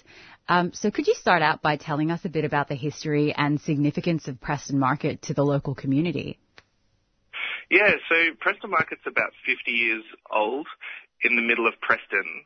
Um, 0.51 0.73
so 0.73 0.91
could 0.91 1.07
you 1.07 1.13
start 1.13 1.41
out 1.41 1.61
by 1.61 1.77
telling 1.77 2.11
us 2.11 2.25
a 2.25 2.29
bit 2.29 2.43
about 2.43 2.67
the 2.67 2.75
history 2.75 3.33
and 3.33 3.61
significance 3.61 4.27
of 4.27 4.41
Preston 4.41 4.77
Market 4.77 5.21
to 5.23 5.33
the 5.33 5.43
local 5.43 5.73
community? 5.73 6.39
Yeah, 7.69 7.95
so 8.09 8.15
Preston 8.41 8.69
Market's 8.69 9.07
about 9.07 9.31
50 9.45 9.71
years 9.71 10.03
old 10.29 10.67
in 11.21 11.37
the 11.37 11.41
middle 11.41 11.67
of 11.67 11.79
Preston. 11.79 12.43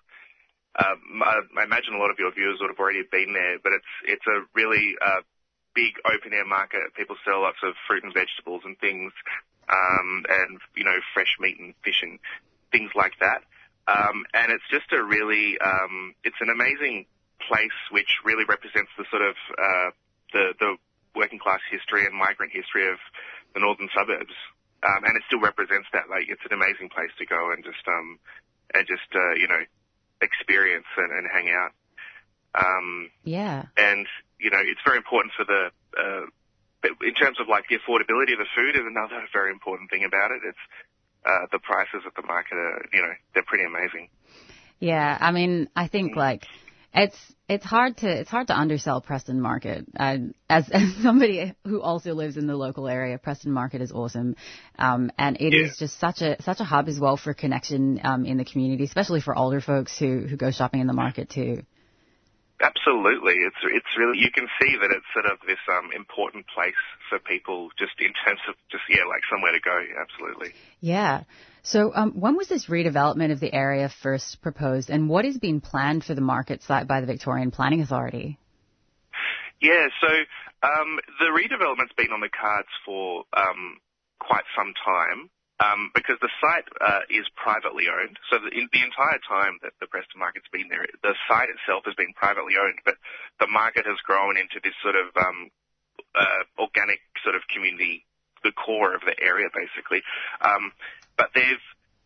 Um, 0.77 1.23
I, 1.25 1.41
I 1.57 1.63
imagine 1.63 1.95
a 1.95 1.97
lot 1.97 2.11
of 2.11 2.19
your 2.19 2.31
viewers 2.31 2.59
would 2.61 2.69
have 2.69 2.77
already 2.77 3.01
been 3.11 3.33
there, 3.33 3.57
but 3.57 3.73
it's 3.73 3.93
it's 4.05 4.27
a 4.27 4.45
really 4.53 4.93
uh, 5.01 5.25
big 5.73 5.97
open 6.05 6.31
air 6.31 6.45
market. 6.45 6.93
People 6.95 7.15
sell 7.25 7.41
lots 7.41 7.57
of 7.63 7.73
fruit 7.87 8.03
and 8.03 8.13
vegetables 8.13 8.61
and 8.65 8.77
things, 8.77 9.13
um, 9.67 10.25
and 10.29 10.59
you 10.77 10.83
know 10.83 11.01
fresh 11.15 11.37
meat 11.39 11.57
and 11.57 11.73
fish 11.83 12.03
and 12.03 12.19
things 12.71 12.91
like 12.93 13.13
that. 13.19 13.41
Um, 13.87 14.25
and 14.35 14.51
it's 14.51 14.69
just 14.69 14.93
a 14.93 15.01
really 15.01 15.57
um, 15.57 16.13
it's 16.23 16.37
an 16.39 16.53
amazing 16.53 17.07
place 17.43 17.75
which 17.91 18.09
really 18.23 18.45
represents 18.47 18.91
the 18.97 19.05
sort 19.11 19.21
of 19.21 19.35
uh, 19.57 19.89
the 20.33 20.53
the 20.59 20.69
working 21.15 21.39
class 21.39 21.59
history 21.71 22.05
and 22.05 22.15
migrant 22.15 22.51
history 22.51 22.87
of 22.87 22.99
the 23.53 23.59
northern 23.59 23.89
suburbs. 23.95 24.35
Um, 24.83 25.01
and 25.07 25.15
it 25.17 25.23
still 25.25 25.39
represents 25.39 25.87
that. 25.93 26.11
Like 26.11 26.27
it's 26.27 26.43
an 26.45 26.53
amazing 26.53 26.89
place 26.89 27.09
to 27.17 27.25
go 27.25 27.51
and 27.51 27.63
just 27.63 27.81
um 27.87 28.19
and 28.73 28.85
just 28.85 29.07
uh, 29.15 29.33
you 29.39 29.47
know 29.47 29.61
experience 30.21 30.87
and, 30.97 31.11
and 31.11 31.25
hang 31.31 31.49
out. 31.49 31.71
Um, 32.55 33.09
Yeah. 33.23 33.65
and 33.77 34.07
you 34.39 34.51
know 34.51 34.61
it's 34.61 34.81
very 34.85 34.97
important 34.97 35.33
for 35.35 35.45
the 35.45 35.71
uh, 35.97 36.25
in 37.01 37.13
terms 37.15 37.39
of 37.39 37.47
like 37.47 37.65
the 37.69 37.77
affordability 37.77 38.33
of 38.33 38.39
the 38.39 38.51
food 38.55 38.75
is 38.75 38.85
another 38.85 39.25
very 39.33 39.51
important 39.51 39.89
thing 39.89 40.03
about 40.03 40.31
it. 40.31 40.41
It's 40.45 40.65
uh, 41.25 41.47
the 41.51 41.59
prices 41.59 42.03
at 42.05 42.13
the 42.15 42.25
market 42.27 42.55
are 42.55 42.85
you 42.93 43.01
know 43.01 43.13
they're 43.33 43.47
pretty 43.47 43.65
amazing. 43.65 44.09
Yeah, 44.79 45.17
I 45.19 45.31
mean, 45.31 45.69
I 45.75 45.87
think 45.87 46.15
like 46.15 46.45
it's 46.95 47.17
it's 47.47 47.65
hard 47.65 47.97
to 47.97 48.09
it's 48.09 48.29
hard 48.29 48.47
to 48.47 48.57
undersell 48.57 49.01
Preston 49.01 49.39
Market. 49.39 49.85
Uh, 49.97 50.17
as 50.49 50.69
as 50.71 50.95
somebody 51.03 51.53
who 51.65 51.81
also 51.81 52.13
lives 52.13 52.37
in 52.37 52.47
the 52.47 52.55
local 52.55 52.87
area, 52.87 53.17
Preston 53.17 53.51
Market 53.51 53.81
is 53.81 53.91
awesome, 53.91 54.35
um, 54.79 55.11
and 55.17 55.37
it 55.39 55.53
is 55.53 55.77
just 55.77 55.99
such 55.99 56.21
a 56.21 56.41
such 56.41 56.59
a 56.59 56.63
hub 56.63 56.87
as 56.87 56.99
well 56.99 57.17
for 57.17 57.33
connection 57.33 57.99
um, 58.03 58.25
in 58.25 58.37
the 58.37 58.45
community, 58.45 58.83
especially 58.83 59.21
for 59.21 59.37
older 59.37 59.61
folks 59.61 59.97
who 59.97 60.21
who 60.21 60.37
go 60.37 60.51
shopping 60.51 60.81
in 60.81 60.87
the 60.87 60.93
market 60.93 61.29
too. 61.29 61.63
Absolutely, 62.61 63.33
it's 63.33 63.57
it's 63.63 63.97
really 63.97 64.17
you 64.17 64.31
can 64.31 64.47
see 64.61 64.77
that 64.79 64.89
it's 64.89 65.05
sort 65.13 65.25
of 65.25 65.39
this 65.45 65.59
um, 65.67 65.91
important 65.93 66.45
place 66.47 66.73
for 67.09 67.19
people, 67.19 67.69
just 67.77 67.93
in 67.99 68.13
terms 68.25 68.39
of 68.47 68.55
just 68.71 68.83
yeah, 68.89 69.03
like 69.03 69.21
somewhere 69.29 69.51
to 69.51 69.59
go. 69.59 69.77
Absolutely. 69.99 70.53
Yeah. 70.79 71.23
So, 71.63 71.91
um, 71.93 72.13
when 72.13 72.37
was 72.37 72.47
this 72.47 72.67
redevelopment 72.67 73.31
of 73.33 73.39
the 73.39 73.53
area 73.53 73.89
first 74.01 74.41
proposed, 74.41 74.89
and 74.89 75.09
what 75.09 75.25
is 75.25 75.37
being 75.37 75.59
planned 75.59 76.05
for 76.05 76.15
the 76.15 76.21
market 76.21 76.63
site 76.63 76.87
by 76.87 77.01
the 77.01 77.07
Victorian 77.07 77.51
Planning 77.51 77.81
Authority? 77.81 78.39
Yeah, 79.59 79.87
so 79.99 80.07
um, 80.63 80.99
the 81.19 81.25
redevelopment's 81.25 81.93
been 81.97 82.11
on 82.11 82.21
the 82.21 82.29
cards 82.29 82.69
for 82.85 83.23
um, 83.35 83.79
quite 84.19 84.43
some 84.55 84.73
time 84.85 85.29
um, 85.59 85.91
because 85.95 86.17
the 86.21 86.31
site 86.41 86.67
uh, 86.81 87.07
is 87.09 87.25
privately 87.35 87.87
owned. 87.87 88.19
So 88.29 88.39
the, 88.39 88.51
the 88.51 88.83
entire 88.83 89.19
time 89.23 89.59
that 89.63 89.73
the 89.79 89.87
Preston 89.87 90.19
Market's 90.19 90.49
been 90.51 90.67
there, 90.67 90.85
the 91.03 91.15
site 91.27 91.49
itself 91.49 91.83
has 91.85 91.95
been 91.95 92.11
privately 92.15 92.59
owned, 92.59 92.79
but 92.83 92.95
the 93.39 93.47
market 93.47 93.85
has 93.87 93.97
grown 94.03 94.35
into 94.35 94.59
this 94.63 94.75
sort 94.83 94.95
of 94.95 95.15
um, 95.15 95.49
uh, 96.15 96.43
organic 96.59 96.99
sort 97.23 97.35
of 97.35 97.41
community, 97.47 98.05
the 98.43 98.51
core 98.51 98.95
of 98.95 99.01
the 99.07 99.15
area 99.21 99.47
basically. 99.53 100.03
Um, 100.41 100.71
but 101.17 101.31
they've, 101.33 101.63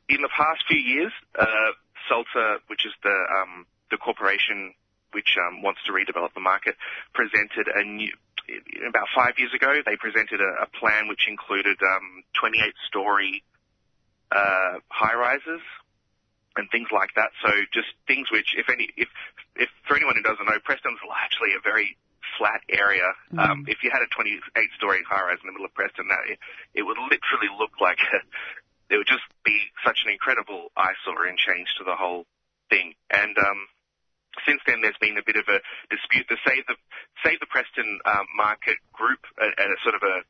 in 0.09 0.21
the 0.21 0.29
past 0.29 0.63
few 0.69 0.79
years, 0.79 1.13
uh, 1.37 1.73
Salta, 2.07 2.61
which 2.67 2.85
is 2.85 2.93
the 3.03 3.13
um, 3.13 3.65
the 3.91 3.97
corporation 3.97 4.73
which 5.11 5.37
um, 5.41 5.61
wants 5.61 5.81
to 5.85 5.91
redevelop 5.91 6.33
the 6.33 6.41
market, 6.41 6.75
presented 7.13 7.67
a 7.73 7.83
new. 7.83 8.13
About 8.87 9.07
five 9.15 9.37
years 9.37 9.53
ago, 9.53 9.81
they 9.85 9.95
presented 9.95 10.41
a, 10.41 10.63
a 10.63 10.67
plan 10.79 11.07
which 11.07 11.27
included 11.27 11.77
um, 11.81 12.23
28-story 12.37 13.43
uh, 14.31 14.79
high-rises 14.89 15.61
and 16.55 16.69
things 16.71 16.89
like 16.91 17.13
that. 17.15 17.31
So 17.45 17.49
just 17.73 17.87
things 18.07 18.31
which, 18.31 18.55
if 18.57 18.69
any, 18.69 18.89
if 18.97 19.09
if 19.55 19.69
for 19.87 19.95
anyone 19.95 20.15
who 20.15 20.23
doesn't 20.23 20.45
know, 20.45 20.59
Preston's 20.63 20.99
largely 21.05 21.53
a 21.57 21.61
very 21.61 21.97
flat 22.37 22.61
area. 22.69 23.09
Um, 23.37 23.65
if 23.67 23.83
you 23.83 23.91
had 23.91 23.99
a 24.01 24.09
28-story 24.15 25.03
high-rise 25.03 25.39
in 25.43 25.47
the 25.47 25.51
middle 25.51 25.65
of 25.65 25.73
Preston, 25.73 26.07
that 26.07 26.23
it, 26.29 26.39
it 26.73 26.83
would 26.83 26.97
literally 26.97 27.51
look 27.57 27.81
like 27.81 27.97
a, 27.99 28.19
it 28.93 28.97
would 28.97 29.07
just 29.09 29.25
be 29.43 29.59
such 29.85 30.05
an 30.05 30.11
incredible 30.11 30.71
eyesore 30.77 31.25
and 31.27 31.37
change 31.37 31.67
to 31.77 31.83
the 31.83 31.95
whole 31.95 32.25
thing. 32.69 32.93
And 33.09 33.37
um, 33.37 33.59
since 34.45 34.61
then, 34.65 34.81
there's 34.81 34.99
been 35.01 35.17
a 35.17 35.25
bit 35.25 35.35
of 35.35 35.47
a 35.49 35.59
dispute. 35.89 36.27
The 36.29 36.37
Save 36.45 36.65
the 36.67 36.77
Save 37.25 37.39
the 37.39 37.49
Preston 37.49 37.99
um, 38.05 38.27
Market 38.37 38.77
group, 38.93 39.19
and 39.37 39.69
a 39.73 39.79
sort 39.83 39.95
of 39.95 40.03
a 40.03 40.21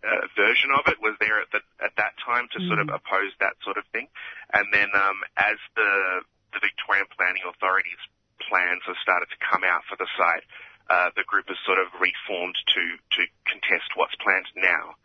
uh, 0.00 0.24
version 0.32 0.72
of 0.72 0.88
it 0.88 0.96
was 1.00 1.12
there 1.20 1.40
at, 1.44 1.52
the, 1.52 1.60
at 1.84 1.92
that 2.00 2.16
time 2.24 2.48
to 2.56 2.58
sort 2.64 2.80
of 2.80 2.88
oppose 2.88 3.36
that 3.36 3.52
sort 3.60 3.76
of 3.76 3.84
thing. 3.92 4.08
And 4.52 4.72
then 4.72 4.88
um, 4.96 5.18
as 5.36 5.60
the 5.76 6.24
the 6.56 6.60
Victorian 6.62 7.06
Planning 7.14 7.46
Authority's 7.46 8.00
plans 8.42 8.82
have 8.88 8.98
started 8.98 9.30
to 9.30 9.38
come 9.38 9.62
out 9.62 9.86
for 9.86 9.94
the 10.00 10.08
site, 10.18 10.42
uh, 10.90 11.14
the 11.14 11.22
group 11.22 11.46
has 11.46 11.60
sort 11.62 11.78
of 11.78 11.92
reformed 12.00 12.56
to 12.74 12.82
to 13.18 13.22
contest 13.46 13.92
what's 13.94 14.16
planned 14.18 14.48
now. 14.56 14.96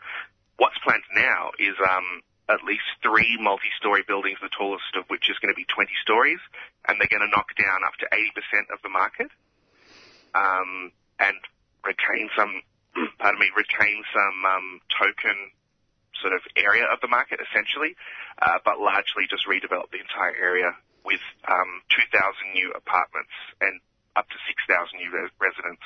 What's 0.57 0.79
planned 0.79 1.05
now 1.13 1.51
is 1.59 1.75
um, 1.83 2.23
at 2.49 2.61
least 2.63 2.85
three 3.01 3.37
multi-story 3.41 4.03
buildings, 4.07 4.37
the 4.41 4.53
tallest 4.53 4.93
of 4.95 5.05
which 5.09 5.29
is 5.29 5.37
going 5.41 5.53
to 5.53 5.57
be 5.57 5.65
20 5.65 5.89
stories, 6.01 6.39
and 6.87 6.99
they're 7.01 7.09
going 7.09 7.25
to 7.25 7.33
knock 7.33 7.49
down 7.57 7.81
up 7.85 7.97
to 7.99 8.05
80% 8.13 8.69
of 8.73 8.81
the 8.83 8.89
market, 8.89 9.31
um, 10.37 10.91
and 11.19 11.37
retain 11.81 12.29
some, 12.37 12.61
pardon 13.19 13.39
me, 13.39 13.49
retain 13.55 14.03
some 14.13 14.37
um, 14.45 14.67
token 14.93 15.37
sort 16.21 16.33
of 16.33 16.41
area 16.55 16.85
of 16.85 17.01
the 17.01 17.07
market 17.09 17.39
essentially, 17.41 17.95
uh, 18.41 18.61
but 18.63 18.79
largely 18.79 19.25
just 19.29 19.43
redevelop 19.49 19.91
the 19.91 19.99
entire 19.99 20.35
area 20.37 20.71
with 21.03 21.21
um, 21.47 21.81
2,000 21.91 22.53
new 22.53 22.71
apartments 22.71 23.33
and 23.61 23.81
up 24.15 24.27
to 24.29 24.37
6,000 24.47 24.97
new 24.97 25.11
res- 25.11 25.33
residents. 25.41 25.83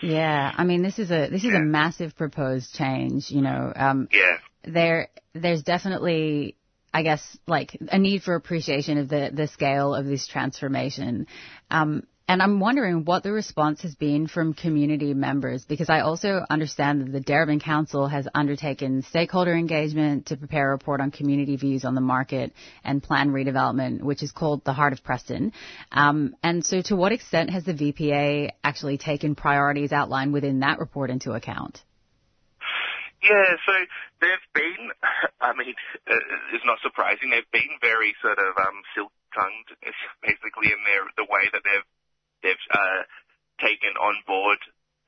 Yeah, 0.00 0.52
I 0.56 0.64
mean, 0.64 0.82
this 0.82 0.98
is 0.98 1.10
a 1.10 1.28
this 1.28 1.44
is 1.44 1.52
a 1.52 1.60
massive 1.60 2.16
proposed 2.16 2.74
change. 2.74 3.30
You 3.30 3.42
know, 3.42 3.72
um, 3.76 4.08
Yeah. 4.10 4.38
There 4.66 5.08
there's 5.34 5.62
definitely 5.62 6.56
I 6.92 7.02
guess 7.02 7.36
like 7.46 7.76
a 7.80 7.98
need 7.98 8.22
for 8.22 8.34
appreciation 8.34 8.98
of 8.98 9.08
the 9.08 9.30
the 9.32 9.48
scale 9.48 9.94
of 9.94 10.06
this 10.06 10.26
transformation. 10.26 11.26
Um, 11.70 12.06
and 12.28 12.42
I'm 12.42 12.58
wondering 12.58 13.04
what 13.04 13.22
the 13.22 13.30
response 13.30 13.82
has 13.82 13.94
been 13.94 14.26
from 14.26 14.52
community 14.52 15.14
members 15.14 15.64
because 15.64 15.88
I 15.88 16.00
also 16.00 16.44
understand 16.50 17.02
that 17.02 17.12
the 17.12 17.20
Darebin 17.20 17.62
Council 17.62 18.08
has 18.08 18.26
undertaken 18.34 19.02
stakeholder 19.02 19.54
engagement 19.54 20.26
to 20.26 20.36
prepare 20.36 20.68
a 20.68 20.72
report 20.72 21.00
on 21.00 21.12
community 21.12 21.54
views 21.54 21.84
on 21.84 21.94
the 21.94 22.00
market 22.00 22.52
and 22.82 23.00
plan 23.00 23.30
redevelopment, 23.30 24.02
which 24.02 24.24
is 24.24 24.32
called 24.32 24.64
the 24.64 24.72
Heart 24.72 24.94
of 24.94 25.04
Preston. 25.04 25.52
Um, 25.92 26.34
and 26.42 26.66
so, 26.66 26.80
to 26.82 26.96
what 26.96 27.12
extent 27.12 27.50
has 27.50 27.62
the 27.62 27.74
VPA 27.74 28.50
actually 28.64 28.98
taken 28.98 29.36
priorities 29.36 29.92
outlined 29.92 30.32
within 30.32 30.60
that 30.60 30.80
report 30.80 31.10
into 31.10 31.30
account? 31.32 31.80
Yeah, 33.26 33.50
so 33.66 33.74
they've 34.22 34.48
been, 34.54 34.82
I 35.42 35.52
mean, 35.58 35.74
uh, 36.06 36.54
it's 36.54 36.66
not 36.66 36.78
surprising, 36.82 37.30
they've 37.30 37.50
been 37.52 37.74
very 37.82 38.14
sort 38.22 38.38
of 38.38 38.54
um, 38.58 38.78
silk-tongued, 38.94 39.70
basically, 40.26 40.70
in 40.72 40.80
their 40.86 41.04
the 41.18 41.26
way 41.28 41.50
that 41.52 41.62
they've 41.66 41.88
they've 42.44 42.66
uh, 42.72 43.02
taken 43.62 43.94
on 43.98 44.14
board 44.26 44.58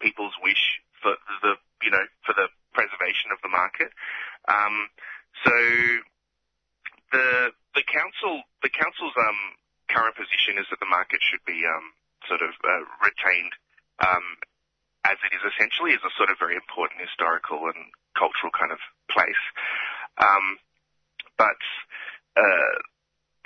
people's 0.03 0.35
wish 0.43 0.83
for 1.03 1.15
the, 1.43 1.55
you 1.85 1.91
know, 1.93 2.05
for 2.27 2.35
the 2.35 2.49
preservation 2.75 3.31
of 3.35 3.41
the 3.43 3.51
market. 3.53 3.91
Um, 4.49 4.89
so 5.47 5.55
the 7.13 7.53
the 7.77 7.85
council 7.89 8.43
the 8.63 8.73
council's 8.73 9.17
um, 9.19 9.41
current 9.91 10.17
position 10.17 10.59
is 10.61 10.67
that 10.71 10.81
the 10.81 10.91
market 10.91 11.21
should 11.23 11.43
be 11.47 11.59
um, 11.67 11.87
sort 12.29 12.43
of 12.43 12.53
uh, 12.65 12.85
retained 13.05 13.53
um, 14.05 14.25
as 15.07 15.19
it 15.25 15.33
is 15.37 15.45
essentially 15.55 15.95
as 15.95 16.03
a 16.05 16.13
sort 16.19 16.31
of 16.33 16.39
very 16.41 16.57
important 16.59 17.01
historical 17.03 17.71
and 17.71 17.81
cultural 18.19 18.51
kind 18.51 18.75
of 18.75 18.83
place. 19.07 19.45
Um, 20.19 20.59
but 21.39 21.63
uh, 22.35 22.75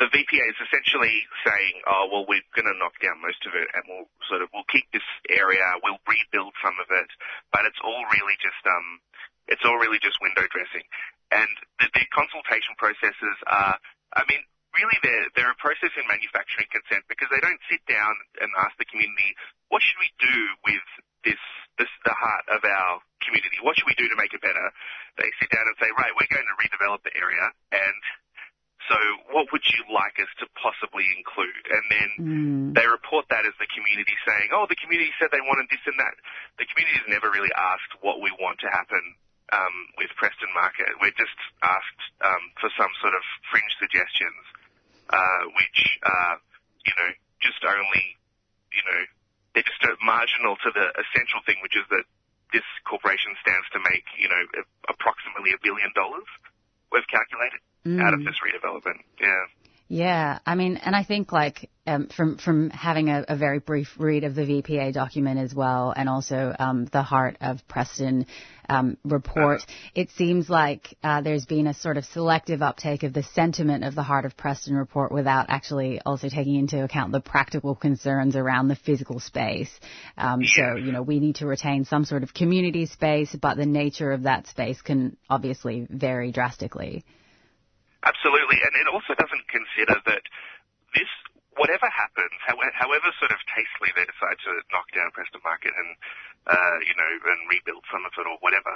the 0.00 0.08
VPA 0.10 0.44
is 0.50 0.58
essentially 0.66 1.14
saying, 1.44 1.84
oh, 1.86 2.08
well, 2.10 2.24
we're 2.26 2.42
going 2.56 2.66
to 2.66 2.74
knock 2.80 2.96
down 2.98 3.20
most 3.20 3.44
of 3.46 3.52
it 3.54 3.68
and 3.70 3.84
we'll 3.86 4.08
sort 4.26 4.40
of, 4.42 4.48
we'll 4.50 4.66
keep 4.72 4.88
this 4.90 5.06
area, 5.28 5.62
we'll 5.84 6.00
rebuild 6.08 6.56
some 6.58 6.74
of 6.80 6.88
it, 6.90 7.10
but 7.52 7.68
it's 7.68 7.78
all 7.84 8.02
really 8.10 8.34
just, 8.40 8.58
um, 8.66 8.98
it's 9.46 9.62
all 9.62 9.78
really 9.78 10.00
just 10.00 10.18
window 10.24 10.42
dressing. 10.50 10.82
And 11.30 11.52
the, 11.78 11.86
the 11.94 12.04
consultation 12.10 12.74
processes 12.80 13.36
are, 13.46 13.76
I 14.16 14.26
mean, 14.26 14.42
really 14.74 14.98
they're, 15.04 15.28
they're 15.36 15.54
a 15.54 15.60
process 15.62 15.92
in 15.94 16.04
manufacturing 16.08 16.66
consent 16.72 17.04
because 17.06 17.28
they 17.28 17.40
don't 17.44 17.60
sit 17.68 17.84
down 17.86 18.12
and 18.40 18.48
ask 18.58 18.74
the 18.80 18.88
community, 18.88 19.36
what 19.68 19.84
should 19.84 20.00
we 20.00 20.10
do 20.18 20.36
with 20.66 20.86
this, 21.22 21.42
this, 21.78 21.90
the 22.04 22.16
heart 22.16 22.44
of 22.52 22.60
our 22.64 23.00
community? 23.24 23.58
What 23.62 23.78
should 23.78 23.88
we 23.88 23.96
do 23.96 24.08
to 24.08 24.16
make 24.18 24.34
it 24.34 24.42
better? 24.42 24.66
They 25.16 25.28
sit 25.40 25.52
down 25.52 25.64
and 25.68 25.76
say, 25.78 25.88
right, 25.94 26.12
we're 26.16 26.30
going 26.32 26.48
to 26.48 26.56
redevelop 26.58 27.04
the 27.04 27.14
area 27.16 27.46
and 27.72 27.98
so 28.90 28.98
what 29.30 29.46
would 29.54 29.62
you 29.62 29.80
like 29.94 30.18
us 30.18 30.28
to 30.42 30.46
possibly 30.58 31.06
include? 31.14 31.64
And 31.70 31.84
then 31.90 32.10
Mm. 32.18 32.74
they 32.74 32.86
report 32.86 33.28
that 33.30 33.46
as 33.46 33.54
the 33.58 33.66
community 33.70 34.14
saying, 34.26 34.50
oh, 34.52 34.66
the 34.66 34.76
community 34.76 35.12
said 35.18 35.30
they 35.30 35.40
wanted 35.40 35.68
this 35.70 35.82
and 35.86 35.98
that. 36.00 36.14
The 36.58 36.66
community 36.66 36.98
has 36.98 37.08
never 37.08 37.30
really 37.30 37.52
asked 37.54 37.94
what 38.00 38.20
we 38.20 38.30
want 38.40 38.58
to 38.60 38.68
happen 38.70 39.14
um, 39.52 39.76
with 39.98 40.10
Preston 40.16 40.52
Market. 40.54 40.88
We're 41.00 41.14
just 41.14 41.36
asked 41.62 42.02
um, 42.24 42.42
for 42.60 42.70
some 42.74 42.90
sort 43.00 43.14
of 43.14 43.22
fringe 43.50 43.70
suggestions, 43.78 44.42
uh, 45.10 45.42
which, 45.54 45.78
uh, 46.02 46.34
you 46.86 46.94
know, 46.98 47.10
just 47.40 47.62
only, 47.64 48.18
you 48.72 48.82
know, 48.82 49.00
they're 49.54 49.66
just 49.66 49.80
marginal 50.02 50.56
to 50.64 50.70
the 50.72 50.86
essential 50.96 51.40
thing, 51.44 51.56
which 51.62 51.76
is 51.76 51.84
that 51.90 52.04
this 52.52 52.64
corporation 52.84 53.32
stands 53.40 53.64
to 53.72 53.80
make, 53.80 54.04
you 54.20 54.28
know, 54.28 54.42
approximately 54.88 55.52
a 55.52 55.60
billion 55.62 55.88
dollars, 55.96 56.28
we've 56.92 57.06
calculated, 57.08 57.60
out 58.00 58.12
of 58.14 58.20
Mm. 58.20 58.26
this 58.28 58.38
redevelopment. 58.44 59.00
Yeah. 59.20 59.44
Yeah, 59.92 60.38
I 60.46 60.54
mean, 60.54 60.78
and 60.78 60.96
I 60.96 61.04
think 61.04 61.32
like 61.32 61.68
um, 61.86 62.06
from 62.06 62.38
from 62.38 62.70
having 62.70 63.10
a, 63.10 63.26
a 63.28 63.36
very 63.36 63.58
brief 63.58 63.88
read 63.98 64.24
of 64.24 64.34
the 64.34 64.40
VPA 64.40 64.94
document 64.94 65.38
as 65.38 65.54
well, 65.54 65.92
and 65.94 66.08
also 66.08 66.56
um, 66.58 66.86
the 66.86 67.02
Heart 67.02 67.36
of 67.42 67.58
Preston 67.68 68.24
um, 68.70 68.96
report, 69.04 69.60
it 69.94 70.08
seems 70.12 70.48
like 70.48 70.96
uh, 71.04 71.20
there's 71.20 71.44
been 71.44 71.66
a 71.66 71.74
sort 71.74 71.98
of 71.98 72.06
selective 72.06 72.62
uptake 72.62 73.02
of 73.02 73.12
the 73.12 73.22
sentiment 73.22 73.84
of 73.84 73.94
the 73.94 74.02
Heart 74.02 74.24
of 74.24 74.34
Preston 74.34 74.76
report 74.76 75.12
without 75.12 75.50
actually 75.50 76.00
also 76.06 76.30
taking 76.30 76.54
into 76.54 76.82
account 76.82 77.12
the 77.12 77.20
practical 77.20 77.74
concerns 77.74 78.34
around 78.34 78.68
the 78.68 78.76
physical 78.76 79.20
space. 79.20 79.78
Um, 80.16 80.42
so 80.42 80.76
you 80.76 80.92
know, 80.92 81.02
we 81.02 81.20
need 81.20 81.34
to 81.36 81.46
retain 81.46 81.84
some 81.84 82.06
sort 82.06 82.22
of 82.22 82.32
community 82.32 82.86
space, 82.86 83.36
but 83.38 83.58
the 83.58 83.66
nature 83.66 84.10
of 84.10 84.22
that 84.22 84.46
space 84.46 84.80
can 84.80 85.18
obviously 85.28 85.86
vary 85.90 86.32
drastically. 86.32 87.04
Absolutely, 88.02 88.58
and 88.62 88.74
it 88.82 88.88
also 88.90 89.14
doesn't 89.14 89.46
consider 89.46 89.96
that 90.10 90.24
this, 90.94 91.10
whatever 91.54 91.86
happens, 91.86 92.34
however, 92.42 92.74
however 92.74 93.08
sort 93.22 93.30
of 93.30 93.38
tastefully 93.46 93.94
they 93.94 94.06
decide 94.06 94.38
to 94.42 94.52
knock 94.74 94.90
down 94.90 95.14
Preston 95.14 95.40
Market 95.46 95.70
and, 95.70 95.90
uh, 96.50 96.76
you 96.82 96.94
know, 96.98 97.10
and 97.30 97.40
rebuild 97.46 97.86
some 97.94 98.02
of 98.02 98.12
it 98.18 98.26
or 98.26 98.38
whatever, 98.42 98.74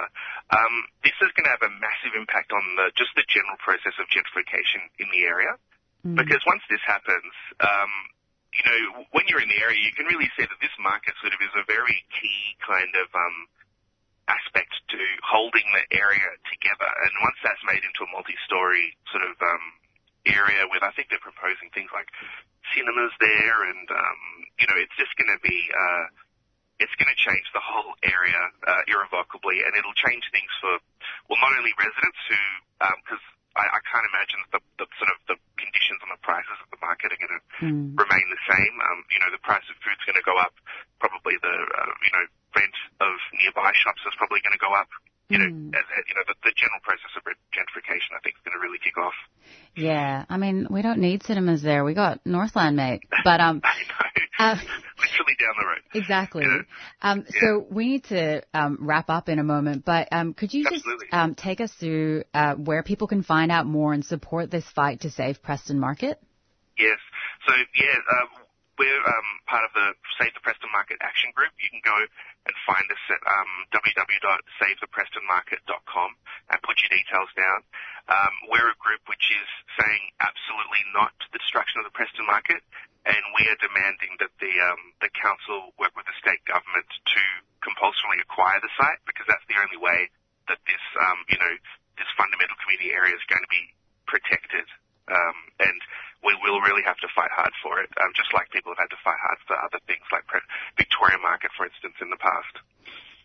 um, 0.55 0.73
this 1.03 1.15
is 1.19 1.31
going 1.35 1.43
to 1.43 1.53
have 1.53 1.67
a 1.67 1.73
massive 1.83 2.15
impact 2.15 2.55
on 2.55 2.63
the 2.79 2.87
just 2.95 3.11
the 3.19 3.27
general 3.27 3.59
process 3.59 3.93
of 3.99 4.07
gentrification 4.07 4.87
in 4.99 5.11
the 5.11 5.27
area. 5.27 5.53
Because 6.15 6.39
once 6.47 6.63
this 6.71 6.79
happens, 6.87 7.33
um, 7.59 7.91
you 8.55 8.63
know, 8.63 9.03
when 9.11 9.27
you're 9.27 9.43
in 9.43 9.51
the 9.51 9.59
area, 9.59 9.75
you 9.75 9.91
can 9.91 10.07
really 10.07 10.31
see 10.39 10.47
that 10.47 10.59
this 10.63 10.71
market 10.79 11.13
sort 11.19 11.35
of 11.35 11.39
is 11.43 11.51
a 11.59 11.67
very 11.67 11.99
key 12.15 12.55
kind 12.63 12.89
of 12.95 13.11
um, 13.11 13.37
aspect 14.27 14.71
to 14.91 14.99
holding 15.23 15.65
the 15.71 15.83
area 15.95 16.29
together. 16.51 16.87
And 16.87 17.11
once 17.23 17.39
that's 17.43 17.63
made 17.67 17.83
into 17.83 18.03
a 18.03 18.09
multi-story 18.11 18.95
sort 19.11 19.23
of 19.23 19.35
um, 19.39 19.65
area 20.27 20.67
with, 20.67 20.83
I 20.83 20.91
think 20.95 21.07
they're 21.09 21.23
proposing 21.23 21.71
things 21.71 21.91
like 21.95 22.11
cinemas 22.75 23.15
there, 23.23 23.59
and 23.71 23.87
um, 23.87 24.21
you 24.59 24.67
know, 24.67 24.77
it's 24.77 24.95
just 24.99 25.15
going 25.15 25.31
to 25.31 25.41
be. 25.43 25.57
Uh, 25.71 26.05
it's 26.77 26.93
going 27.01 27.09
to 27.09 27.17
change 27.17 27.41
the 27.57 27.63
whole 27.63 27.97
area 28.05 28.37
uh, 28.37 28.83
irrevocably, 28.85 29.65
and 29.65 29.73
it'll 29.73 29.97
change 29.97 30.21
things 30.29 30.49
for, 30.61 30.77
well, 31.25 31.41
not 31.41 31.49
only 31.57 31.73
residents 31.73 32.21
who, 32.29 32.37
because 33.01 33.23
I, 33.57 33.65
I 33.77 33.81
can't 33.83 34.07
imagine 34.07 34.39
that 34.53 34.61
the, 34.77 34.85
the 34.85 34.87
sort 35.01 35.09
of 35.11 35.17
the 35.25 35.37
conditions 35.57 35.99
and 36.05 36.13
the 36.13 36.21
prices 36.21 36.57
of 36.61 36.69
the 36.69 36.79
market 36.79 37.11
are 37.11 37.19
going 37.19 37.33
to 37.33 37.43
remain 37.97 38.27
the 38.29 38.43
same. 38.45 38.73
Um, 38.77 39.03
you 39.09 39.19
know, 39.19 39.33
the 39.33 39.41
price 39.41 39.65
of 39.67 39.75
food's 39.81 40.03
going 40.05 40.17
to 40.17 40.25
go 40.25 40.37
up. 40.37 40.53
Probably 41.01 41.35
the, 41.41 41.55
uh, 41.55 41.93
you 42.05 42.11
know, 42.13 42.23
rent 42.55 42.77
of 43.01 43.13
nearby 43.41 43.73
shops 43.73 44.01
is 44.05 44.13
probably 44.17 44.39
going 44.45 44.55
to 44.55 44.61
go 44.61 44.71
up. 44.73 44.89
You 45.27 45.43
know, 45.43 45.49
as, 45.75 45.83
as, 45.83 46.03
you 46.07 46.15
know, 46.15 46.23
the, 46.23 46.39
the 46.39 46.55
general 46.55 46.79
process 46.87 47.11
of 47.19 47.27
gentrification, 47.51 48.15
I 48.15 48.23
think, 48.23 48.39
is 48.39 48.43
going 48.47 48.55
to 48.55 48.63
really 48.63 48.79
kick 48.79 48.95
off. 48.95 49.17
Yeah, 49.75 50.23
I 50.29 50.37
mean, 50.37 50.67
we 50.71 50.81
don't 50.81 50.99
need 50.99 51.23
cinemas 51.23 51.61
there. 51.61 51.83
We 51.83 51.93
got 51.93 52.25
Northland, 52.25 52.77
mate. 52.77 53.03
But 53.25 53.41
um, 53.41 53.61
uh, 54.39 54.55
Literally 55.17 55.35
down 55.39 55.55
the 55.59 55.65
road. 55.65 55.81
exactly. 55.93 56.45
Um, 57.01 57.25
so 57.39 57.65
we 57.69 57.87
need 57.87 58.03
to 58.05 58.43
um, 58.53 58.77
wrap 58.81 59.09
up 59.09 59.29
in 59.29 59.39
a 59.39 59.43
moment. 59.43 59.85
But 59.85 60.07
um, 60.11 60.33
could 60.33 60.53
you 60.53 60.63
just 60.63 60.85
um, 61.11 61.35
take 61.35 61.61
us 61.61 61.71
through 61.79 62.23
uh, 62.33 62.55
where 62.55 62.83
people 62.83 63.07
can 63.07 63.23
find 63.23 63.51
out 63.51 63.65
more 63.65 63.93
and 63.93 64.05
support 64.05 64.51
this 64.51 64.65
fight 64.75 65.01
to 65.01 65.09
save 65.09 65.41
Preston 65.41 65.79
Market? 65.79 66.21
Yes. 66.77 66.97
So 67.47 67.53
yeah, 67.53 67.85
uh, 68.11 68.43
we're 68.77 69.01
um, 69.01 69.41
part 69.49 69.65
of 69.65 69.73
the 69.73 69.97
Save 70.21 70.37
the 70.37 70.45
Preston 70.45 70.69
Market 70.71 71.01
Action 71.01 71.33
Group. 71.33 71.49
You 71.57 71.73
can 71.73 71.81
go 71.81 71.97
and 71.97 72.55
find 72.63 72.85
us 72.89 73.03
at 73.09 73.21
um, 73.25 73.65
www.savetheprestonmarket.com 73.73 76.15
and 76.53 76.61
put 76.63 76.81
your 76.81 76.89
details 76.93 77.29
down. 77.33 77.63
Um, 78.07 78.31
we're 78.47 78.71
a 78.71 78.77
group 78.79 79.03
which 79.11 79.27
is 79.33 79.49
saying 79.75 80.13
absolutely 80.23 80.79
not 80.95 81.11
to 81.19 81.27
the 81.35 81.43
destruction 81.43 81.83
of 81.83 81.85
the 81.89 81.95
Preston 81.97 82.23
Market, 82.23 82.63
and 83.03 83.19
we 83.35 83.43
are 83.51 83.59
demanding 83.59 84.15
that 84.23 84.31
the 84.39 84.53
um, 84.63 84.95
the 85.03 85.11
council 85.11 85.75
work 85.75 85.91
with 85.97 86.07
the 86.07 86.15
state 86.21 86.39
government 86.47 86.87
to 86.87 87.21
compulsorily 87.59 88.23
acquire 88.23 88.63
the 88.63 88.71
site 88.79 89.03
because 89.03 89.27
that's 89.27 89.43
the 89.51 89.59
only 89.59 89.75
way 89.75 90.07
that 90.47 90.63
this 90.69 90.79
um, 91.03 91.19
you 91.27 91.35
know 91.35 91.51
this 91.99 92.07
fundamental 92.15 92.55
community 92.63 92.95
area 92.95 93.11
is 93.11 93.19
going 93.27 93.43
to 93.43 93.51
be 93.51 93.75
protected. 94.07 94.63
Um, 95.07 95.37
and 95.59 95.79
we 96.23 96.33
will 96.43 96.61
really 96.61 96.83
have 96.85 96.97
to 96.97 97.09
fight 97.15 97.31
hard 97.31 97.53
for 97.61 97.79
it, 97.79 97.89
um, 98.01 98.11
just 98.15 98.33
like 98.33 98.49
people 98.49 98.73
have 98.73 98.89
had 98.89 98.91
to 98.93 99.01
fight 99.03 99.19
hard 99.21 99.39
for 99.45 99.55
other 99.57 99.79
things 99.85 100.05
like 100.11 100.25
Pre- 100.27 100.41
Victoria 100.77 101.17
Market, 101.21 101.51
for 101.55 101.65
instance, 101.65 101.95
in 102.01 102.09
the 102.09 102.17
past. 102.17 102.63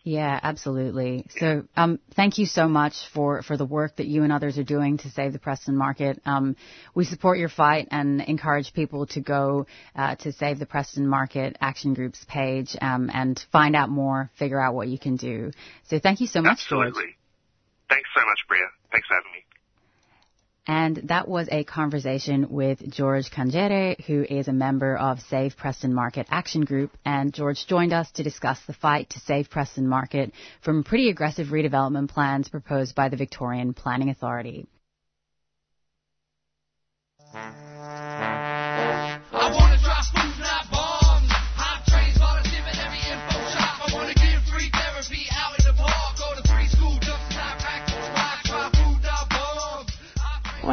Yeah, 0.05 0.37
absolutely. 0.43 1.25
So, 1.39 1.63
um, 1.77 1.97
thank 2.13 2.37
you 2.37 2.45
so 2.45 2.67
much 2.67 2.93
for, 3.13 3.41
for 3.41 3.55
the 3.55 3.65
work 3.65 3.95
that 3.95 4.05
you 4.05 4.23
and 4.23 4.33
others 4.33 4.57
are 4.57 4.63
doing 4.63 4.97
to 4.97 5.09
save 5.09 5.31
the 5.31 5.39
Preston 5.39 5.77
market. 5.77 6.21
Um, 6.25 6.57
we 6.93 7.05
support 7.05 7.37
your 7.39 7.47
fight 7.47 7.87
and 7.89 8.19
encourage 8.19 8.73
people 8.73 9.05
to 9.07 9.21
go 9.21 9.65
uh, 9.95 10.15
to 10.17 10.33
Save 10.33 10.59
the 10.59 10.65
Preston 10.65 11.07
Market 11.07 11.57
Action 11.61 11.93
Group's 11.93 12.23
page 12.27 12.75
um, 12.81 13.09
and 13.13 13.41
find 13.53 13.77
out 13.77 13.89
more, 13.89 14.29
figure 14.37 14.59
out 14.59 14.75
what 14.75 14.89
you 14.89 14.99
can 14.99 15.15
do. 15.15 15.51
So, 15.87 15.99
thank 15.99 16.19
you 16.19 16.27
so 16.27 16.41
much, 16.41 16.67
George. 16.67 16.87
Absolutely. 16.89 17.15
Thanks 17.87 18.09
so 18.13 18.25
much, 18.25 18.39
Priya. 18.49 18.67
Thanks 18.91 19.07
for 19.07 19.13
having 19.13 19.31
me. 19.31 19.42
And 20.65 20.95
that 21.05 21.27
was 21.27 21.49
a 21.51 21.65
conversation 21.65 22.47
with 22.49 22.89
George 22.89 23.29
Cangere, 23.29 23.99
who 24.05 24.23
is 24.23 24.47
a 24.47 24.53
member 24.53 24.95
of 24.95 25.19
Save 25.29 25.57
Preston 25.57 25.93
Market 25.93 26.27
Action 26.29 26.63
Group. 26.63 26.95
And 27.03 27.33
George 27.33 27.67
joined 27.67 27.91
us 27.91 28.09
to 28.11 28.23
discuss 28.23 28.59
the 28.65 28.73
fight 28.73 29.09
to 29.09 29.19
save 29.19 29.49
Preston 29.49 29.87
Market 29.87 30.31
from 30.61 30.85
pretty 30.85 31.09
aggressive 31.09 31.47
redevelopment 31.47 32.09
plans 32.09 32.47
proposed 32.47 32.95
by 32.95 33.09
the 33.09 33.17
Victorian 33.17 33.73
Planning 33.73 34.09
Authority. 34.09 34.65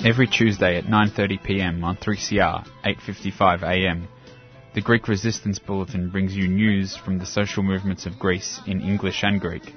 Every 0.05 0.27
Tuesday 0.27 0.77
at 0.77 0.85
9:30 0.85 1.43
p.m. 1.43 1.83
on 1.83 1.97
3CR 1.97 2.69
8:55 2.85 3.63
a.m. 3.63 4.07
The 4.75 4.83
Greek 4.83 5.09
Resistance 5.09 5.59
Bulletin 5.59 6.11
brings 6.11 6.37
you 6.37 6.47
news 6.47 6.95
from 6.95 7.19
the 7.19 7.25
social 7.25 7.63
movements 7.63 8.05
of 8.05 8.19
Greece 8.19 8.61
in 8.67 8.83
English 8.83 9.25
and 9.25 9.41
Greek, 9.41 9.73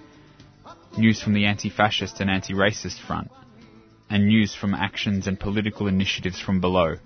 news 0.97 1.21
from 1.21 1.31
the 1.31 1.45
anti-fascist 1.45 2.19
and 2.19 2.29
anti-racist 2.29 2.99
front, 3.07 3.31
and 4.09 4.27
news 4.27 4.53
from 4.53 4.73
actions 4.73 5.27
and 5.27 5.39
political 5.39 5.87
initiatives 5.87 6.41
from 6.41 6.59
below. 6.59 6.97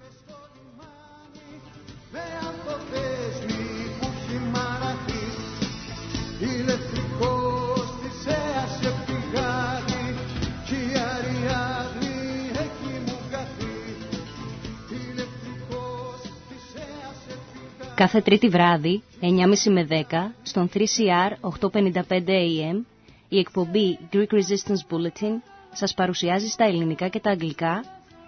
Κάθε 18.02 18.22
τρίτη 18.22 18.48
βράδυ, 18.50 19.04
9.30 19.22 19.72
με 19.72 19.88
10, 20.10 20.32
στον 20.44 20.70
3CR 20.74 21.50
855 21.72 22.04
AM, 22.28 22.82
η 23.30 23.40
εκπομπή 23.40 24.00
Greek 24.14 24.28
Resistance 24.34 24.84
Bulletin 24.90 25.34
σας 25.74 25.94
παρουσιάζει 25.94 26.48
στα 26.48 26.64
ελληνικά 26.66 27.08
και 27.08 27.20
τα 27.20 27.30
αγγλικά 27.30 27.84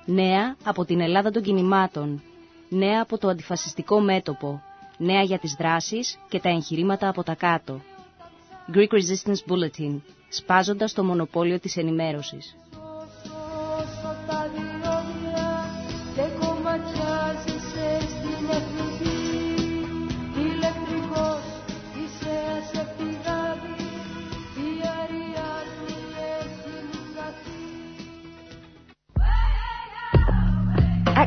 νέα 0.05 0.55
από 0.63 0.85
την 0.85 0.99
Ελλάδα 0.99 1.31
των 1.31 1.41
κινημάτων, 1.43 2.21
νέα 2.69 3.01
από 3.01 3.17
το 3.17 3.27
αντιφασιστικό 3.27 3.99
μέτωπο, 3.99 4.61
νέα 4.97 5.21
για 5.21 5.39
τις 5.39 5.53
δράσεις 5.53 6.17
και 6.29 6.39
τα 6.39 6.49
εγχειρήματα 6.49 7.07
από 7.09 7.23
τα 7.23 7.35
κάτω. 7.35 7.81
Greek 8.73 8.89
Resistance 8.93 9.51
Bulletin, 9.51 9.99
σπάζοντας 10.29 10.93
το 10.93 11.03
μονοπόλιο 11.03 11.59
της 11.59 11.77
ενημέρωσης. 11.77 12.55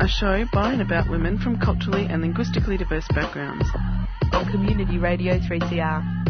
A 0.00 0.06
show 0.06 0.44
by 0.52 0.72
and 0.72 0.80
about 0.80 1.10
women 1.10 1.38
from 1.38 1.58
culturally 1.58 2.06
and 2.08 2.22
linguistically 2.22 2.76
diverse 2.76 3.06
backgrounds. 3.16 3.66
On 4.32 4.48
Community 4.48 4.96
Radio 4.96 5.40
3CR. 5.40 6.24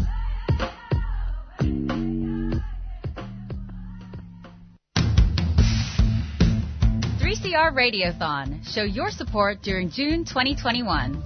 3CR 7.20 7.74
Radiothon. 7.74 8.66
Show 8.66 8.84
your 8.84 9.10
support 9.10 9.60
during 9.60 9.90
June 9.90 10.24
2021. 10.24 11.22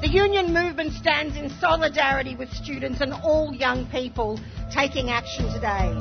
The 0.00 0.08
union 0.08 0.54
movement 0.54 0.92
stands 0.92 1.36
in 1.36 1.50
solidarity 1.58 2.36
with 2.36 2.48
students 2.50 3.00
and 3.00 3.12
all 3.12 3.52
young 3.52 3.86
people 3.86 4.38
taking 4.72 5.10
action 5.10 5.52
today. 5.52 5.98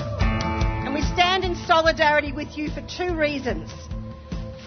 And 0.86 0.94
we 0.94 1.02
stand 1.02 1.44
in 1.44 1.56
solidarity 1.66 2.34
with 2.34 2.56
you 2.56 2.70
for 2.70 2.86
two 2.88 3.16
reasons. 3.16 3.72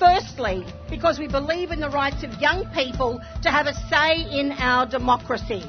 Firstly, 0.00 0.64
because 0.88 1.18
we 1.18 1.28
believe 1.28 1.72
in 1.72 1.78
the 1.78 1.90
rights 1.90 2.24
of 2.24 2.40
young 2.40 2.64
people 2.72 3.20
to 3.42 3.50
have 3.50 3.66
a 3.66 3.74
say 3.90 4.22
in 4.40 4.50
our 4.52 4.86
democracy. 4.86 5.62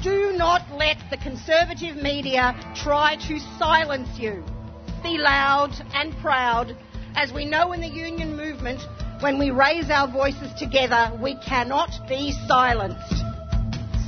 Do 0.00 0.32
not 0.36 0.62
let 0.70 0.96
the 1.10 1.16
conservative 1.16 1.96
media 1.96 2.54
try 2.76 3.16
to 3.26 3.40
silence 3.58 4.16
you. 4.16 4.44
Be 5.02 5.18
loud 5.18 5.72
and 5.92 6.16
proud, 6.18 6.76
as 7.16 7.32
we 7.32 7.46
know 7.46 7.72
in 7.72 7.80
the 7.80 7.88
union 7.88 8.36
movement, 8.36 8.80
when 9.18 9.40
we 9.40 9.50
raise 9.50 9.90
our 9.90 10.06
voices 10.06 10.52
together, 10.56 11.10
we 11.20 11.34
cannot 11.44 11.90
be 12.08 12.30
silenced. 12.46 13.24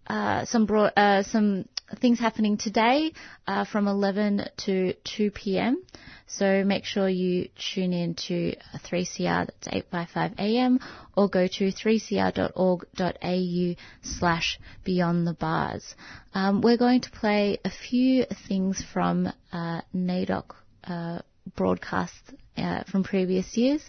uh, 0.07 0.45
some 0.45 0.65
broad, 0.65 0.93
uh, 0.97 1.23
some 1.23 1.65
things 1.99 2.19
happening 2.19 2.57
today 2.57 3.13
uh, 3.47 3.65
from 3.65 3.87
11 3.87 4.45
to 4.65 4.93
2 4.93 5.31
p.m. 5.31 5.83
So 6.27 6.63
make 6.63 6.85
sure 6.85 7.07
you 7.07 7.49
tune 7.73 7.93
in 7.93 8.15
to 8.27 8.55
3CR, 8.85 9.47
that's 9.47 9.67
855 9.67 10.33
AM, 10.39 10.79
or 11.15 11.29
go 11.29 11.47
to 11.47 11.71
3cr.org.au 11.71 13.75
slash 14.01 14.59
beyond 14.83 15.27
the 15.27 15.33
bars. 15.33 15.95
Um, 16.33 16.61
we're 16.61 16.77
going 16.77 17.01
to 17.01 17.11
play 17.11 17.59
a 17.63 17.69
few 17.69 18.25
things 18.47 18.83
from 18.93 19.27
uh, 19.51 19.81
NAIDOC 19.93 20.45
uh, 20.85 21.19
broadcasts 21.55 22.31
uh, 22.57 22.83
from 22.85 23.03
previous 23.03 23.55
years. 23.57 23.83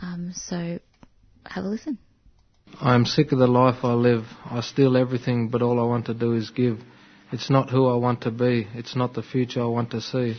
Um, 0.00 0.32
so 0.34 0.78
have 1.44 1.64
a 1.64 1.68
listen. 1.68 1.98
I'm 2.80 3.04
sick 3.04 3.32
of 3.32 3.38
the 3.38 3.46
life 3.46 3.84
I 3.84 3.92
live. 3.92 4.24
I 4.46 4.62
steal 4.62 4.96
everything, 4.96 5.48
but 5.48 5.62
all 5.62 5.78
I 5.78 5.84
want 5.84 6.06
to 6.06 6.14
do 6.14 6.32
is 6.32 6.50
give. 6.50 6.78
It's 7.32 7.48
not 7.48 7.70
who 7.70 7.86
I 7.86 7.96
want 7.96 8.20
to 8.22 8.30
be. 8.30 8.68
It's 8.74 8.94
not 8.94 9.14
the 9.14 9.22
future 9.22 9.62
I 9.62 9.66
want 9.66 9.90
to 9.92 10.00
see. 10.00 10.36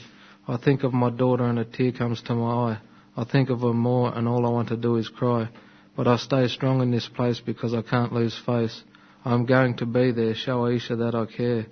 I 0.48 0.58
think 0.58 0.84
of 0.84 0.94
my 0.94 1.10
daughter 1.10 1.46
and 1.46 1.58
a 1.58 1.66
tear 1.66 1.92
comes 1.92 2.22
to 2.24 2.36
my 2.36 2.52
eye. 2.52 2.80
I 3.18 3.24
think 3.24 3.50
of 3.50 3.62
her 3.62 3.74
more 3.74 4.16
and 4.16 4.28
all 4.28 4.46
I 4.46 4.50
want 4.50 4.70
to 4.70 4.78
do 4.78 4.98
is 4.98 5.10
cry. 5.10 5.50
but 5.96 6.08
I 6.08 6.18
stay 6.18 6.48
strong 6.48 6.82
in 6.82 6.92
this 6.92 7.08
place 7.08 7.40
because 7.40 7.74
I 7.74 7.82
can't 7.82 8.14
lose 8.14 8.40
face. 8.46 8.84
I'm 9.26 9.46
going 9.46 9.78
to 9.78 9.86
be 9.86 10.12
there, 10.12 10.36
show 10.36 10.64
Aisha 10.64 10.98
that 10.98 11.16
I 11.16 11.26
care. 11.26 11.66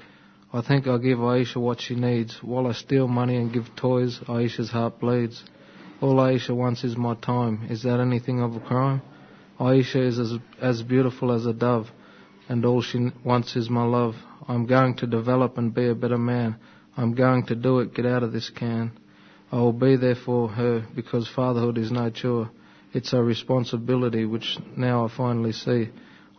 I 0.54 0.62
think 0.62 0.88
I'll 0.88 1.00
give 1.00 1.20
Aisha 1.20 1.58
what 1.58 1.82
she 1.82 1.96
needs. 1.96 2.38
While 2.42 2.68
I 2.68 2.74
steal 2.74 3.08
money 3.08 3.38
and 3.38 3.54
give 3.54 3.76
toys, 3.76 4.20
Aisha's 4.28 4.70
heart 4.70 5.00
bleeds. 5.00 5.44
All 6.02 6.16
Aisha 6.16 6.56
wants 6.56 6.84
is 6.84 6.98
my 6.98 7.16
time. 7.16 7.68
Is 7.70 7.84
that 7.84 8.00
anything 8.00 8.42
of 8.42 8.56
a 8.56 8.60
crime? 8.60 9.02
Aisha 9.60 10.08
is 10.08 10.20
as, 10.20 10.34
as 10.62 10.82
beautiful 10.82 11.32
as 11.32 11.46
a 11.46 11.54
dove, 11.54 11.88
and 12.50 12.66
all 12.66 12.82
she 12.82 13.10
wants 13.24 13.56
is 13.56 13.70
my 13.70 13.84
love. 13.84 14.16
I'm 14.48 14.66
going 14.66 14.96
to 14.98 15.08
develop 15.08 15.58
and 15.58 15.74
be 15.74 15.88
a 15.88 15.96
better 15.96 16.18
man. 16.18 16.58
I'm 16.98 17.16
going 17.16 17.46
to 17.48 17.56
do 17.56 17.80
it, 17.80 17.94
get 17.94 18.06
out 18.06 18.24
of 18.24 18.34
this 18.34 18.50
can. 18.50 18.92
I 19.52 19.58
will 19.58 19.74
be 19.74 19.96
there 19.98 20.16
for 20.16 20.48
her 20.50 20.86
because 20.96 21.28
fatherhood 21.28 21.78
is 21.78 21.92
no 21.92 22.10
chore. 22.10 22.50
It's 22.94 23.14
a 23.14 23.22
responsibility 23.22 24.26
which 24.26 24.58
now 24.76 25.06
I 25.06 25.16
finally 25.16 25.54
see. 25.54 25.90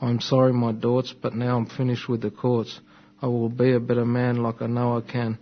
I'm 0.01 0.21
sorry, 0.21 0.53
my 0.53 0.73
daughters, 0.73 1.15
but 1.21 1.35
now 1.35 1.57
I'm 1.57 1.67
finished 1.67 2.09
with 2.09 2.23
the 2.23 2.31
courts. 2.31 2.81
I 3.21 3.27
will 3.27 3.49
be 3.49 3.73
a 3.73 3.81
better 3.81 4.05
man 4.05 4.43
like 4.43 4.61
I 4.61 4.67
know 4.67 4.97
I 4.97 5.01
can. 5.01 5.39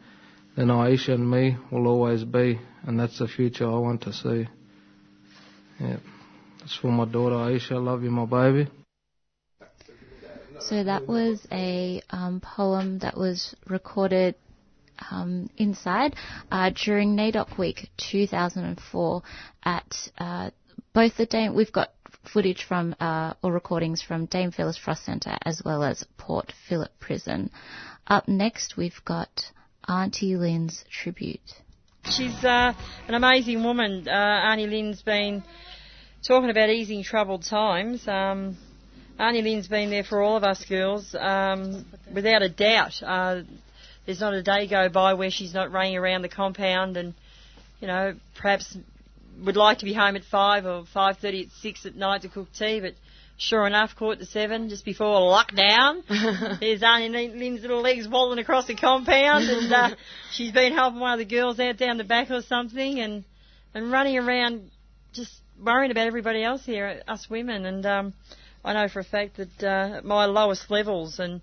Then 0.57 0.69
Aisha 0.69 1.15
and 1.15 1.29
me 1.29 1.57
will 1.71 1.87
always 1.87 2.25
be, 2.25 2.61
and 2.83 3.01
that's 3.01 3.19
the 3.19 3.29
future 3.29 3.67
I 3.67 3.79
want 3.79 4.03
to 4.03 4.13
see. 4.13 4.49
Yeah. 5.81 5.97
That's 6.61 6.77
for 6.77 6.89
my 6.89 7.07
daughter 7.07 7.37
Aisha. 7.37 7.73
I 7.73 7.79
love 7.79 8.03
you, 8.03 8.11
my 8.11 8.27
baby. 8.27 8.71
So 10.61 10.85
that 10.85 11.07
was 11.07 11.47
a 11.51 12.03
um, 12.11 12.41
poem 12.41 12.99
that 12.99 13.17
was 13.17 13.55
recorded 13.67 14.35
um, 15.11 15.49
inside 15.57 16.15
uh, 16.53 16.71
during 16.85 17.17
NAIDOC 17.17 17.59
Week 17.59 17.89
2004 17.97 19.23
at 19.65 19.97
uh, 20.19 20.51
both 20.93 21.17
the 21.17 21.27
Dame. 21.27 21.55
We've 21.55 21.73
got 21.73 21.93
footage 22.33 22.65
from 22.65 22.95
uh, 23.01 23.35
or 23.43 23.53
recordings 23.53 24.03
from 24.03 24.27
Dame 24.27 24.51
Phyllis 24.51 24.77
Frost 24.77 25.05
Centre 25.05 25.37
as 25.45 25.63
well 25.65 25.83
as 25.83 26.05
Port 26.19 26.53
Phillip 26.69 26.93
Prison. 27.01 27.51
Up 28.07 28.29
next, 28.29 28.77
we've 28.77 29.01
got 29.05 29.31
Auntie 29.89 30.37
Lynn's 30.37 30.85
tribute. 30.91 31.41
She's 32.05 32.45
uh, 32.45 32.75
an 33.09 33.15
amazing 33.15 33.65
woman. 33.65 34.07
Uh, 34.07 34.11
Auntie 34.11 34.67
Lynn's 34.67 35.03
been 35.03 35.43
talking 36.27 36.51
about 36.51 36.69
easing 36.69 37.03
troubled 37.03 37.45
times. 37.45 38.07
Um, 38.07 38.57
Auntie 39.21 39.43
Lynn's 39.43 39.69
been 39.69 39.91
there 39.91 40.03
for 40.03 40.23
all 40.23 40.39
of 40.39 40.45
us 40.45 40.65
girls, 40.65 41.15
um, 41.15 41.85
without 42.13 42.41
a 42.41 42.49
doubt. 42.49 43.03
Uh, 43.03 43.43
there's 44.07 44.21
not 44.21 44.33
a 44.33 44.43
day 44.43 44.67
go 44.67 44.89
by 44.89 45.13
where 45.13 45.31
she's 45.31 45.53
not 45.53 45.71
running 45.71 45.95
around 45.95 46.23
the 46.23 46.29
compound 46.31 46.97
and, 46.97 47.13
you 47.81 47.87
know, 47.87 48.15
perhaps 48.35 48.79
would 49.45 49.57
like 49.57 49.79
to 49.81 49.85
be 49.85 49.93
home 49.93 50.17
at 50.17 50.25
five 50.25 50.65
or 50.65 50.85
five 50.93 51.19
thirty 51.19 51.43
at 51.43 51.51
six 51.61 51.85
at 51.85 51.95
night 51.95 52.23
to 52.23 52.31
cook 52.31 52.49
tea, 52.59 52.81
but 52.81 52.95
sure 53.37 53.67
enough, 53.67 53.95
quarter 53.95 54.21
to 54.21 54.27
seven 54.27 54.71
just 54.71 54.87
before 54.87 55.21
lockdown, 55.21 56.03
there's 56.61 56.81
Lynn- 56.81 57.39
Lynn's 57.39 57.61
little 57.61 57.83
legs 57.83 58.09
waddling 58.09 58.39
across 58.39 58.67
the 58.67 58.75
compound, 58.75 59.45
and 59.45 59.73
uh, 59.73 59.91
she's 60.33 60.53
been 60.53 60.73
helping 60.73 61.01
one 61.01 61.13
of 61.13 61.19
the 61.19 61.25
girls 61.25 61.61
out 61.61 61.77
down 61.77 61.99
the 61.99 62.05
back 62.05 62.31
or 62.31 62.41
something, 62.41 63.01
and 63.01 63.25
and 63.75 63.93
running 63.93 64.17
around 64.17 64.71
just 65.13 65.33
worrying 65.63 65.91
about 65.91 66.07
everybody 66.07 66.43
else 66.43 66.65
here, 66.65 67.03
us 67.07 67.29
women, 67.29 67.67
and 67.67 67.85
um, 67.85 68.15
I 68.65 68.73
know 68.75 68.89
for 68.89 69.01
a 69.01 69.05
fact 69.05 69.37
that 69.39 69.63
uh, 69.63 69.97
at 69.99 70.05
my 70.05 70.27
lowest 70.27 70.71
levels 70.71 71.19
and 71.19 71.41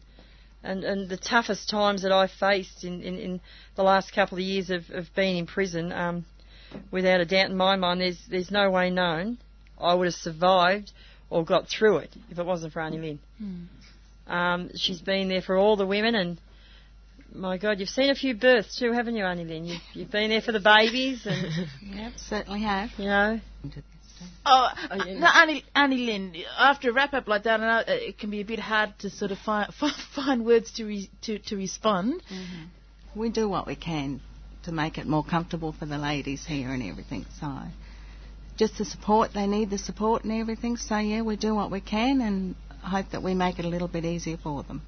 and, 0.64 0.84
and 0.84 1.10
the 1.10 1.18
toughest 1.18 1.70
times 1.70 2.02
that 2.02 2.12
I've 2.12 2.32
faced 2.32 2.84
in, 2.84 3.02
in, 3.02 3.18
in 3.18 3.42
the 3.76 3.84
last 3.84 4.14
couple 4.14 4.38
of 4.38 4.44
years 4.44 4.70
of, 4.70 4.90
of 4.90 5.06
being 5.16 5.38
in 5.38 5.46
prison, 5.46 5.92
um, 5.92 6.26
without 6.92 7.22
a 7.22 7.26
doubt 7.26 7.50
in 7.50 7.56
my 7.58 7.76
mind, 7.76 8.02
there's 8.02 8.20
there's 8.30 8.52
no 8.52 8.70
way 8.72 8.90
known 8.90 9.38
I 9.80 9.94
would 9.94 10.06
have 10.06 10.14
survived 10.16 10.92
or 11.30 11.44
got 11.46 11.68
through 11.68 11.98
it 11.98 12.10
if 12.30 12.40
it 12.40 12.46
wasn't 12.46 12.74
for 12.74 12.82
Auntie 12.82 12.98
Lynn. 13.00 13.20
Um, 14.28 14.72
she's 14.76 15.00
been 15.02 15.30
there 15.30 15.42
for 15.42 15.58
all 15.58 15.76
the 15.78 15.86
women, 15.86 16.16
and 16.16 16.40
my 17.34 17.58
God, 17.58 17.80
you've 17.80 17.90
seen 17.90 18.10
a 18.10 18.16
few 18.16 18.36
births 18.36 18.78
too, 18.78 18.92
haven't 18.92 19.16
you, 19.16 19.24
Auntie 19.24 19.46
Lynn? 19.46 19.66
You've, 19.66 19.82
you've 19.94 20.12
been 20.12 20.30
there 20.30 20.42
for 20.42 20.52
the 20.52 20.60
babies, 20.60 21.26
and 21.26 21.68
Yep, 21.96 22.14
certainly 22.18 22.62
have. 22.62 22.90
you 22.98 23.06
know. 23.06 23.40
Oh, 24.46 24.70
no, 24.96 25.28
Annie, 25.28 25.66
Auntie 25.76 26.06
Lynn, 26.06 26.36
after 26.58 26.90
a 26.90 26.94
wrap 26.94 27.14
up 27.14 27.28
like 27.28 27.44
that, 27.44 27.60
I 27.60 27.68
know 27.68 27.80
uh, 27.80 27.84
it 27.88 28.18
can 28.18 28.30
be 28.30 28.42
a 28.42 28.46
bit 28.46 28.60
hard 28.60 28.98
to 29.00 29.10
sort 29.10 29.32
of 29.32 29.38
find, 29.40 29.74
find 30.16 30.46
words 30.46 30.72
to, 30.74 30.86
re, 30.86 31.10
to, 31.24 31.40
to 31.40 31.56
respond. 31.56 32.24
We 33.16 33.30
do 33.30 33.50
what 33.50 33.68
we 33.68 33.76
can 33.76 34.22
to 34.64 34.72
make 34.72 34.98
it 34.98 35.08
more 35.08 35.24
comfortable 35.24 35.72
for 35.72 35.86
the 35.86 35.98
ladies 35.98 36.46
here 36.46 36.72
and 36.72 36.84
everything. 36.84 37.26
So, 37.40 37.58
just 38.58 38.78
the 38.78 38.86
support, 38.86 39.34
they 39.34 39.48
need 39.48 39.70
the 39.70 39.78
support 39.78 40.24
and 40.24 40.34
everything. 40.34 40.78
So, 40.78 40.98
yeah, 40.98 41.22
we 41.22 41.36
do 41.36 41.56
what 41.56 41.72
we 41.72 41.82
can 41.82 42.22
and 42.22 42.56
hope 42.82 43.12
that 43.12 43.24
we 43.24 43.34
make 43.34 43.60
it 43.60 43.66
a 43.66 43.70
little 43.70 43.88
bit 43.88 44.06
easier 44.06 44.38
for 44.38 44.64
them. 44.64 44.82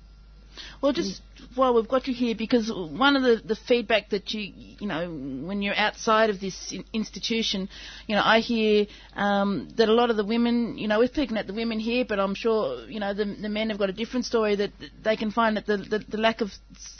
Well, 0.81 0.93
just 0.93 1.21
while 1.55 1.73
we've 1.73 1.87
got 1.87 2.07
you 2.07 2.13
here, 2.13 2.35
because 2.35 2.71
one 2.71 3.15
of 3.15 3.23
the, 3.23 3.41
the 3.45 3.55
feedback 3.55 4.09
that 4.09 4.33
you, 4.33 4.53
you 4.79 4.87
know, 4.87 5.09
when 5.09 5.61
you're 5.61 5.75
outside 5.75 6.29
of 6.29 6.39
this 6.39 6.71
in- 6.71 6.85
institution, 6.93 7.69
you 8.07 8.15
know, 8.15 8.21
I 8.23 8.39
hear 8.39 8.87
um, 9.15 9.69
that 9.77 9.89
a 9.89 9.93
lot 9.93 10.09
of 10.09 10.17
the 10.17 10.23
women, 10.25 10.77
you 10.77 10.87
know, 10.87 10.99
we're 10.99 11.07
picking 11.09 11.37
at 11.37 11.47
the 11.47 11.53
women 11.53 11.79
here, 11.79 12.05
but 12.07 12.19
I'm 12.19 12.35
sure, 12.35 12.85
you 12.87 12.99
know, 12.99 13.13
the, 13.13 13.25
the 13.25 13.49
men 13.49 13.69
have 13.69 13.79
got 13.79 13.89
a 13.89 13.93
different 13.93 14.25
story 14.25 14.55
that 14.55 14.71
they 15.03 15.15
can 15.15 15.31
find 15.31 15.57
that 15.57 15.65
the, 15.65 15.77
the, 15.77 15.99
the 16.07 16.17
lack 16.17 16.41
of, 16.41 16.51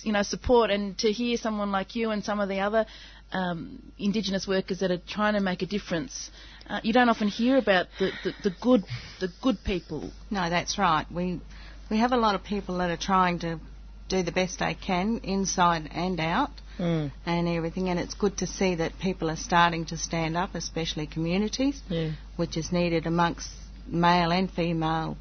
you 0.04 0.12
know, 0.12 0.24
support 0.24 0.72
and 0.72 0.98
to 1.00 1.12
hear 1.12 1.38
someone 1.38 1.72
like 1.72 1.96
you 1.96 2.12
and 2.12 2.24
some 2.24 2.40
of 2.40 2.50
the 2.50 2.60
other 2.60 2.86
um, 3.32 3.82
Indigenous 3.98 4.48
workers 4.48 4.80
that 4.80 4.92
are 4.92 4.98
trying 5.08 5.34
to 5.34 5.40
make 5.40 5.62
a 5.62 5.66
difference. 5.66 6.32
Uh, 6.70 6.80
you 6.84 6.94
don't 6.94 7.10
often 7.10 7.28
hear 7.28 7.58
about 7.58 7.88
the, 7.98 8.12
the, 8.24 8.34
the 8.44 8.56
good 8.62 8.84
the 9.20 9.28
good 9.42 9.58
people. 9.64 10.12
No, 10.30 10.50
that's 10.50 10.78
right. 10.78 11.06
We 11.12 11.42
we 11.90 11.98
have 11.98 12.12
a 12.12 12.18
lot 12.18 12.36
of 12.36 12.44
people 12.44 12.78
that 12.78 12.90
are 12.90 12.98
trying 12.98 13.40
to 13.40 13.60
do 14.08 14.24
the 14.24 14.32
best 14.32 14.60
they 14.60 14.74
can 14.76 15.20
inside 15.24 15.90
and 15.94 16.20
out 16.20 16.52
Mm. 16.80 17.12
and 17.26 17.48
everything, 17.50 17.90
and 17.90 18.00
it's 18.00 18.14
good 18.14 18.38
to 18.38 18.48
see 18.48 18.76
that 18.76 18.98
people 19.00 19.30
are 19.30 19.36
starting 19.36 19.84
to 19.88 19.98
stand 19.98 20.38
up, 20.38 20.56
especially 20.56 21.08
communities, 21.08 21.82
Yeah. 21.90 22.12
which 22.38 22.56
is 22.56 22.72
needed 22.72 23.06
amongst 23.06 23.50
male 23.86 24.32
and 24.32 24.50
female 24.50 25.18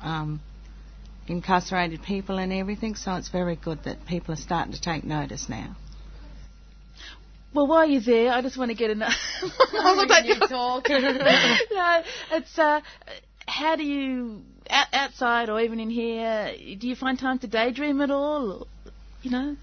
um, 0.00 0.40
incarcerated 1.28 2.02
people 2.02 2.38
and 2.38 2.52
everything. 2.54 2.94
So 2.94 3.16
it's 3.16 3.28
very 3.28 3.56
good 3.56 3.84
that 3.84 4.06
people 4.06 4.32
are 4.32 4.38
starting 4.38 4.72
to 4.72 4.80
take 4.80 5.04
notice 5.04 5.46
now. 5.48 5.76
Well, 7.52 7.66
while 7.66 7.86
you're 7.86 8.00
there, 8.00 8.32
I 8.32 8.40
just 8.40 8.56
want 8.56 8.70
to 8.70 8.74
get 8.74 8.90
enough. 8.90 9.12
I'll 9.74 9.96
let 10.06 10.24
you 10.24 10.36
talk. 10.36 10.88
no, 10.88 12.02
it's 12.32 12.58
uh, 12.58 12.80
how 13.46 13.76
do 13.76 13.84
you 13.84 14.42
out, 14.70 14.86
outside 14.92 15.48
or 15.48 15.60
even 15.60 15.80
in 15.80 15.90
here? 15.90 16.54
Do 16.78 16.88
you 16.88 16.96
find 16.96 17.18
time 17.18 17.38
to 17.40 17.46
daydream 17.46 18.00
at 18.00 18.10
all? 18.10 18.52
Or, 18.52 18.66
you 19.22 19.30
know, 19.30 19.56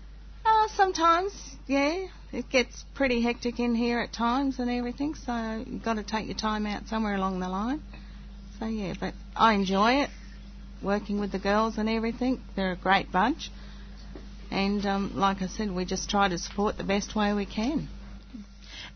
Uh, 0.46 0.68
sometimes, 0.76 1.32
yeah, 1.68 2.08
it 2.32 2.50
gets 2.50 2.84
pretty 2.96 3.22
hectic 3.22 3.60
in 3.60 3.76
here 3.76 4.00
at 4.00 4.12
times 4.12 4.60
and 4.60 4.70
everything, 4.70 5.14
so 5.16 5.64
you've 5.66 5.84
got 5.84 5.96
to 5.96 6.04
take 6.04 6.26
your 6.26 6.36
time 6.36 6.66
out 6.66 6.88
somewhere 6.88 7.16
along 7.16 7.40
the 7.40 7.50
line. 7.50 7.82
So, 8.60 8.66
yeah, 8.66 8.94
but 9.00 9.14
I 9.36 9.54
enjoy 9.54 10.02
it, 10.04 10.10
working 10.82 11.20
with 11.20 11.32
the 11.32 11.40
girls 11.40 11.78
and 11.78 11.88
everything. 11.88 12.42
They're 12.56 12.72
a 12.72 12.76
great 12.76 13.12
bunch. 13.12 13.52
And 14.50 14.86
um, 14.86 15.12
like 15.16 15.42
I 15.42 15.48
said, 15.48 15.72
we 15.72 15.86
just 15.86 16.10
try 16.10 16.28
to 16.28 16.38
support 16.38 16.78
the 16.78 16.84
best 16.84 17.16
way 17.16 17.34
we 17.34 17.46
can. 17.46 17.88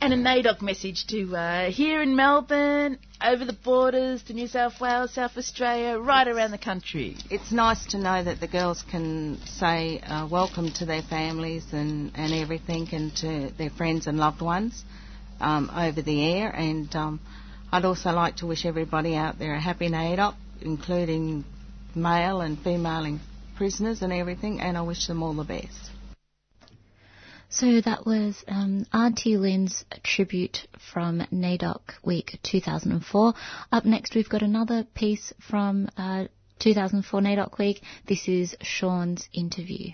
And 0.01 0.13
a 0.13 0.17
NAIDOC 0.17 0.61
message 0.61 1.07
to 1.07 1.35
uh, 1.35 1.69
here 1.69 2.01
in 2.01 2.15
Melbourne, 2.15 2.97
over 3.23 3.45
the 3.45 3.53
borders 3.53 4.23
to 4.23 4.33
New 4.33 4.47
South 4.47 4.79
Wales, 4.79 5.13
South 5.13 5.37
Australia, 5.37 5.97
right 5.97 6.27
around 6.27 6.51
the 6.51 6.57
country. 6.57 7.17
It's 7.29 7.51
nice 7.51 7.85
to 7.87 7.97
know 7.97 8.23
that 8.23 8.39
the 8.39 8.47
girls 8.47 8.83
can 8.89 9.39
say 9.45 9.99
uh, 9.99 10.27
welcome 10.29 10.71
to 10.73 10.85
their 10.85 11.01
families 11.01 11.65
and, 11.71 12.11
and 12.15 12.33
everything 12.33 12.87
and 12.91 13.15
to 13.17 13.51
their 13.57 13.69
friends 13.69 14.07
and 14.07 14.17
loved 14.17 14.41
ones 14.41 14.83
um, 15.39 15.71
over 15.75 16.01
the 16.01 16.33
air. 16.33 16.49
And 16.49 16.93
um, 16.95 17.19
I'd 17.71 17.85
also 17.85 18.11
like 18.11 18.37
to 18.37 18.45
wish 18.45 18.65
everybody 18.65 19.15
out 19.15 19.39
there 19.39 19.55
a 19.55 19.61
happy 19.61 19.89
NAIDOC, 19.89 20.35
including 20.61 21.45
male 21.95 22.41
and 22.41 22.59
female 22.59 23.19
prisoners 23.55 24.01
and 24.01 24.11
everything, 24.11 24.59
and 24.59 24.77
I 24.77 24.81
wish 24.81 25.07
them 25.07 25.23
all 25.23 25.33
the 25.33 25.43
best. 25.43 25.91
So 27.55 27.79
that 27.85 28.05
was 28.05 28.43
um, 28.49 28.85
Auntie 28.91 29.37
Lynn's 29.37 29.85
tribute 30.03 30.67
from 30.91 31.21
NAIDOC 31.31 31.79
Week 32.03 32.37
2004. 32.43 33.33
Up 33.71 33.85
next, 33.85 34.13
we've 34.13 34.27
got 34.27 34.41
another 34.41 34.85
piece 34.93 35.31
from 35.49 35.87
uh, 35.95 36.25
2004 36.59 37.21
NAIDOC 37.21 37.57
Week. 37.57 37.81
This 38.09 38.27
is 38.27 38.57
Sean's 38.61 39.29
interview. 39.31 39.91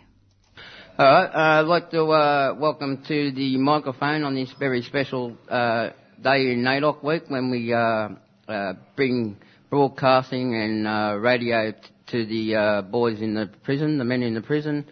All 0.97 1.05
right, 1.05 1.27
uh, 1.27 1.61
I'd 1.61 1.67
like 1.67 1.91
to 1.91 2.03
uh, 2.05 2.55
welcome 2.57 3.03
to 3.07 3.31
the 3.31 3.57
microphone 3.57 4.23
on 4.23 4.33
this 4.33 4.51
very 4.57 4.81
special 4.81 5.37
uh, 5.47 5.91
day 6.19 6.53
in 6.53 6.63
NAIDOC 6.63 7.03
week 7.03 7.25
when 7.27 7.51
we 7.51 7.71
uh, 7.71 8.09
uh, 8.47 8.73
bring 8.95 9.37
broadcasting 9.69 10.55
and 10.55 11.21
radio 11.21 11.73
t- 11.73 11.77
to 12.07 12.25
the 12.25 12.87
boys 12.89 13.21
in 13.21 13.35
the 13.35 13.51
prison, 13.61 13.99
the 13.99 14.03
men 14.03 14.23
in 14.23 14.33
the 14.33 14.41
prison. 14.41 14.87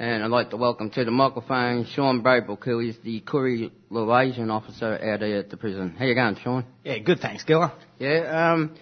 And 0.00 0.24
I'd 0.24 0.30
like 0.30 0.48
to 0.48 0.56
welcome 0.56 0.88
to 0.92 1.04
the 1.04 1.10
microphone 1.10 1.84
Sean 1.84 2.22
Braybrook, 2.22 2.64
who 2.64 2.80
is 2.80 2.96
the 3.04 3.20
Koori 3.20 3.70
liaison 3.90 4.50
officer 4.50 4.94
out 4.94 5.20
there 5.20 5.40
at 5.40 5.50
the 5.50 5.58
prison. 5.58 5.94
How 5.98 6.06
you 6.06 6.14
going, 6.14 6.36
Sean? 6.42 6.64
Yeah, 6.82 7.00
good, 7.00 7.20
thanks, 7.20 7.44
Gilla. 7.44 7.74
Yeah, 7.98 8.54
um, 8.54 8.74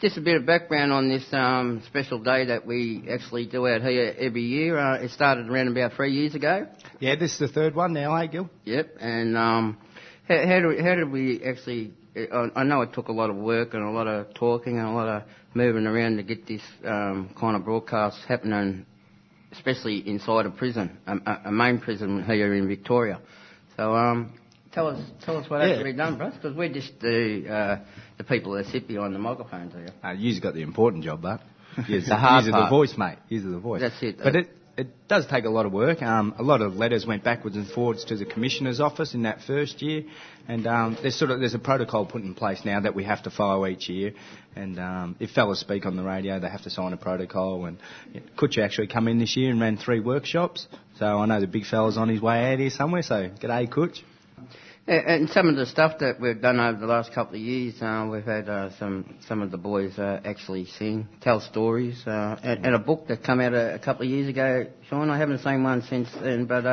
Just 0.00 0.16
a 0.16 0.22
bit 0.22 0.36
of 0.36 0.46
background 0.46 0.90
on 0.90 1.10
this 1.10 1.26
um, 1.30 1.82
special 1.88 2.20
day 2.20 2.46
that 2.46 2.66
we 2.66 3.04
actually 3.10 3.44
do 3.44 3.68
out 3.68 3.82
here 3.82 4.14
every 4.18 4.44
year. 4.44 4.78
Uh, 4.78 5.02
it 5.02 5.10
started 5.10 5.50
around 5.50 5.68
about 5.68 5.92
three 5.92 6.14
years 6.14 6.34
ago. 6.34 6.66
Yeah, 7.00 7.16
this 7.16 7.34
is 7.34 7.38
the 7.38 7.48
third 7.48 7.74
one 7.74 7.92
now, 7.92 8.16
eh, 8.16 8.26
Gil? 8.28 8.48
Yep. 8.64 8.94
And 8.98 9.36
um, 9.36 9.76
how, 10.26 10.38
how, 10.38 10.60
do, 10.60 10.82
how 10.82 10.94
did 10.94 11.12
we 11.12 11.44
actually? 11.44 11.92
I, 12.16 12.48
I 12.56 12.64
know 12.64 12.80
it 12.80 12.94
took 12.94 13.08
a 13.08 13.12
lot 13.12 13.28
of 13.28 13.36
work 13.36 13.74
and 13.74 13.84
a 13.84 13.90
lot 13.90 14.06
of 14.06 14.32
talking 14.32 14.78
and 14.78 14.88
a 14.88 14.92
lot 14.92 15.08
of 15.08 15.22
moving 15.52 15.86
around 15.86 16.16
to 16.16 16.22
get 16.22 16.46
this 16.46 16.62
um, 16.82 17.28
kind 17.38 17.56
of 17.56 17.64
broadcast 17.66 18.16
happening, 18.26 18.86
especially 19.52 20.06
inside 20.08 20.46
a 20.46 20.50
prison, 20.50 20.96
a, 21.06 21.16
a, 21.16 21.40
a 21.46 21.52
main 21.52 21.78
prison 21.78 22.24
here 22.24 22.52
in 22.54 22.66
Victoria. 22.68 23.20
So 23.76 23.94
um, 23.94 24.32
tell 24.72 24.88
us, 24.88 25.00
tell 25.24 25.36
us 25.36 25.48
what 25.48 25.60
Yeah. 25.60 25.68
has 25.68 25.78
to 25.78 25.84
be 25.84 25.92
done, 25.92 26.16
Bruce, 26.18 26.34
because 26.34 26.56
we're 26.56 26.72
just 26.72 26.98
the 27.00 27.44
uh, 27.48 27.84
the 28.18 28.24
people 28.24 28.52
that 28.52 28.66
sit 28.66 28.88
behind 28.88 29.14
the 29.14 29.18
microphones 29.18 29.72
here. 29.74 29.88
Uh, 30.04 30.10
you've 30.12 30.42
got 30.42 30.54
the 30.54 30.62
important 30.62 31.04
job, 31.04 31.22
but 31.22 31.40
you're 31.88 32.00
The 32.00 32.16
hard 32.16 32.44
the 32.46 32.52
part. 32.52 32.70
voice, 32.70 32.94
mate. 32.98 33.18
You're 33.28 33.50
the 33.50 33.58
voice. 33.58 33.80
That's 33.80 34.02
it. 34.02 34.18
But 34.22 34.36
it 34.36 34.48
it 34.74 34.88
does 35.06 35.26
take 35.26 35.44
a 35.44 35.50
lot 35.50 35.66
of 35.66 35.72
work. 35.72 36.00
Um, 36.00 36.34
a 36.38 36.42
lot 36.42 36.62
of 36.62 36.74
letters 36.76 37.04
went 37.06 37.22
backwards 37.24 37.56
and 37.56 37.66
forwards 37.66 38.04
to 38.06 38.16
the 38.16 38.24
commissioner's 38.24 38.80
office 38.80 39.12
in 39.12 39.24
that 39.24 39.40
first 39.46 39.82
year, 39.82 40.04
and 40.48 40.66
um, 40.66 40.96
there's 41.02 41.14
sort 41.18 41.30
of 41.30 41.40
there's 41.40 41.54
a 41.54 41.58
protocol 41.58 42.06
put 42.06 42.22
in 42.22 42.34
place 42.34 42.64
now 42.64 42.80
that 42.80 42.94
we 42.94 43.04
have 43.04 43.22
to 43.24 43.30
follow 43.30 43.66
each 43.66 43.88
year. 43.90 44.12
And 44.54 44.78
um, 44.78 45.16
if 45.18 45.30
fellas 45.30 45.60
speak 45.60 45.86
on 45.86 45.96
the 45.96 46.02
radio, 46.02 46.38
they 46.38 46.48
have 46.48 46.62
to 46.62 46.70
sign 46.70 46.92
a 46.92 46.96
protocol. 46.96 47.64
And 47.64 47.78
yeah, 48.12 48.20
Kutcha 48.36 48.64
actually 48.64 48.88
come 48.88 49.08
in 49.08 49.18
this 49.18 49.36
year 49.36 49.50
and 49.50 49.60
ran 49.60 49.76
three 49.76 50.00
workshops. 50.00 50.66
So 50.98 51.06
I 51.06 51.26
know 51.26 51.40
the 51.40 51.46
big 51.46 51.66
fella's 51.66 51.96
on 51.96 52.08
his 52.08 52.20
way 52.20 52.52
out 52.52 52.58
here 52.58 52.70
somewhere. 52.70 53.02
So 53.02 53.30
g'day, 53.40 53.68
Kutch. 53.68 54.02
And 54.84 55.30
some 55.30 55.48
of 55.48 55.54
the 55.54 55.66
stuff 55.66 56.00
that 56.00 56.20
we've 56.20 56.40
done 56.40 56.58
over 56.58 56.80
the 56.80 56.88
last 56.88 57.14
couple 57.14 57.36
of 57.36 57.40
years, 57.40 57.80
uh, 57.80 58.08
we've 58.10 58.24
had 58.24 58.48
uh, 58.48 58.70
some 58.80 59.14
some 59.28 59.40
of 59.40 59.52
the 59.52 59.56
boys 59.56 59.96
uh, 59.96 60.20
actually 60.24 60.66
sing, 60.66 61.06
tell 61.20 61.40
stories, 61.40 62.02
uh, 62.04 62.36
and, 62.42 62.66
and 62.66 62.74
a 62.74 62.80
book 62.80 63.06
that 63.06 63.22
came 63.22 63.40
out 63.40 63.54
a, 63.54 63.76
a 63.76 63.78
couple 63.78 64.04
of 64.04 64.10
years 64.10 64.26
ago. 64.26 64.66
Sean, 64.90 65.08
I 65.08 65.18
haven't 65.18 65.38
seen 65.38 65.62
one 65.62 65.82
since 65.82 66.08
then, 66.20 66.46
but 66.46 66.66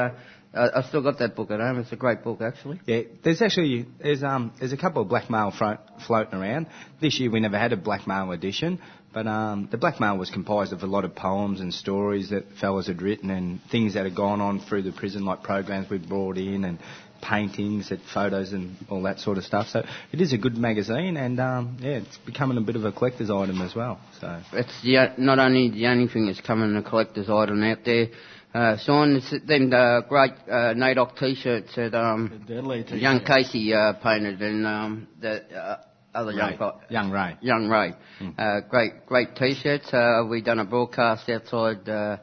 I, 0.53 0.69
I've 0.76 0.85
still 0.85 1.01
got 1.03 1.19
that 1.19 1.35
book 1.35 1.51
at 1.51 1.59
home. 1.59 1.80
It's 1.80 1.91
a 1.91 1.95
great 1.95 2.23
book, 2.23 2.41
actually. 2.41 2.80
Yeah, 2.85 3.01
there's 3.23 3.41
actually 3.41 3.85
there's 4.01 4.23
um 4.23 4.53
there's 4.59 4.73
a 4.73 4.77
couple 4.77 5.01
of 5.01 5.09
blackmail 5.09 5.51
fro- 5.51 5.77
floating 6.07 6.39
around. 6.39 6.67
This 7.01 7.19
year 7.19 7.30
we 7.31 7.39
never 7.39 7.57
had 7.57 7.73
a 7.73 7.77
blackmail 7.77 8.31
edition, 8.31 8.80
but 9.13 9.27
um 9.27 9.67
the 9.71 9.77
blackmail 9.77 10.17
was 10.17 10.30
comprised 10.30 10.73
of 10.73 10.81
a 10.81 10.88
lot 10.88 11.05
of 11.05 11.15
poems 11.15 11.61
and 11.61 11.73
stories 11.73 12.30
that 12.31 12.45
fellas 12.59 12.88
had 12.88 13.01
written 13.01 13.30
and 13.30 13.59
things 13.71 13.93
that 13.93 14.05
had 14.05 14.15
gone 14.15 14.41
on 14.41 14.59
through 14.59 14.84
the 14.84 14.91
prison, 14.91 15.23
like 15.26 15.43
programs 15.43 15.89
we 15.89 15.99
brought 15.99 16.38
in 16.38 16.63
and 16.65 16.80
paintings 17.21 17.91
and 17.91 17.99
photos 18.13 18.53
and 18.53 18.77
all 18.89 19.03
that 19.03 19.19
sort 19.19 19.38
of 19.38 19.43
stuff. 19.43 19.67
So 19.67 19.84
it 20.13 20.21
is 20.21 20.31
a 20.34 20.38
good 20.38 20.57
magazine, 20.57 21.15
and 21.15 21.39
um 21.39 21.77
yeah, 21.80 21.97
it's 21.97 22.17
becoming 22.26 22.57
a 22.57 22.61
bit 22.61 22.76
of 22.76 22.85
a 22.85 22.91
collector's 22.91 23.30
item 23.30 23.61
as 23.61 23.76
well. 23.76 23.99
So. 24.19 24.41
It's 24.53 24.81
the, 24.81 25.13
not 25.19 25.38
only 25.38 25.69
the 25.69 25.85
only 25.88 26.07
thing 26.07 26.26
that's 26.26 26.41
coming 26.41 26.76
a 26.76 26.81
collector's 26.81 27.30
item 27.30 27.61
out 27.63 27.85
there. 27.85 28.07
Uh, 28.53 28.77
Sean, 28.77 29.17
it's 29.17 29.30
them 29.45 29.71
uh, 29.71 30.01
great 30.01 30.31
uh, 30.49 30.73
NAIDOC 30.73 31.17
t-shirts 31.19 31.76
that 31.76 31.93
um, 31.93 32.43
t-shirt. 32.47 32.99
young 32.99 33.23
Casey 33.23 33.73
uh, 33.73 33.93
painted 33.93 34.41
and 34.41 34.65
um, 34.65 35.07
the 35.21 35.43
uh, 35.55 35.81
other 36.15 36.31
young 36.31 36.57
Ray. 36.57 36.69
Young 36.89 37.11
Ray. 37.11 37.38
Young 37.41 37.69
Ray. 37.69 37.93
Uh, 38.38 38.61
great, 38.67 39.05
great 39.05 39.35
t-shirts. 39.35 39.93
Uh, 39.93 40.23
we 40.27 40.41
done 40.41 40.57
a 40.57 40.65
broadcast 40.65 41.30
outside 41.30 41.88
uh, 41.88 42.17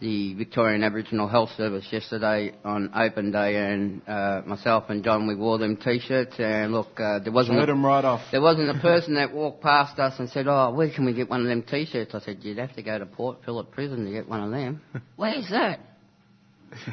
the 0.00 0.34
Victorian 0.34 0.84
Aboriginal 0.84 1.26
Health 1.26 1.50
Service 1.56 1.86
yesterday 1.90 2.52
on 2.64 2.90
Open 2.94 3.30
Day, 3.32 3.56
and 3.56 4.02
uh, 4.06 4.42
myself 4.44 4.84
and 4.88 5.02
John 5.02 5.26
we 5.26 5.34
wore 5.34 5.58
them 5.58 5.76
t-shirts. 5.76 6.34
And 6.38 6.72
look, 6.72 7.00
uh, 7.00 7.20
there 7.20 7.32
wasn't 7.32 7.58
Showed 7.58 7.68
a, 7.70 7.72
'em 7.72 7.84
right 7.84 8.04
off. 8.04 8.20
There 8.30 8.42
wasn't 8.42 8.76
a 8.76 8.80
person 8.80 9.14
that 9.14 9.32
walked 9.32 9.62
past 9.62 9.98
us 9.98 10.18
and 10.18 10.28
said, 10.28 10.46
"Oh, 10.48 10.72
where 10.74 10.90
can 10.90 11.06
we 11.06 11.14
get 11.14 11.30
one 11.30 11.40
of 11.40 11.46
them 11.46 11.62
t-shirts?" 11.62 12.14
I 12.14 12.20
said, 12.20 12.38
"You'd 12.42 12.58
have 12.58 12.74
to 12.76 12.82
go 12.82 12.98
to 12.98 13.06
Port 13.06 13.38
Phillip 13.44 13.70
Prison 13.72 14.04
to 14.04 14.10
get 14.12 14.28
one 14.28 14.42
of 14.42 14.50
them." 14.50 14.82
Where's 15.16 15.48
that? 15.50 15.80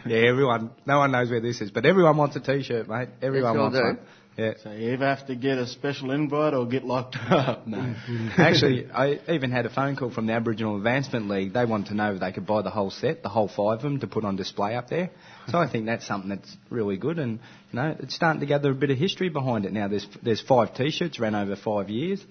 Yeah, 0.05 0.19
everyone, 0.29 0.71
no 0.85 0.99
one 0.99 1.11
knows 1.11 1.29
where 1.29 1.41
this 1.41 1.59
is, 1.59 1.71
but 1.71 1.85
everyone 1.85 2.15
wants 2.15 2.35
a 2.37 2.39
t-shirt, 2.39 2.87
mate. 2.87 3.09
Everyone 3.21 3.53
Yes, 3.53 3.59
wants 3.59 3.77
all 3.77 3.83
one. 3.83 3.99
Yeah. 4.37 4.53
So 4.63 4.71
you 4.71 4.93
either 4.93 5.05
have 5.05 5.27
to 5.27 5.35
get 5.35 5.59
a 5.59 5.67
special 5.67 6.11
invite 6.11 6.53
or 6.53 6.65
get 6.65 6.83
locked 6.83 7.15
up. 7.29 7.67
No. 7.67 7.95
Actually, 8.37 8.89
I 8.91 9.19
even 9.29 9.51
had 9.51 9.65
a 9.65 9.69
phone 9.69 9.95
call 9.95 10.11
from 10.11 10.25
the 10.25 10.33
Aboriginal 10.33 10.77
Advancement 10.77 11.29
League. 11.29 11.53
They 11.53 11.65
wanted 11.65 11.87
to 11.89 11.93
know 11.93 12.13
if 12.13 12.19
they 12.19 12.31
could 12.31 12.47
buy 12.47 12.63
the 12.63 12.71
whole 12.71 12.89
set, 12.89 13.21
the 13.21 13.29
whole 13.29 13.47
five 13.47 13.77
of 13.77 13.81
them, 13.81 13.99
to 13.99 14.07
put 14.07 14.25
on 14.25 14.35
display 14.35 14.75
up 14.75 14.89
there. 14.89 15.11
So 15.49 15.57
I 15.57 15.69
think 15.71 15.85
that's 15.85 16.07
something 16.07 16.29
that's 16.29 16.55
really 16.69 16.97
good, 16.97 17.19
and 17.19 17.39
you 17.71 17.79
know, 17.79 17.95
it's 17.99 18.15
starting 18.15 18.39
to 18.39 18.45
gather 18.45 18.71
a 18.71 18.75
bit 18.75 18.89
of 18.89 18.97
history 18.97 19.29
behind 19.29 19.65
it 19.65 19.73
now. 19.73 19.87
There's 19.87 20.07
there's 20.23 20.41
five 20.41 20.73
T-shirts 20.73 21.19
ran 21.19 21.35
over 21.35 21.55
five 21.55 21.89
years. 21.89 22.23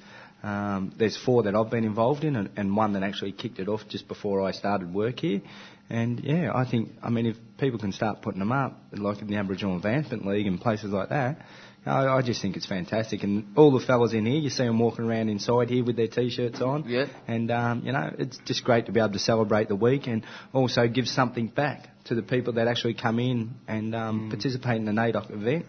Um, 0.43 0.93
there's 0.99 1.17
four 1.17 1.45
that 1.45 1.55
I've 1.55 1.71
been 1.71 1.85
involved 1.85 2.25
in, 2.25 2.35
and, 2.35 2.51
and 2.57 2.77
one 2.77 2.95
that 2.95 3.05
actually 3.05 3.31
kicked 3.33 3.61
it 3.61 3.69
off 3.69 3.83
just 3.89 4.09
before 4.09 4.43
I 4.43 4.51
started 4.51 4.93
work 4.93 5.21
here. 5.21 5.41
And 5.89 6.21
yeah, 6.21 6.51
I 6.55 6.69
think, 6.69 6.91
I 7.03 7.11
mean, 7.11 7.27
if 7.27 7.37
people 7.59 7.79
can 7.79 7.93
start 7.93 8.23
putting 8.23 8.41
them 8.41 8.51
up, 8.51 8.81
like 8.93 9.21
in 9.21 9.29
the 9.29 9.37
Aboriginal 9.37 9.77
Advancement 9.77 10.27
League 10.27 10.47
and 10.47 10.61
places 10.61 10.91
like 10.91 11.11
that, 11.11 11.39
I, 11.85 12.07
I 12.07 12.23
just 12.23 12.41
think 12.41 12.57
it's 12.57 12.67
fantastic. 12.67 13.23
And 13.25 13.57
all 13.57 13.77
the 13.77 13.85
fellas 13.85 14.13
in 14.13 14.25
here, 14.25 14.39
you 14.39 14.51
see 14.51 14.65
them 14.65 14.79
walking 14.79 15.05
around 15.05 15.29
inside 15.29 15.69
here 15.69 15.85
with 15.85 15.97
their 15.97 16.07
t-shirts 16.07 16.61
on. 16.61 16.89
Yeah. 16.89 17.07
And, 17.27 17.51
um, 17.51 17.83
you 17.85 17.93
know, 17.93 18.11
it's 18.19 18.39
just 18.45 18.63
great 18.65 18.87
to 18.87 18.93
be 18.93 19.01
able 19.01 19.13
to 19.13 19.19
celebrate 19.19 19.69
the 19.69 19.77
week 19.77 20.07
and 20.07 20.25
also 20.53 20.87
give 20.87 21.09
something 21.09 21.49
back 21.49 21.89
to 22.05 22.15
the 22.15 22.23
people 22.23 22.55
that 22.55 22.69
actually 22.69 22.95
come 22.95 23.19
in 23.19 23.55
and 23.67 23.95
um, 23.95 24.31
participate 24.31 24.77
in 24.77 24.85
the 24.85 24.93
NAIDOC 24.93 25.33
event. 25.33 25.67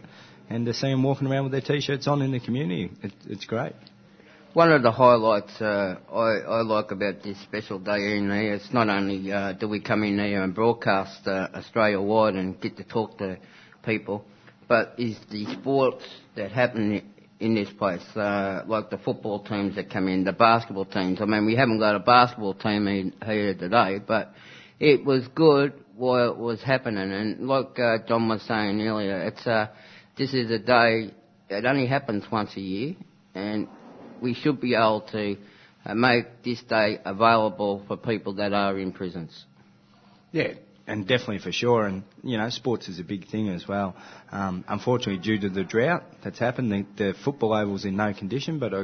And 0.49 0.65
to 0.67 0.73
see 0.73 0.89
them 0.89 1.01
walking 1.01 1.27
around 1.27 1.45
with 1.45 1.51
their 1.53 1.61
t-shirts 1.61 2.07
on 2.07 2.21
in 2.21 2.31
the 2.31 2.39
community, 2.39 2.91
it, 3.01 3.13
it's 3.27 3.45
great. 3.45 3.73
One 4.53 4.71
of 4.71 4.83
the 4.83 4.91
highlights 4.91 5.59
uh, 5.59 5.97
I, 6.11 6.47
I 6.47 6.61
like 6.61 6.91
about 6.91 7.23
this 7.23 7.41
special 7.41 7.79
day 7.79 8.17
in 8.17 8.25
here, 8.25 8.53
it's 8.53 8.71
not 8.71 8.87
only 8.87 9.31
uh, 9.31 9.53
do 9.53 9.67
we 9.67 9.81
come 9.81 10.03
in 10.03 10.19
here 10.19 10.43
and 10.43 10.53
broadcast 10.53 11.25
uh, 11.25 11.47
Australia 11.55 11.99
wide 11.99 12.35
and 12.35 12.61
get 12.61 12.77
to 12.77 12.83
talk 12.83 13.17
to 13.17 13.39
people, 13.83 14.25
but 14.73 14.95
is 14.97 15.15
the 15.29 15.45
sports 15.53 16.03
that 16.35 16.51
happen 16.51 17.03
in 17.39 17.53
this 17.53 17.69
place, 17.77 18.01
uh, 18.15 18.63
like 18.65 18.89
the 18.89 18.97
football 18.97 19.43
teams 19.43 19.75
that 19.75 19.91
come 19.91 20.07
in, 20.07 20.23
the 20.23 20.33
basketball 20.33 20.85
teams. 20.85 21.21
I 21.21 21.25
mean, 21.25 21.45
we 21.45 21.55
haven't 21.55 21.77
got 21.77 21.93
a 21.93 21.99
basketball 21.99 22.55
team 22.55 22.87
in 22.87 23.13
here 23.23 23.53
today, 23.53 23.99
but 23.99 24.33
it 24.79 25.05
was 25.05 25.27
good 25.35 25.73
while 25.95 26.31
it 26.31 26.37
was 26.39 26.59
happening. 26.63 27.11
And 27.11 27.47
like 27.47 27.77
uh, 27.77 27.99
John 28.07 28.27
was 28.27 28.41
saying 28.47 28.81
earlier, 28.81 29.25
it's 29.25 29.45
uh, 29.45 29.67
this 30.17 30.33
is 30.33 30.49
a 30.49 30.57
day. 30.57 31.11
It 31.51 31.65
only 31.65 31.85
happens 31.85 32.23
once 32.31 32.57
a 32.57 32.59
year, 32.59 32.95
and 33.35 33.67
we 34.23 34.33
should 34.33 34.59
be 34.59 34.73
able 34.73 35.01
to 35.11 35.37
uh, 35.85 35.93
make 35.93 36.41
this 36.43 36.63
day 36.63 36.97
available 37.05 37.83
for 37.87 37.95
people 37.95 38.33
that 38.37 38.53
are 38.53 38.79
in 38.79 38.91
prisons. 38.91 39.45
Yeah, 40.31 40.53
and 40.87 41.07
definitely 41.07 41.39
for 41.39 41.51
sure. 41.51 41.85
And 41.85 42.03
you 42.23 42.37
know, 42.37 42.49
sports 42.49 42.87
is 42.87 42.99
a 42.99 43.03
big 43.03 43.27
thing 43.27 43.49
as 43.49 43.67
well. 43.67 43.95
Um, 44.31 44.65
unfortunately, 44.67 45.17
due 45.17 45.39
to 45.39 45.49
the 45.49 45.63
drought 45.63 46.03
that's 46.23 46.39
happened, 46.39 46.71
the, 46.71 46.85
the 46.97 47.13
football 47.23 47.53
oval's 47.53 47.85
in 47.85 47.95
no 47.95 48.13
condition. 48.13 48.59
But 48.59 48.73
I, 48.73 48.83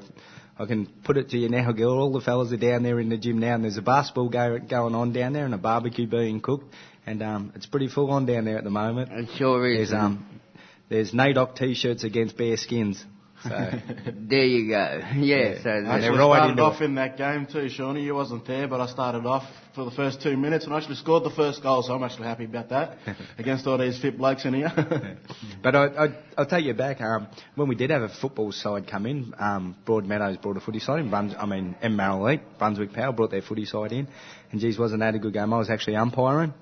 I 0.57 0.65
can 0.65 0.87
put 1.03 1.17
it 1.17 1.29
to 1.29 1.37
you 1.37 1.49
now, 1.49 1.71
Gil. 1.71 1.89
All 1.89 2.11
the 2.11 2.21
fellas 2.21 2.51
are 2.51 2.57
down 2.57 2.83
there 2.83 2.99
in 2.99 3.09
the 3.09 3.17
gym 3.17 3.39
now, 3.39 3.55
and 3.55 3.63
there's 3.63 3.77
a 3.77 3.81
basketball 3.81 4.29
go, 4.29 4.59
going 4.59 4.95
on 4.95 5.13
down 5.13 5.33
there, 5.33 5.45
and 5.45 5.53
a 5.53 5.57
barbecue 5.57 6.07
being 6.07 6.41
cooked, 6.41 6.73
and 7.05 7.21
um, 7.23 7.53
it's 7.55 7.65
pretty 7.65 7.87
full 7.87 8.11
on 8.11 8.25
down 8.25 8.45
there 8.45 8.57
at 8.57 8.63
the 8.63 8.69
moment. 8.69 9.11
It 9.11 9.29
sure 9.37 9.65
is. 9.67 9.89
There's 9.89 10.01
um, 10.01 10.41
there's 10.89 11.11
NAIDOC 11.11 11.55
t-shirts 11.55 12.03
against 12.03 12.35
bare 12.35 12.57
skins. 12.57 13.03
So 13.43 13.49
there 14.13 14.45
you 14.45 14.69
go. 14.69 15.01
Yeah, 15.15 15.61
so 15.63 15.69
I 15.69 15.97
actually 15.97 16.17
started 16.17 16.59
off 16.59 16.81
in 16.81 16.95
that 16.95 17.17
game 17.17 17.45
too, 17.45 17.69
Shawnee. 17.69 18.03
You 18.03 18.15
wasn't 18.15 18.45
there, 18.45 18.67
but 18.67 18.81
I 18.81 18.87
started 18.87 19.25
off 19.25 19.43
for 19.75 19.85
the 19.85 19.91
first 19.91 20.21
two 20.21 20.35
minutes 20.35 20.65
and 20.65 20.73
I 20.73 20.77
actually 20.77 20.95
scored 20.95 21.23
the 21.23 21.29
first 21.29 21.63
goal, 21.63 21.83
so 21.83 21.93
I'm 21.93 22.03
actually 22.03 22.27
happy 22.27 22.45
about 22.45 22.69
that 22.69 22.97
against 23.37 23.65
all 23.65 23.77
these 23.77 23.99
fit 23.99 24.17
blokes 24.17 24.45
in 24.45 24.53
here. 24.53 24.71
But 25.61 25.75
I, 25.75 25.85
I, 25.87 26.07
I'll 26.37 26.45
take 26.45 26.63
you 26.63 26.73
back. 26.73 27.01
Um, 27.01 27.27
when 27.55 27.67
we 27.67 27.75
did 27.75 27.89
have 27.89 28.01
a 28.01 28.09
football 28.09 28.53
side 28.53 28.87
come 28.87 29.05
in, 29.05 29.33
um, 29.37 29.75
Broadmeadows 29.85 30.41
brought 30.41 30.55
a 30.55 30.61
footy 30.61 30.79
side 30.79 30.99
in. 30.99 31.09
Bruns, 31.09 31.33
I 31.37 31.45
mean, 31.45 31.75
M. 31.81 31.97
Marrowleet, 31.97 32.41
Brunswick 32.57 32.93
Power 32.93 33.11
brought 33.11 33.31
their 33.31 33.41
footy 33.41 33.65
side 33.65 33.91
in. 33.91 34.07
And 34.51 34.61
geez, 34.61 34.79
wasn't 34.79 35.01
that 35.01 35.15
a 35.15 35.19
good 35.19 35.33
game? 35.33 35.53
I 35.53 35.57
was 35.57 35.69
actually 35.69 35.97
umpiring. 35.97 36.53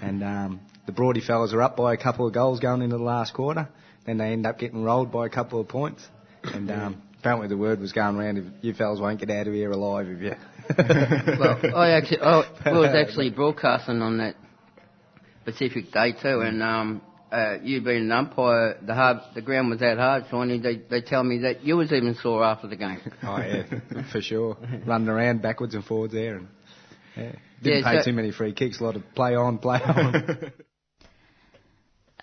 and 0.00 0.24
um, 0.24 0.60
the 0.86 0.92
Broady 0.92 1.20
fellas 1.20 1.52
are 1.52 1.60
up 1.60 1.76
by 1.76 1.92
a 1.92 1.98
couple 1.98 2.26
of 2.26 2.32
goals 2.32 2.60
going 2.60 2.80
into 2.80 2.96
the 2.96 3.02
last 3.02 3.34
quarter. 3.34 3.68
Then 4.06 4.16
they 4.16 4.32
end 4.32 4.46
up 4.46 4.58
getting 4.58 4.82
rolled 4.82 5.12
by 5.12 5.26
a 5.26 5.28
couple 5.28 5.60
of 5.60 5.68
points. 5.68 6.06
And 6.54 6.70
um, 6.70 7.02
apparently 7.18 7.48
the 7.48 7.56
word 7.56 7.80
was 7.80 7.92
going 7.92 8.16
around, 8.16 8.38
if 8.38 8.44
you 8.62 8.74
fellas 8.74 9.00
won't 9.00 9.20
get 9.20 9.30
out 9.30 9.46
of 9.46 9.54
here 9.54 9.70
alive 9.70 10.06
if 10.08 10.22
you... 10.22 10.32
well, 11.38 11.76
I 11.76 11.90
actually, 11.92 12.20
I 12.20 12.72
was 12.72 12.94
actually 12.94 13.30
broadcasting 13.30 14.02
on 14.02 14.18
that 14.18 14.36
Pacific 15.44 15.90
Day 15.90 16.12
too, 16.12 16.40
and 16.40 16.62
um, 16.62 17.00
uh, 17.32 17.56
you 17.62 17.80
being 17.80 18.02
an 18.02 18.12
umpire, 18.12 18.76
the 18.82 18.94
hard, 18.94 19.18
the 19.34 19.40
ground 19.40 19.70
was 19.70 19.80
that 19.80 19.96
hard, 19.96 20.24
Shawnee. 20.30 20.58
They, 20.58 20.76
they 20.76 21.00
tell 21.00 21.24
me 21.24 21.38
that 21.38 21.64
you 21.64 21.78
was 21.78 21.90
even 21.90 22.14
sore 22.16 22.44
after 22.44 22.66
the 22.68 22.76
game. 22.76 23.00
Oh 23.22 23.38
yeah, 23.38 23.64
for 24.12 24.20
sure. 24.20 24.58
Running 24.86 25.08
around 25.08 25.40
backwards 25.40 25.74
and 25.74 25.84
forwards 25.84 26.12
there, 26.12 26.36
and 26.36 26.48
yeah, 27.16 27.32
didn't 27.62 27.80
Yeah, 27.80 27.92
pay 27.92 27.98
so- 28.00 28.04
too 28.10 28.12
many 28.12 28.30
free 28.30 28.52
kicks. 28.52 28.80
A 28.80 28.84
lot 28.84 28.96
of 28.96 29.02
play 29.14 29.34
on, 29.34 29.56
play 29.58 29.80
on. 29.82 30.52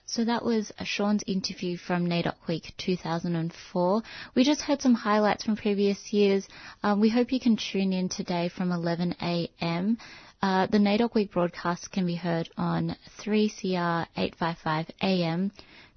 So 0.08 0.24
that 0.24 0.46
was 0.46 0.72
Sean's 0.84 1.24
interview 1.26 1.78
from 1.78 2.06
NAIDOC 2.08 2.36
Week 2.48 2.74
2004. 2.78 4.04
We 4.36 4.44
just 4.44 4.62
heard 4.62 4.80
some 4.82 4.94
highlights 4.94 5.44
from 5.44 5.56
previous 5.56 6.14
years. 6.14 6.48
Um, 6.84 7.02
we 7.02 7.10
hope 7.10 7.32
you 7.32 7.40
can 7.40 7.58
tune 7.58 7.92
in 7.92 8.08
today 8.10 8.50
from 8.50 8.72
11 8.72 9.16
a.m. 9.20 9.98
Uh, 10.44 10.68
the 10.68 10.78
NAIDOC 10.78 11.16
Week 11.16 11.32
broadcast 11.32 11.92
can 11.92 12.06
be 12.06 12.14
heard 12.16 12.50
on 12.56 12.96
3CR 13.20 14.06
855 14.16 14.92
AM, 15.02 15.52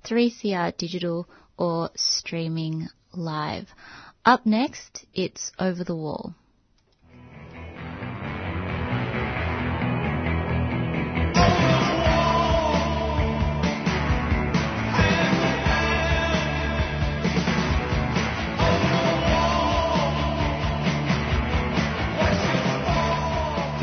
3CR 0.04 0.74
Digital, 0.78 1.28
or 1.58 1.90
streaming 1.94 2.88
live. 3.12 3.68
Up 4.24 4.46
next, 4.46 5.04
it's 5.12 5.52
Over 5.58 5.84
the 5.84 5.96
Wall. 5.96 6.34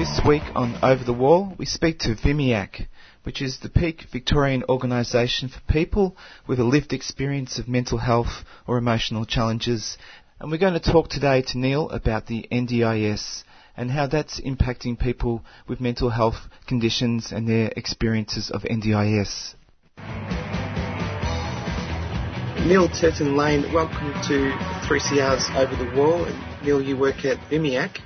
This 0.06 0.22
week 0.24 0.44
on 0.54 0.78
Over 0.84 1.04
the 1.04 1.14
Wall, 1.14 1.56
we 1.58 1.66
speak 1.66 1.98
to 2.02 2.10
VMIAC, 2.10 2.86
which 3.24 3.42
is 3.42 3.58
the 3.58 3.70
peak 3.70 4.06
Victorian 4.12 4.64
organisation 4.70 5.50
for 5.50 5.60
people 5.62 6.16
with 6.46 6.60
a 6.60 6.64
lived 6.64 6.94
experience 6.94 7.58
of 7.58 7.68
mental 7.68 7.98
health 7.98 8.46
or 8.68 8.78
emotional 8.78 9.26
challenges. 9.26 9.98
And 10.40 10.52
we're 10.52 10.60
going 10.60 10.80
to 10.80 10.92
talk 10.92 11.10
today 11.10 11.42
to 11.48 11.58
Neil 11.58 11.90
about 11.90 12.28
the 12.28 12.48
NDIS 12.52 13.44
and 13.76 13.90
how 13.90 14.06
that's 14.06 14.40
impacting 14.40 15.00
people 15.00 15.44
with 15.68 15.82
mental 15.82 16.12
health 16.12 16.38
conditions 16.68 17.32
and 17.32 17.50
their 17.50 17.74
experiences 17.76 18.52
of 18.52 18.62
NDIS. 18.62 19.56
Neil 22.68 22.88
Turton 22.90 23.36
Lane, 23.36 23.74
welcome 23.74 24.14
to 24.28 24.52
3CR's 24.88 25.50
Over 25.56 25.76
the 25.84 26.00
Wall. 26.00 26.28
Neil, 26.64 26.80
you 26.80 26.96
work 26.96 27.26
at 27.26 27.40
VMIAC. 27.50 28.02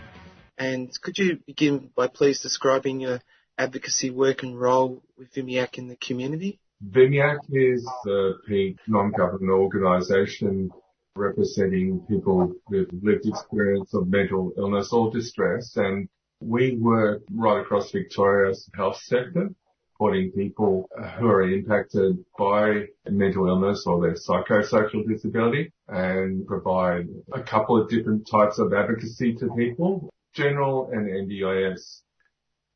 And 0.60 0.92
could 1.02 1.18
you 1.18 1.40
begin 1.48 1.90
by 1.96 2.08
please 2.08 2.42
describing 2.42 3.00
your 3.00 3.22
advocacy 3.58 4.12
work 4.12 4.44
and 4.44 4.60
role 4.60 5.02
with 5.18 5.34
VMIAC 5.34 5.78
in 5.78 5.88
the 5.88 5.96
community? 5.96 6.60
VMIAC 6.86 7.40
is 7.52 7.90
a 8.06 8.76
non-government 8.86 9.52
organisation 9.52 10.70
representing 11.16 12.06
people 12.10 12.54
with 12.70 12.90
lived 13.02 13.26
experience 13.26 13.94
of 13.94 14.10
mental 14.10 14.52
illness 14.58 14.92
or 14.92 15.10
distress 15.12 15.76
and 15.78 16.08
we 16.42 16.78
work 16.78 17.22
right 17.34 17.62
across 17.62 17.92
Victoria's 17.92 18.70
health 18.76 18.98
sector 19.02 19.50
supporting 19.92 20.32
people 20.32 20.90
who 21.18 21.28
are 21.28 21.44
impacted 21.44 22.18
by 22.38 22.86
mental 23.10 23.48
illness 23.48 23.84
or 23.86 24.02
their 24.02 24.16
psychosocial 24.16 25.06
disability 25.06 25.74
and 25.90 26.48
provide 26.48 27.08
a 27.34 27.44
couple 27.44 27.82
of 27.82 27.90
different 27.90 28.26
types 28.30 28.60
of 28.60 28.72
advocacy 28.74 29.36
to 29.36 29.54
people 29.58 30.10
general 30.40 30.90
and 30.92 31.08
NDIS, 31.08 32.02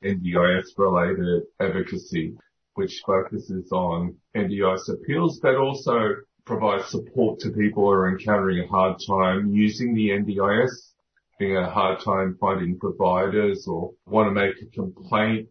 NDIS 0.03 0.65
related 0.77 1.43
advocacy, 1.59 2.35
which 2.73 3.01
focuses 3.05 3.71
on 3.71 4.17
NDIS 4.35 4.89
appeals, 4.89 5.39
but 5.41 5.55
also 5.55 6.15
provides 6.45 6.89
support 6.89 7.39
to 7.39 7.51
people 7.51 7.83
who 7.83 7.89
are 7.89 8.09
encountering 8.09 8.63
a 8.63 8.67
hard 8.67 8.97
time 9.07 9.53
using 9.53 9.95
the 9.95 10.09
NDIS, 10.09 10.71
having 11.39 11.55
a 11.55 11.69
hard 11.69 11.99
time 12.03 12.37
finding 12.39 12.77
providers 12.77 13.65
or 13.65 13.93
want 14.05 14.27
to 14.27 14.31
make 14.33 14.55
a 14.61 14.65
complaint. 14.75 15.47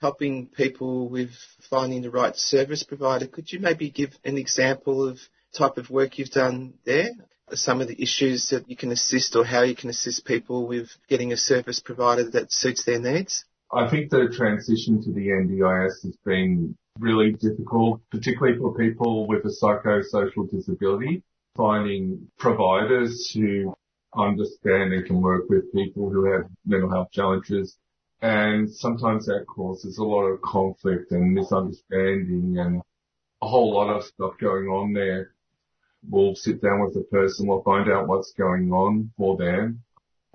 Helping 0.00 0.46
people 0.46 1.08
with 1.08 1.32
finding 1.68 2.02
the 2.02 2.10
right 2.10 2.36
service 2.36 2.84
provider. 2.84 3.26
Could 3.26 3.52
you 3.52 3.58
maybe 3.58 3.90
give 3.90 4.16
an 4.24 4.38
example 4.38 5.06
of 5.06 5.18
type 5.58 5.76
of 5.76 5.90
work 5.90 6.18
you've 6.18 6.30
done 6.30 6.74
there? 6.84 7.10
Some 7.58 7.80
of 7.80 7.88
the 7.88 8.00
issues 8.02 8.48
that 8.50 8.68
you 8.68 8.76
can 8.76 8.92
assist 8.92 9.36
or 9.36 9.44
how 9.44 9.62
you 9.62 9.74
can 9.74 9.90
assist 9.90 10.24
people 10.24 10.66
with 10.66 10.88
getting 11.08 11.32
a 11.32 11.36
service 11.36 11.80
provider 11.80 12.30
that 12.30 12.52
suits 12.52 12.84
their 12.84 13.00
needs? 13.00 13.44
I 13.72 13.88
think 13.88 14.10
the 14.10 14.32
transition 14.36 15.02
to 15.02 15.12
the 15.12 15.28
NDIS 15.28 16.02
has 16.02 16.16
been 16.24 16.76
really 16.98 17.32
difficult, 17.32 18.00
particularly 18.10 18.58
for 18.58 18.74
people 18.74 19.26
with 19.26 19.44
a 19.44 19.54
psychosocial 19.62 20.50
disability, 20.50 21.22
finding 21.56 22.28
providers 22.38 23.30
who 23.32 23.74
understand 24.16 24.92
and 24.92 25.06
can 25.06 25.20
work 25.20 25.44
with 25.48 25.72
people 25.72 26.10
who 26.10 26.32
have 26.32 26.50
mental 26.66 26.90
health 26.90 27.08
challenges. 27.12 27.76
And 28.22 28.70
sometimes 28.70 29.26
that 29.26 29.46
causes 29.46 29.98
a 29.98 30.04
lot 30.04 30.24
of 30.24 30.42
conflict 30.42 31.12
and 31.12 31.32
misunderstanding 31.32 32.58
and 32.58 32.82
a 33.40 33.48
whole 33.48 33.72
lot 33.72 33.96
of 33.96 34.04
stuff 34.04 34.32
going 34.38 34.66
on 34.66 34.92
there 34.92 35.32
we'll 36.08 36.34
sit 36.34 36.62
down 36.62 36.80
with 36.80 36.94
the 36.94 37.02
person, 37.10 37.46
we'll 37.46 37.62
find 37.62 37.90
out 37.90 38.08
what's 38.08 38.32
going 38.32 38.72
on 38.72 39.10
for 39.16 39.36
them 39.36 39.82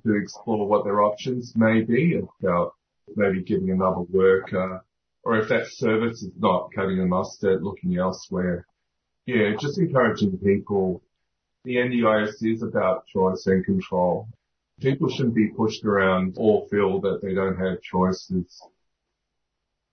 to 0.04 0.16
explore 0.16 0.68
what 0.68 0.84
their 0.84 1.02
options 1.02 1.54
may 1.56 1.82
be 1.82 2.22
about 2.42 2.74
maybe 3.16 3.44
getting 3.44 3.72
another 3.72 4.02
worker 4.02 4.84
or 5.24 5.38
if 5.38 5.50
that 5.50 5.68
service 5.68 6.22
is 6.22 6.32
not 6.38 6.70
cutting 6.74 6.98
the 6.98 7.06
mustard, 7.06 7.64
looking 7.64 7.98
elsewhere. 7.98 8.68
Yeah, 9.26 9.56
just 9.60 9.80
encouraging 9.80 10.38
people. 10.38 11.02
The 11.64 11.78
NDIS 11.78 12.44
is 12.44 12.62
about 12.62 13.08
choice 13.08 13.48
and 13.48 13.66
control. 13.66 14.28
People 14.80 15.10
shouldn't 15.10 15.34
be 15.34 15.48
pushed 15.48 15.84
around 15.84 16.36
or 16.38 16.68
feel 16.70 17.02
that 17.02 17.22
they 17.24 17.34
don't 17.34 17.58
have 17.58 17.82
choices. 17.82 18.62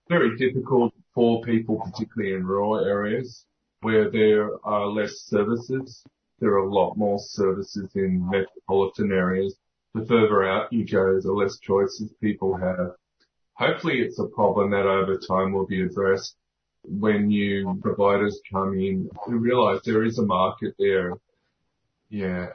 Very 0.07 0.37
difficult 0.37 0.93
for 1.15 1.41
people, 1.41 1.79
particularly 1.79 2.35
in 2.35 2.45
rural 2.45 2.85
areas 2.85 3.45
where 3.83 4.09
there 4.09 4.49
are 4.65 4.87
less 4.87 5.11
services. 5.27 6.03
There 6.39 6.51
are 6.51 6.65
a 6.65 6.73
lot 6.73 6.95
more 6.97 7.19
services 7.19 7.89
in 7.95 8.27
metropolitan 8.29 9.11
areas. 9.11 9.55
The 9.93 10.05
further 10.05 10.43
out 10.43 10.73
you 10.73 10.85
go, 10.85 11.19
the 11.21 11.31
less 11.31 11.59
choices 11.59 12.11
people 12.19 12.57
have. 12.57 12.95
Hopefully 13.53 13.99
it's 13.99 14.19
a 14.19 14.27
problem 14.27 14.71
that 14.71 14.87
over 14.87 15.17
time 15.17 15.53
will 15.53 15.67
be 15.67 15.81
addressed 15.81 16.35
when 16.83 17.27
new 17.27 17.79
providers 17.81 18.41
come 18.51 18.73
in 18.73 19.09
who 19.25 19.37
realize 19.37 19.81
there 19.85 20.03
is 20.03 20.17
a 20.17 20.25
market 20.25 20.73
there. 20.79 21.13
Yeah. 22.09 22.47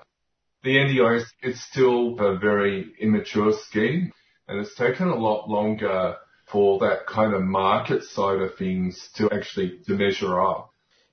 The 0.65 0.77
NDIS, 0.77 1.25
it's 1.41 1.63
still 1.63 2.19
a 2.19 2.37
very 2.37 2.93
immature 3.01 3.53
scheme 3.53 4.13
and 4.49 4.61
it's 4.61 4.75
taken 4.75 5.09
a 5.09 5.15
lot 5.15 5.49
longer 5.49 6.17
for 6.51 6.79
that 6.81 7.07
kind 7.07 7.35
of 7.35 7.43
market 7.43 8.03
side 8.03 8.41
of 8.41 8.57
things 8.57 9.11
to 9.17 9.31
actually 9.31 9.79
to 9.87 9.95
measure 9.95 10.41
up 10.41 10.68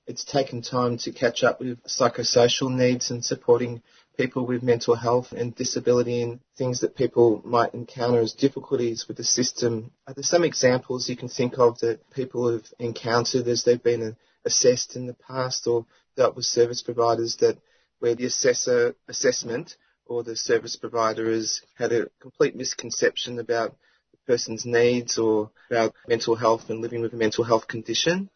it's 0.06 0.24
taken 0.24 0.62
time 0.62 0.98
to 0.98 1.12
catch 1.12 1.42
up 1.42 1.60
with 1.60 1.82
psychosocial 1.84 2.70
needs 2.70 3.10
and 3.10 3.24
supporting 3.24 3.82
people 4.16 4.46
with 4.46 4.62
mental 4.62 4.94
health 4.94 5.32
and 5.32 5.54
disability 5.54 6.22
and 6.22 6.40
things 6.56 6.80
that 6.80 6.96
people 6.96 7.42
might 7.44 7.74
encounter 7.74 8.20
as 8.20 8.32
difficulties 8.32 9.06
with 9.08 9.16
the 9.16 9.24
system. 9.24 9.90
Are 10.06 10.14
there 10.14 10.22
some 10.22 10.44
examples 10.44 11.08
you 11.08 11.16
can 11.16 11.28
think 11.28 11.58
of 11.58 11.78
that 11.80 12.08
people 12.10 12.50
have 12.52 12.64
encountered 12.78 13.46
as 13.48 13.64
they've 13.64 13.82
been 13.82 14.16
assessed 14.44 14.96
in 14.96 15.06
the 15.06 15.14
past 15.14 15.66
or 15.66 15.86
dealt 16.16 16.36
with 16.36 16.46
service 16.46 16.82
providers 16.82 17.36
that 17.40 17.58
where 17.98 18.14
the 18.14 18.26
assessor 18.26 18.94
assessment 19.08 19.76
or 20.06 20.22
the 20.22 20.36
service 20.36 20.76
provider 20.76 21.30
has 21.30 21.62
had 21.76 21.92
a 21.92 22.08
complete 22.20 22.54
misconception 22.54 23.38
about 23.38 23.76
the 24.12 24.18
person's 24.26 24.64
needs 24.64 25.18
or 25.18 25.50
about 25.68 25.94
mental 26.06 26.36
health 26.36 26.70
and 26.70 26.80
living 26.80 27.00
with 27.00 27.12
a 27.12 27.16
mental 27.16 27.44
health 27.44 27.66
condition? 27.66 28.30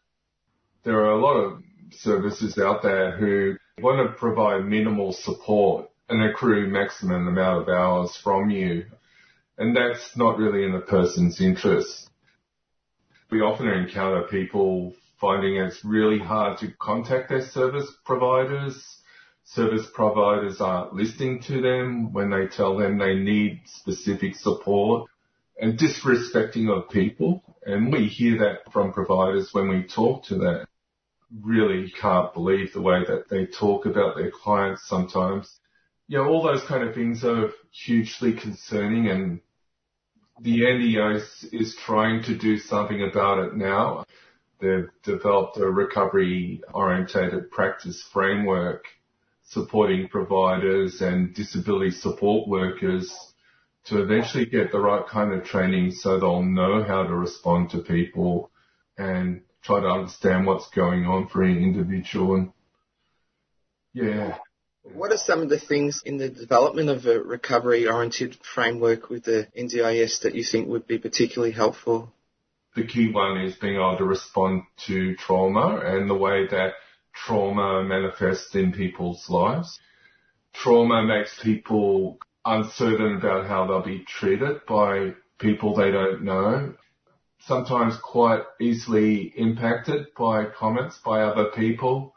There 0.83 0.99
are 0.99 1.11
a 1.11 1.21
lot 1.21 1.35
of 1.35 1.63
services 1.91 2.57
out 2.57 2.81
there 2.81 3.17
who 3.17 3.55
want 3.81 4.07
to 4.07 4.17
provide 4.17 4.65
minimal 4.65 5.13
support 5.13 5.89
and 6.09 6.23
accrue 6.23 6.67
maximum 6.67 7.27
amount 7.27 7.61
of 7.61 7.69
hours 7.69 8.17
from 8.23 8.49
you. 8.49 8.85
And 9.57 9.75
that's 9.75 10.17
not 10.17 10.37
really 10.37 10.65
in 10.65 10.71
the 10.71 10.79
person's 10.79 11.39
interest. 11.39 12.09
We 13.29 13.41
often 13.41 13.67
encounter 13.67 14.23
people 14.23 14.93
finding 15.19 15.55
it's 15.55 15.85
really 15.85 16.19
hard 16.19 16.57
to 16.59 16.71
contact 16.79 17.29
their 17.29 17.45
service 17.45 17.89
providers. 18.03 18.83
Service 19.43 19.87
providers 19.93 20.59
aren't 20.59 20.93
listening 20.93 21.41
to 21.43 21.61
them 21.61 22.11
when 22.11 22.29
they 22.31 22.47
tell 22.47 22.77
them 22.77 22.97
they 22.97 23.15
need 23.15 23.61
specific 23.65 24.35
support 24.35 25.09
and 25.59 25.77
disrespecting 25.77 26.69
of 26.69 26.89
people. 26.89 27.43
And 27.65 27.93
we 27.93 28.07
hear 28.07 28.39
that 28.39 28.71
from 28.73 28.91
providers 28.91 29.49
when 29.53 29.69
we 29.69 29.83
talk 29.83 30.25
to 30.25 30.35
them 30.35 30.65
really 31.39 31.91
can't 31.91 32.33
believe 32.33 32.73
the 32.73 32.81
way 32.81 33.03
that 33.05 33.29
they 33.29 33.45
talk 33.45 33.85
about 33.85 34.15
their 34.15 34.31
clients 34.31 34.87
sometimes. 34.87 35.59
You 36.07 36.17
know, 36.17 36.25
all 36.25 36.43
those 36.43 36.63
kind 36.63 36.83
of 36.83 36.93
things 36.93 37.23
are 37.23 37.51
hugely 37.71 38.33
concerning 38.33 39.07
and 39.07 39.39
the 40.41 40.61
NDIS 40.61 41.53
is 41.53 41.75
trying 41.75 42.23
to 42.23 42.37
do 42.37 42.57
something 42.57 43.03
about 43.03 43.39
it 43.39 43.55
now. 43.55 44.05
They've 44.59 44.89
developed 45.03 45.57
a 45.57 45.69
recovery 45.69 46.61
orientated 46.73 47.51
practice 47.51 48.03
framework 48.11 48.85
supporting 49.43 50.07
providers 50.07 51.01
and 51.01 51.33
disability 51.33 51.91
support 51.91 52.47
workers 52.47 53.13
to 53.85 54.01
eventually 54.01 54.45
get 54.45 54.71
the 54.71 54.79
right 54.79 55.05
kind 55.07 55.33
of 55.33 55.43
training 55.43 55.91
so 55.91 56.19
they'll 56.19 56.43
know 56.43 56.83
how 56.83 57.03
to 57.03 57.13
respond 57.13 57.69
to 57.69 57.79
people 57.79 58.49
and 58.97 59.41
try 59.63 59.79
to 59.79 59.87
understand 59.87 60.45
what's 60.45 60.69
going 60.69 61.05
on 61.05 61.27
for 61.29 61.43
an 61.43 61.57
individual 61.57 62.35
and 62.35 62.51
yeah. 63.93 64.37
What 64.83 65.11
are 65.11 65.17
some 65.17 65.41
of 65.41 65.49
the 65.49 65.59
things 65.59 66.01
in 66.05 66.17
the 66.17 66.29
development 66.29 66.89
of 66.89 67.05
a 67.05 67.19
recovery 67.19 67.87
oriented 67.87 68.37
framework 68.55 69.09
with 69.09 69.25
the 69.25 69.47
NDIS 69.57 70.21
that 70.21 70.33
you 70.33 70.43
think 70.43 70.67
would 70.67 70.87
be 70.87 70.97
particularly 70.97 71.53
helpful? 71.53 72.11
The 72.75 72.87
key 72.87 73.11
one 73.11 73.41
is 73.41 73.55
being 73.57 73.75
able 73.75 73.97
to 73.97 74.05
respond 74.05 74.63
to 74.87 75.15
trauma 75.17 75.81
and 75.83 76.09
the 76.09 76.15
way 76.15 76.47
that 76.47 76.73
trauma 77.13 77.83
manifests 77.83 78.55
in 78.55 78.71
people's 78.71 79.29
lives. 79.29 79.79
Trauma 80.53 81.03
makes 81.03 81.37
people 81.43 82.17
uncertain 82.45 83.17
about 83.17 83.47
how 83.47 83.67
they'll 83.67 83.83
be 83.83 84.05
treated 84.05 84.65
by 84.67 85.13
people 85.37 85.75
they 85.75 85.91
don't 85.91 86.23
know. 86.23 86.73
Sometimes 87.45 87.97
quite 87.97 88.43
easily 88.59 89.33
impacted 89.35 90.07
by 90.15 90.45
comments 90.45 90.99
by 91.03 91.21
other 91.21 91.45
people, 91.45 92.13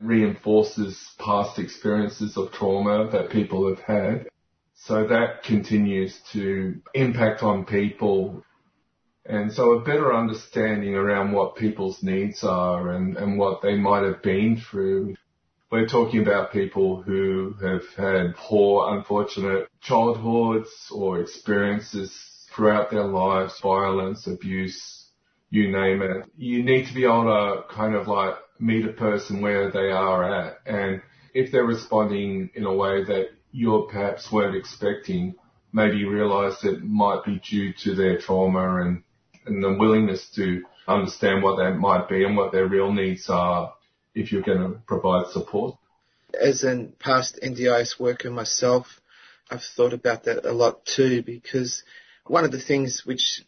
reinforces 0.00 1.14
past 1.18 1.58
experiences 1.58 2.36
of 2.36 2.52
trauma 2.52 3.10
that 3.10 3.30
people 3.30 3.68
have 3.68 3.80
had. 3.80 4.28
So 4.74 5.08
that 5.08 5.42
continues 5.42 6.20
to 6.32 6.80
impact 6.94 7.42
on 7.42 7.64
people. 7.64 8.44
And 9.26 9.52
so 9.52 9.72
a 9.72 9.84
better 9.84 10.14
understanding 10.14 10.94
around 10.94 11.32
what 11.32 11.56
people's 11.56 12.00
needs 12.02 12.44
are 12.44 12.90
and, 12.90 13.16
and 13.16 13.36
what 13.36 13.60
they 13.62 13.76
might 13.76 14.04
have 14.04 14.22
been 14.22 14.56
through. 14.58 15.16
We're 15.72 15.88
talking 15.88 16.22
about 16.22 16.52
people 16.52 17.02
who 17.02 17.54
have 17.60 17.82
had 17.96 18.36
poor, 18.36 18.96
unfortunate 18.96 19.68
childhoods 19.82 20.70
or 20.92 21.20
experiences 21.20 22.27
throughout 22.58 22.90
their 22.90 23.04
lives, 23.04 23.60
violence, 23.62 24.26
abuse, 24.26 25.04
you 25.48 25.70
name 25.70 26.02
it. 26.02 26.24
You 26.36 26.64
need 26.64 26.88
to 26.88 26.92
be 26.92 27.04
able 27.04 27.26
to 27.26 27.72
kind 27.72 27.94
of 27.94 28.08
like 28.08 28.34
meet 28.58 28.84
a 28.84 28.92
person 28.92 29.40
where 29.40 29.70
they 29.70 29.92
are 29.92 30.24
at. 30.24 30.58
And 30.66 31.00
if 31.32 31.52
they're 31.52 31.64
responding 31.64 32.50
in 32.54 32.64
a 32.64 32.74
way 32.74 33.04
that 33.04 33.28
you 33.52 33.88
perhaps 33.88 34.32
weren't 34.32 34.56
expecting, 34.56 35.36
maybe 35.72 36.04
realize 36.04 36.64
it 36.64 36.82
might 36.82 37.24
be 37.24 37.40
due 37.48 37.72
to 37.84 37.94
their 37.94 38.18
trauma 38.18 38.80
and, 38.82 39.04
and 39.46 39.62
the 39.62 39.74
willingness 39.74 40.28
to 40.34 40.64
understand 40.88 41.44
what 41.44 41.58
that 41.58 41.78
might 41.78 42.08
be 42.08 42.24
and 42.24 42.36
what 42.36 42.50
their 42.50 42.66
real 42.66 42.92
needs 42.92 43.30
are 43.30 43.72
if 44.16 44.32
you're 44.32 44.42
going 44.42 44.58
to 44.58 44.80
provide 44.84 45.28
support. 45.28 45.76
As 46.34 46.64
a 46.64 46.88
past 46.98 47.38
NDIS 47.40 48.00
worker 48.00 48.32
myself, 48.32 49.00
I've 49.48 49.62
thought 49.62 49.92
about 49.92 50.24
that 50.24 50.44
a 50.44 50.52
lot 50.52 50.84
too 50.84 51.22
because 51.22 51.84
one 52.30 52.44
of 52.44 52.52
the 52.52 52.60
things 52.60 53.02
which 53.04 53.42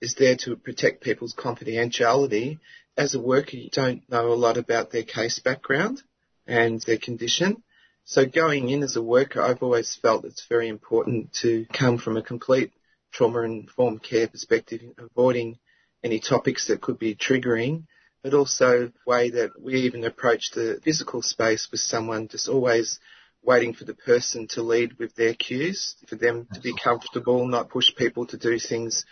is 0.00 0.14
there 0.14 0.36
to 0.36 0.56
protect 0.56 1.02
people's 1.02 1.34
confidentiality, 1.34 2.58
as 2.96 3.14
a 3.14 3.20
worker 3.20 3.56
you 3.56 3.70
don't 3.70 4.08
know 4.10 4.32
a 4.32 4.34
lot 4.34 4.56
about 4.56 4.90
their 4.90 5.02
case 5.02 5.38
background 5.38 6.02
and 6.46 6.80
their 6.82 6.98
condition. 6.98 7.62
So 8.04 8.26
going 8.26 8.68
in 8.68 8.82
as 8.82 8.96
a 8.96 9.02
worker, 9.02 9.40
I've 9.40 9.62
always 9.62 9.96
felt 10.02 10.24
it's 10.24 10.46
very 10.48 10.68
important 10.68 11.32
to 11.42 11.66
come 11.72 11.98
from 11.98 12.16
a 12.16 12.22
complete 12.22 12.72
trauma-informed 13.12 14.02
care 14.02 14.26
perspective, 14.26 14.80
avoiding 14.98 15.58
any 16.02 16.18
topics 16.18 16.66
that 16.66 16.80
could 16.80 16.98
be 16.98 17.14
triggering, 17.14 17.84
but 18.22 18.34
also 18.34 18.86
the 18.86 18.92
way 19.06 19.30
that 19.30 19.60
we 19.60 19.82
even 19.82 20.04
approach 20.04 20.50
the 20.52 20.80
physical 20.82 21.22
space 21.22 21.68
with 21.70 21.80
someone 21.80 22.28
just 22.28 22.48
always 22.48 22.98
waiting 23.42 23.74
for 23.74 23.84
the 23.84 23.94
person 23.94 24.46
to 24.48 24.62
lead 24.62 24.98
with 24.98 25.14
their 25.14 25.34
cues, 25.34 25.96
for 26.06 26.16
them 26.16 26.46
to 26.54 26.60
be 26.60 26.74
comfortable, 26.76 27.46
not 27.46 27.70
push 27.70 27.94
people 27.96 28.26
to 28.26 28.36
do 28.36 28.58
things. 28.58 29.04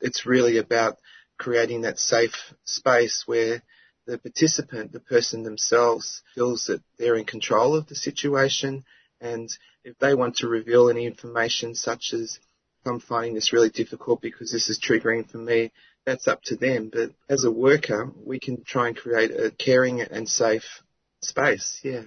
It's 0.00 0.26
really 0.26 0.58
about 0.58 0.98
creating 1.38 1.82
that 1.82 1.98
safe 1.98 2.54
space 2.64 3.24
where 3.26 3.62
the 4.06 4.18
participant, 4.18 4.92
the 4.92 5.00
person 5.00 5.42
themselves, 5.42 6.22
feels 6.34 6.66
that 6.66 6.82
they're 6.98 7.16
in 7.16 7.24
control 7.24 7.74
of 7.76 7.86
the 7.86 7.94
situation. 7.94 8.84
And 9.20 9.50
if 9.84 9.98
they 9.98 10.14
want 10.14 10.36
to 10.36 10.48
reveal 10.48 10.88
any 10.88 11.06
information 11.06 11.74
such 11.74 12.12
as, 12.12 12.38
I'm 12.86 13.00
finding 13.00 13.34
this 13.34 13.52
really 13.52 13.70
difficult 13.70 14.20
because 14.20 14.52
this 14.52 14.68
is 14.68 14.78
triggering 14.78 15.28
for 15.28 15.38
me, 15.38 15.72
that's 16.04 16.28
up 16.28 16.42
to 16.44 16.56
them. 16.56 16.90
But 16.92 17.12
as 17.28 17.44
a 17.44 17.50
worker, 17.50 18.10
we 18.24 18.38
can 18.38 18.62
try 18.64 18.88
and 18.88 18.96
create 18.96 19.30
a 19.30 19.50
caring 19.50 20.02
and 20.02 20.28
safe 20.28 20.82
space. 21.22 21.80
Yeah. 21.82 22.02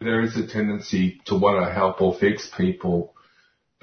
There 0.00 0.22
is 0.22 0.34
a 0.36 0.46
tendency 0.46 1.20
to 1.26 1.36
want 1.36 1.62
to 1.62 1.74
help 1.74 2.00
or 2.00 2.14
fix 2.14 2.48
people, 2.56 3.14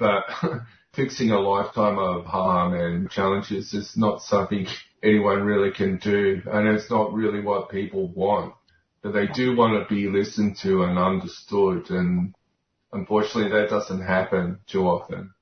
but 0.00 0.24
fixing 0.92 1.30
a 1.30 1.38
lifetime 1.38 1.96
of 1.96 2.24
harm 2.24 2.74
and 2.74 3.08
challenges 3.08 3.72
is 3.72 3.96
not 3.96 4.22
something 4.22 4.66
anyone 5.00 5.42
really 5.42 5.70
can 5.70 5.98
do, 5.98 6.42
and 6.44 6.66
it's 6.66 6.90
not 6.90 7.12
really 7.12 7.40
what 7.40 7.70
people 7.70 8.08
want. 8.08 8.54
But 9.00 9.12
they 9.12 9.28
do 9.28 9.54
want 9.54 9.80
to 9.88 9.94
be 9.94 10.08
listened 10.08 10.56
to 10.62 10.82
and 10.82 10.98
understood, 10.98 11.88
and 11.90 12.34
unfortunately 12.92 13.52
that 13.52 13.70
doesn't 13.70 14.02
happen 14.02 14.58
too 14.66 14.88
often. 14.88 15.34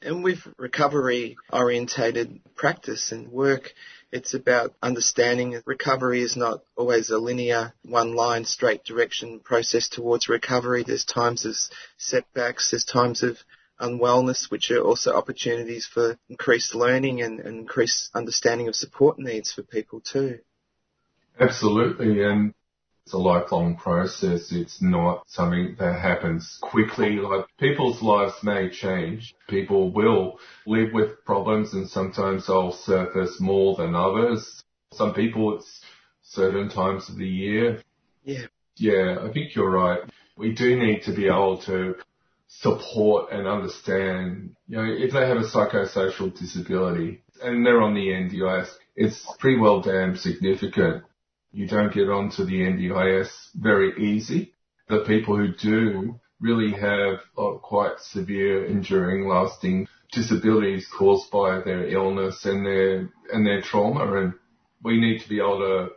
And 0.00 0.22
with 0.22 0.46
recovery 0.56 1.36
orientated 1.52 2.40
practice 2.54 3.10
and 3.10 3.28
work, 3.32 3.72
it's 4.12 4.34
about 4.34 4.74
understanding 4.82 5.52
that 5.52 5.66
recovery 5.66 6.20
is 6.20 6.36
not 6.36 6.62
always 6.76 7.10
a 7.10 7.18
linear, 7.18 7.74
one 7.84 8.14
line, 8.14 8.44
straight 8.44 8.84
direction 8.84 9.40
process 9.40 9.88
towards 9.88 10.28
recovery. 10.28 10.82
There's 10.82 11.04
times 11.04 11.44
of 11.44 11.54
setbacks, 11.96 12.70
there's 12.70 12.84
times 12.84 13.22
of 13.22 13.38
unwellness, 13.80 14.50
which 14.50 14.70
are 14.70 14.82
also 14.82 15.14
opportunities 15.14 15.86
for 15.86 16.18
increased 16.28 16.74
learning 16.74 17.22
and, 17.22 17.40
and 17.40 17.60
increased 17.60 18.10
understanding 18.14 18.68
of 18.68 18.74
support 18.74 19.18
needs 19.18 19.52
for 19.52 19.62
people 19.62 20.00
too. 20.00 20.40
Absolutely, 21.38 22.22
and 22.22 22.52
it's 23.10 23.14
a 23.16 23.18
lifelong 23.18 23.74
process. 23.74 24.52
It's 24.52 24.80
not 24.80 25.24
something 25.26 25.74
that 25.80 26.00
happens 26.00 26.58
quickly. 26.60 27.16
Like 27.16 27.44
people's 27.58 28.00
lives 28.00 28.34
may 28.44 28.70
change. 28.70 29.34
People 29.48 29.90
will 29.90 30.38
live 30.64 30.92
with 30.92 31.24
problems 31.24 31.74
and 31.74 31.88
sometimes 31.88 32.46
they'll 32.46 32.70
surface 32.70 33.40
more 33.40 33.74
than 33.74 33.96
others. 33.96 34.62
Some 34.92 35.12
people 35.12 35.56
it's 35.56 35.80
certain 36.22 36.68
times 36.68 37.08
of 37.08 37.16
the 37.16 37.26
year. 37.26 37.82
Yeah. 38.22 38.46
Yeah, 38.76 39.16
I 39.28 39.32
think 39.32 39.56
you're 39.56 39.68
right. 39.68 40.02
We 40.36 40.52
do 40.52 40.78
need 40.78 41.02
to 41.02 41.12
be 41.12 41.26
able 41.26 41.60
to 41.62 41.96
support 42.46 43.32
and 43.32 43.48
understand, 43.48 44.54
you 44.68 44.76
know, 44.76 44.84
if 44.84 45.12
they 45.12 45.26
have 45.26 45.38
a 45.38 45.50
psychosocial 45.50 46.32
disability 46.38 47.22
and 47.42 47.66
they're 47.66 47.82
on 47.82 47.94
the 47.94 48.06
NDIS, 48.06 48.68
it's 48.94 49.26
pretty 49.40 49.58
well 49.58 49.80
damn 49.80 50.16
significant. 50.16 51.02
You 51.52 51.66
don't 51.66 51.92
get 51.92 52.08
onto 52.08 52.44
the 52.44 52.60
NDIS 52.60 53.28
very 53.54 53.92
easy. 53.98 54.54
The 54.88 55.04
people 55.04 55.36
who 55.36 55.54
do 55.54 56.20
really 56.40 56.72
have 56.72 57.20
quite 57.62 57.98
severe, 58.00 58.64
enduring, 58.64 59.28
lasting 59.28 59.88
disabilities 60.12 60.88
caused 60.88 61.30
by 61.30 61.60
their 61.60 61.88
illness 61.88 62.44
and 62.44 62.64
their 62.64 63.10
and 63.32 63.46
their 63.46 63.62
trauma, 63.62 64.12
and 64.14 64.34
we 64.82 65.00
need 65.00 65.20
to 65.20 65.28
be 65.28 65.38
able 65.38 65.58
to 65.58 65.88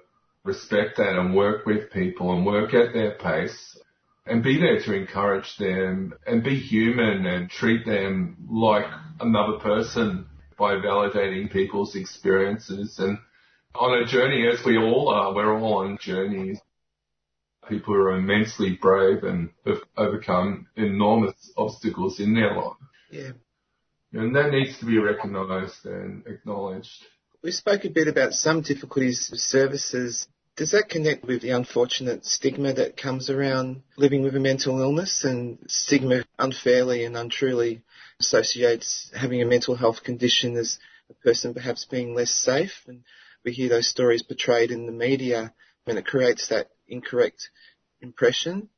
respect 0.43 0.97
that 0.97 1.17
and 1.17 1.35
work 1.35 1.65
with 1.65 1.91
people 1.91 2.33
and 2.33 2.45
work 2.45 2.73
at 2.73 2.93
their 2.93 3.11
pace 3.11 3.79
and 4.25 4.43
be 4.43 4.59
there 4.59 4.79
to 4.79 4.93
encourage 4.93 5.57
them 5.57 6.13
and 6.25 6.43
be 6.43 6.55
human 6.55 7.25
and 7.25 7.49
treat 7.49 7.85
them 7.85 8.37
like 8.49 8.85
another 9.19 9.57
person 9.59 10.25
by 10.57 10.73
validating 10.73 11.51
people's 11.51 11.95
experiences 11.95 12.99
and 12.99 13.17
on 13.75 14.01
a 14.01 14.05
journey 14.05 14.47
as 14.47 14.63
we 14.65 14.77
all 14.77 15.09
are. 15.09 15.33
We're 15.33 15.57
all 15.57 15.79
on 15.79 15.97
journeys. 15.99 16.59
People 17.69 17.95
are 17.95 18.17
immensely 18.17 18.77
brave 18.79 19.23
and 19.23 19.49
have 19.65 19.77
overcome 19.97 20.67
enormous 20.75 21.51
obstacles 21.57 22.19
in 22.19 22.33
their 22.33 22.55
life. 22.55 22.77
Yeah. 23.09 23.31
And 24.11 24.35
that 24.35 24.51
needs 24.51 24.77
to 24.79 24.85
be 24.85 24.99
recognised 24.99 25.85
and 25.85 26.25
acknowledged. 26.27 27.05
We 27.41 27.51
spoke 27.51 27.83
a 27.85 27.89
bit 27.89 28.07
about 28.07 28.33
some 28.33 28.61
difficulties 28.61 29.29
of 29.31 29.39
services. 29.39 30.27
Does 30.55 30.71
that 30.71 30.89
connect 30.89 31.25
with 31.25 31.41
the 31.41 31.49
unfortunate 31.49 32.25
stigma 32.25 32.73
that 32.73 32.95
comes 32.95 33.29
around 33.29 33.81
living 33.97 34.21
with 34.21 34.35
a 34.35 34.39
mental 34.39 34.79
illness 34.79 35.23
and 35.23 35.57
stigma 35.67 36.25
unfairly 36.37 37.05
and 37.05 37.17
untruly 37.17 37.81
associates 38.19 39.09
having 39.15 39.41
a 39.41 39.45
mental 39.45 39.75
health 39.75 40.03
condition 40.03 40.55
as 40.57 40.77
a 41.09 41.13
person 41.15 41.53
perhaps 41.53 41.85
being 41.85 42.13
less 42.13 42.31
safe? 42.31 42.83
And 42.87 43.03
we 43.43 43.51
hear 43.51 43.69
those 43.69 43.89
stories 43.89 44.23
portrayed 44.23 44.71
in 44.71 44.85
the 44.85 44.91
media 44.91 45.53
and 45.85 45.97
it 45.97 46.05
creates 46.05 46.47
that 46.49 46.69
incorrect 46.87 47.49
impression. 48.01 48.69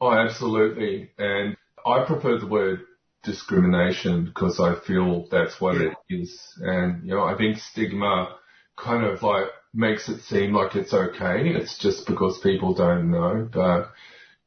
Oh, 0.00 0.12
absolutely. 0.12 1.10
And 1.18 1.56
I 1.84 2.04
prefer 2.06 2.38
the 2.38 2.46
word 2.46 2.80
discrimination 3.22 4.24
because 4.24 4.60
I 4.60 4.76
feel 4.86 5.26
that's 5.30 5.60
what 5.60 5.76
it 5.76 5.94
is. 6.08 6.38
And, 6.60 7.06
you 7.06 7.14
know, 7.14 7.24
I 7.24 7.36
think 7.36 7.58
stigma 7.58 8.36
kind 8.76 9.04
of 9.04 9.22
like 9.22 9.48
makes 9.74 10.08
it 10.08 10.22
seem 10.22 10.54
like 10.54 10.74
it's 10.74 10.94
okay. 10.94 11.48
It's 11.48 11.78
just 11.78 12.06
because 12.06 12.38
people 12.42 12.74
don't 12.74 13.10
know. 13.10 13.48
But, 13.52 13.90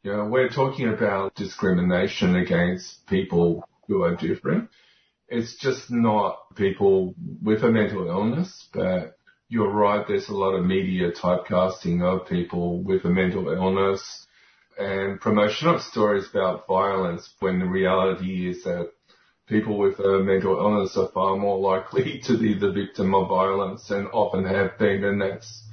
you 0.03 0.14
know, 0.14 0.26
we're 0.26 0.49
talking 0.49 0.88
about 0.89 1.35
discrimination 1.35 2.35
against 2.35 3.06
people 3.07 3.68
who 3.88 4.03
are 4.03 4.15
different. 4.15 4.69
It's 5.27 5.56
just 5.57 5.91
not 5.91 6.56
people 6.56 7.14
with 7.43 7.64
a 7.64 7.72
mental 7.72 8.07
illness, 8.07 8.68
but 8.73 9.19
You're 9.51 9.71
right, 9.71 10.05
there's 10.07 10.30
a 10.30 10.35
lot 10.35 10.53
of 10.53 10.63
media 10.63 11.11
typecasting 11.11 12.03
of 12.03 12.27
people 12.27 12.84
with 12.84 13.03
a 13.05 13.09
mental 13.09 13.49
illness 13.49 14.27
and 14.77 15.19
promotion 15.19 15.69
of 15.69 15.81
stories 15.81 16.30
about 16.30 16.67
violence 16.67 17.27
when 17.39 17.57
the 17.57 17.65
reality 17.65 18.47
is 18.47 18.63
that 18.63 18.91
people 19.47 19.80
with 19.80 19.97
a 19.97 20.19
mental 20.19 20.55
illness 20.55 20.95
are 20.95 21.09
far 21.15 21.35
more 21.35 21.57
likely 21.57 22.21
to 22.27 22.38
be 22.38 22.53
the 22.53 22.71
victim 22.71 23.15
of 23.15 23.27
violence 23.27 23.89
and 23.89 24.07
often 24.13 24.45
have 24.45 24.77
been 24.77 25.03
and 25.03 25.19
that's 25.19 25.63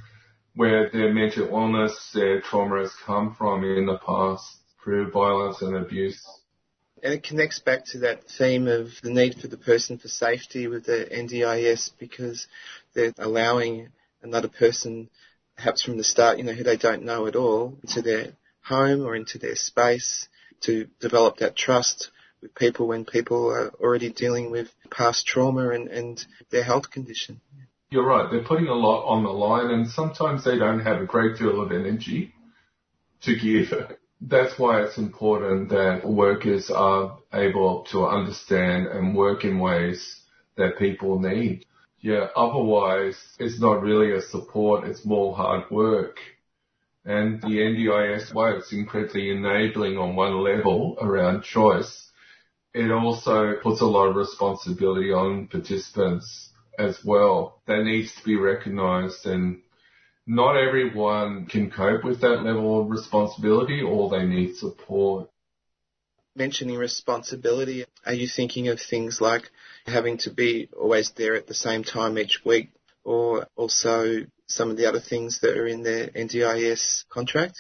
where 0.55 0.89
their 0.89 1.13
mental 1.13 1.47
illness, 1.47 2.13
their 2.15 2.41
trauma 2.41 2.81
has 2.81 2.95
come 3.05 3.35
from 3.37 3.63
in 3.63 3.85
the 3.85 3.99
past 3.99 4.57
through 4.83 5.11
violence 5.11 5.61
and 5.61 5.77
abuse. 5.77 6.27
And 7.03 7.13
it 7.13 7.23
connects 7.23 7.59
back 7.59 7.85
to 7.89 7.99
that 7.99 8.25
theme 8.39 8.67
of 8.67 8.89
the 9.03 9.11
need 9.11 9.35
for 9.35 9.49
the 9.49 9.59
person 9.59 9.99
for 9.99 10.09
safety 10.09 10.67
with 10.67 10.87
the 10.87 11.07
NDIS 11.13 11.91
because 11.99 12.47
they're 12.97 13.15
allowing 13.19 13.91
another 14.23 14.49
person, 14.49 15.09
perhaps 15.55 15.83
from 15.83 15.97
the 15.97 16.05
start, 16.05 16.39
you 16.39 16.45
know, 16.45 16.53
who 16.53 16.65
they 16.65 16.77
don't 16.77 17.05
know 17.05 17.27
at 17.27 17.37
all, 17.37 17.79
into 17.83 18.03
their 18.03 18.33
home 18.63 19.07
or 19.07 19.15
into 19.15 19.39
their 19.39 19.55
space 19.55 20.29
to 20.63 20.89
develop 21.01 21.37
that 21.37 21.55
trust 21.55 22.11
with 22.43 22.55
people 22.55 22.89
when 22.89 23.05
people 23.05 23.47
are 23.51 23.69
already 23.81 24.11
dealing 24.11 24.51
with 24.51 24.69
past 24.91 25.27
trauma 25.27 25.71
and, 25.71 25.89
and 25.89 26.27
their 26.51 26.65
health 26.65 26.91
condition. 26.91 27.41
You're 27.91 28.07
right, 28.07 28.29
they're 28.31 28.43
putting 28.43 28.67
a 28.67 28.75
lot 28.75 29.07
on 29.07 29.23
the 29.23 29.31
line 29.31 29.71
and 29.71 29.89
sometimes 29.89 30.45
they 30.45 30.59
don't 30.59 30.81
have 30.81 31.01
a 31.01 31.07
great 31.07 31.39
deal 31.39 31.61
of 31.61 31.71
energy 31.71 32.35
to 33.23 33.37
give. 33.37 33.73
That's 34.21 34.59
why 34.59 34.83
it's 34.83 34.99
important 34.99 35.69
that 35.69 36.05
workers 36.05 36.71
are 36.71 37.19
able 37.33 37.87
to 37.93 38.07
understand 38.07 38.87
and 38.87 39.15
work 39.15 39.45
in 39.45 39.61
ways 39.61 40.21
that 40.57 40.79
people 40.79 41.21
need. 41.21 41.67
Yeah, 42.07 42.29
otherwise 42.37 43.17
it's 43.41 43.59
not 43.59 43.83
really 43.83 44.13
a 44.13 44.23
support, 44.23 44.87
it's 44.87 45.05
more 45.05 45.35
hard 45.35 45.69
work. 45.73 46.19
And 47.05 47.43
the 47.43 47.59
NDIS, 47.59 48.33
while 48.33 48.57
it's 48.57 48.73
incredibly 48.73 49.31
enabling 49.31 49.99
on 49.99 50.15
one 50.15 50.35
level 50.35 50.97
around 51.01 51.43
choice, 51.43 52.09
it 52.73 52.93
also 52.93 53.55
puts 53.61 53.81
a 53.81 53.87
lot 53.87 54.07
of 54.07 54.15
responsibility 54.15 55.11
on 55.13 55.49
participants 55.49 56.51
as 56.79 56.97
well. 57.05 57.61
That 57.67 57.83
needs 57.83 58.15
to 58.15 58.23
be 58.25 58.37
recognised 58.37 59.27
and 59.27 59.63
not 60.29 60.57
everyone 60.57 61.47
can 61.47 61.73
cope 61.73 62.05
with 62.05 62.21
that 62.21 62.45
level 62.45 62.83
of 62.83 62.89
responsibility 62.89 63.83
or 63.83 64.11
they 64.11 64.25
need 64.25 64.55
support. 64.55 65.29
Mentioning 66.37 66.77
responsibility, 66.77 67.85
are 68.05 68.15
you 68.15 68.29
thinking 68.29 68.69
of 68.69 68.79
things 68.79 69.21
like 69.21 69.51
having 69.87 70.19
to 70.19 70.31
be 70.31 70.69
always 70.77 71.13
there 71.17 71.35
at 71.35 71.47
the 71.47 71.55
same 71.55 71.85
time 71.85 72.19
each 72.19 72.41
week 72.45 72.71
or 73.05 73.47
also 73.57 74.27
some 74.49 74.71
of 74.71 74.77
the 74.77 74.87
other 74.87 75.01
things 75.01 75.41
that 75.41 75.57
are 75.57 75.67
in 75.67 75.83
their 75.83 76.09
NDIS 76.09 77.05
contract? 77.09 77.55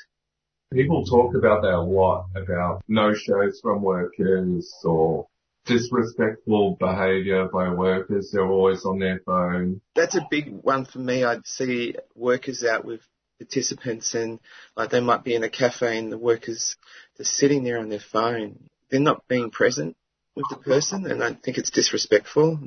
People 0.73 1.05
talk 1.05 1.35
about 1.35 1.62
that 1.62 1.74
a 1.74 1.81
lot, 1.81 2.27
about 2.35 2.82
no-shows 2.89 3.61
from 3.62 3.82
workers 3.82 4.73
or 4.85 5.28
disrespectful 5.65 6.77
behaviour 6.78 7.48
by 7.53 7.73
workers. 7.73 8.31
They're 8.32 8.47
always 8.47 8.85
on 8.85 8.98
their 8.98 9.20
phone. 9.24 9.81
That's 9.94 10.16
a 10.16 10.27
big 10.28 10.48
one 10.48 10.85
for 10.85 10.98
me. 10.98 11.24
I'd 11.24 11.47
see 11.47 11.94
workers 12.15 12.65
out 12.65 12.85
with 12.85 13.01
participants 13.39 14.15
and 14.15 14.40
like 14.77 14.90
they 14.90 15.01
might 15.01 15.23
be 15.23 15.35
in 15.35 15.44
a 15.44 15.51
cafe 15.51 15.98
and 15.98 16.11
the 16.11 16.19
workers 16.19 16.77
are 17.20 17.24
sitting 17.24 17.62
there 17.62 17.78
on 17.78 17.89
their 17.89 18.01
phone. 18.01 18.69
They're 18.90 19.01
not 19.01 19.28
being 19.28 19.51
present 19.51 19.97
with 20.37 20.47
the 20.51 20.57
person 20.57 21.07
and 21.07 21.25
I 21.25 21.33
think 21.33 21.59
it's 21.59 21.71
disrespectful. 21.71 22.61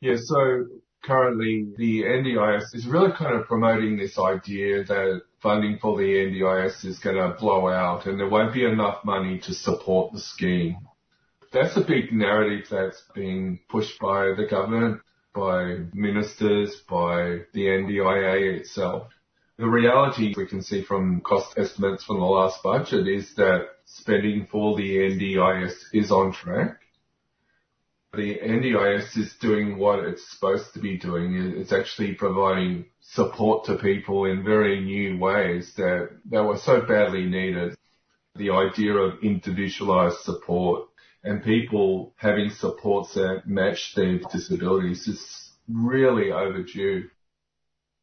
Yeah, 0.00 0.16
so 0.16 0.66
currently 1.04 1.66
the 1.76 2.02
NDIS 2.02 2.74
is 2.74 2.86
really 2.86 3.12
kind 3.12 3.38
of 3.38 3.46
promoting 3.46 3.96
this 3.96 4.18
idea 4.18 4.84
that 4.84 5.22
funding 5.42 5.78
for 5.78 5.96
the 5.98 6.04
NDIS 6.04 6.84
is 6.84 6.98
going 6.98 7.16
to 7.16 7.36
blow 7.38 7.68
out 7.68 8.06
and 8.06 8.18
there 8.18 8.28
won't 8.28 8.54
be 8.54 8.64
enough 8.64 9.04
money 9.04 9.38
to 9.40 9.52
support 9.52 10.12
the 10.12 10.20
scheme. 10.20 10.76
That's 11.52 11.76
a 11.76 11.82
big 11.82 12.12
narrative 12.12 12.66
that's 12.70 13.02
being 13.14 13.60
pushed 13.68 14.00
by 14.00 14.32
the 14.36 14.46
government, 14.50 15.02
by 15.34 15.80
ministers, 15.92 16.82
by 16.88 17.40
the 17.52 17.66
NDIA 17.66 18.58
itself. 18.58 19.08
The 19.56 19.66
reality 19.68 20.34
we 20.36 20.46
can 20.46 20.62
see 20.62 20.82
from 20.82 21.20
cost 21.20 21.56
estimates 21.56 22.02
from 22.02 22.18
the 22.18 22.24
last 22.24 22.60
budget 22.64 23.06
is 23.06 23.34
that 23.36 23.68
spending 23.84 24.48
for 24.50 24.76
the 24.76 24.96
NDIS 24.96 25.74
is 25.92 26.10
on 26.10 26.32
track. 26.32 26.78
The 28.16 28.38
NDIS 28.38 29.16
is 29.16 29.34
doing 29.40 29.78
what 29.78 30.00
it's 30.00 30.30
supposed 30.32 30.72
to 30.74 30.80
be 30.80 30.98
doing. 30.98 31.54
It's 31.56 31.72
actually 31.72 32.14
providing 32.14 32.86
support 33.00 33.64
to 33.66 33.76
people 33.76 34.26
in 34.26 34.44
very 34.44 34.80
new 34.80 35.18
ways 35.18 35.72
that, 35.76 36.10
that 36.30 36.44
were 36.44 36.58
so 36.58 36.80
badly 36.82 37.24
needed. 37.24 37.76
The 38.36 38.50
idea 38.50 38.94
of 38.94 39.22
individualized 39.22 40.18
support 40.18 40.88
and 41.24 41.42
people 41.42 42.14
having 42.16 42.50
supports 42.50 43.14
that 43.14 43.42
match 43.46 43.94
their 43.96 44.18
disabilities 44.30 45.08
is 45.08 45.50
really 45.68 46.30
overdue. 46.30 47.08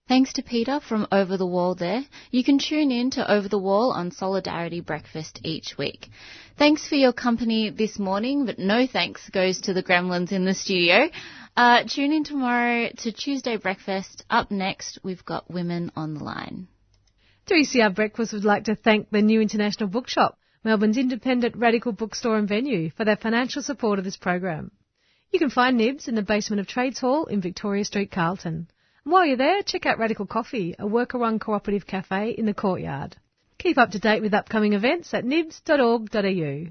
Thanks 0.07 0.33
to 0.33 0.41
Peter 0.41 0.79
from 0.81 1.07
Over 1.11 1.37
the 1.37 1.45
Wall 1.45 1.73
there. 1.73 2.03
You 2.31 2.43
can 2.43 2.59
tune 2.59 2.91
in 2.91 3.11
to 3.11 3.31
Over 3.31 3.47
the 3.47 3.57
Wall 3.57 3.91
on 3.91 4.11
Solidarity 4.11 4.81
Breakfast 4.81 5.39
each 5.43 5.77
week. 5.77 6.09
Thanks 6.57 6.87
for 6.87 6.95
your 6.95 7.13
company 7.13 7.69
this 7.69 7.97
morning, 7.97 8.45
but 8.45 8.59
no 8.59 8.87
thanks 8.87 9.29
goes 9.29 9.61
to 9.61 9.73
the 9.73 9.83
gremlins 9.83 10.31
in 10.31 10.43
the 10.43 10.53
studio. 10.53 11.09
Uh, 11.55 11.83
tune 11.87 12.11
in 12.11 12.23
tomorrow 12.23 12.89
to 12.97 13.11
Tuesday 13.11 13.55
Breakfast. 13.55 14.25
Up 14.29 14.51
next, 14.51 14.99
we've 15.03 15.23
got 15.23 15.49
Women 15.49 15.91
on 15.95 16.13
the 16.15 16.23
Line. 16.23 16.67
3CR 17.47 17.95
Breakfast 17.95 18.33
would 18.33 18.43
like 18.43 18.65
to 18.65 18.75
thank 18.75 19.09
the 19.11 19.21
New 19.21 19.39
International 19.39 19.87
Bookshop, 19.87 20.37
Melbourne's 20.63 20.97
independent 20.97 21.55
radical 21.55 21.91
bookstore 21.91 22.37
and 22.37 22.49
venue, 22.49 22.89
for 22.89 23.05
their 23.05 23.17
financial 23.17 23.61
support 23.61 23.97
of 23.97 24.05
this 24.05 24.17
program. 24.17 24.71
You 25.31 25.39
can 25.39 25.49
find 25.49 25.77
Nibs 25.77 26.07
in 26.07 26.15
the 26.15 26.21
basement 26.21 26.59
of 26.59 26.67
Trades 26.67 26.99
Hall 26.99 27.25
in 27.27 27.39
Victoria 27.39 27.85
Street, 27.85 28.11
Carlton. 28.11 28.67
While 29.03 29.25
you're 29.25 29.35
there, 29.35 29.63
check 29.63 29.87
out 29.87 29.97
Radical 29.97 30.27
Coffee, 30.27 30.75
a 30.77 30.85
worker-run 30.85 31.39
cooperative 31.39 31.87
cafe 31.87 32.29
in 32.37 32.45
the 32.45 32.53
courtyard. 32.53 33.17
Keep 33.57 33.79
up 33.79 33.89
to 33.91 33.99
date 33.99 34.21
with 34.21 34.35
upcoming 34.35 34.73
events 34.73 35.11
at 35.11 35.25
nibs.org.au. 35.25 36.67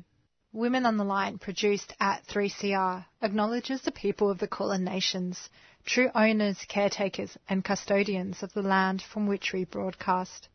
Women 0.52 0.86
on 0.86 0.96
the 0.96 1.04
Line, 1.04 1.38
produced 1.38 1.92
at 1.98 2.24
3CR, 2.28 3.04
acknowledges 3.20 3.82
the 3.82 3.90
people 3.90 4.30
of 4.30 4.38
the 4.38 4.46
Kulin 4.46 4.84
Nations, 4.84 5.50
true 5.84 6.08
owners, 6.14 6.64
caretakers, 6.68 7.36
and 7.48 7.64
custodians 7.64 8.44
of 8.44 8.52
the 8.52 8.62
land 8.62 9.02
from 9.02 9.26
which 9.26 9.52
we 9.52 9.64
broadcast. 9.64 10.48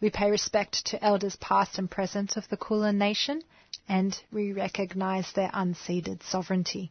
We 0.00 0.08
pay 0.08 0.30
respect 0.30 0.86
to 0.86 1.04
elders 1.04 1.36
past 1.36 1.78
and 1.78 1.90
present 1.90 2.38
of 2.38 2.48
the 2.48 2.56
Kulin 2.56 2.96
Nation, 2.96 3.42
and 3.86 4.18
we 4.32 4.54
recognise 4.54 5.30
their 5.32 5.50
unceded 5.52 6.22
sovereignty. 6.22 6.90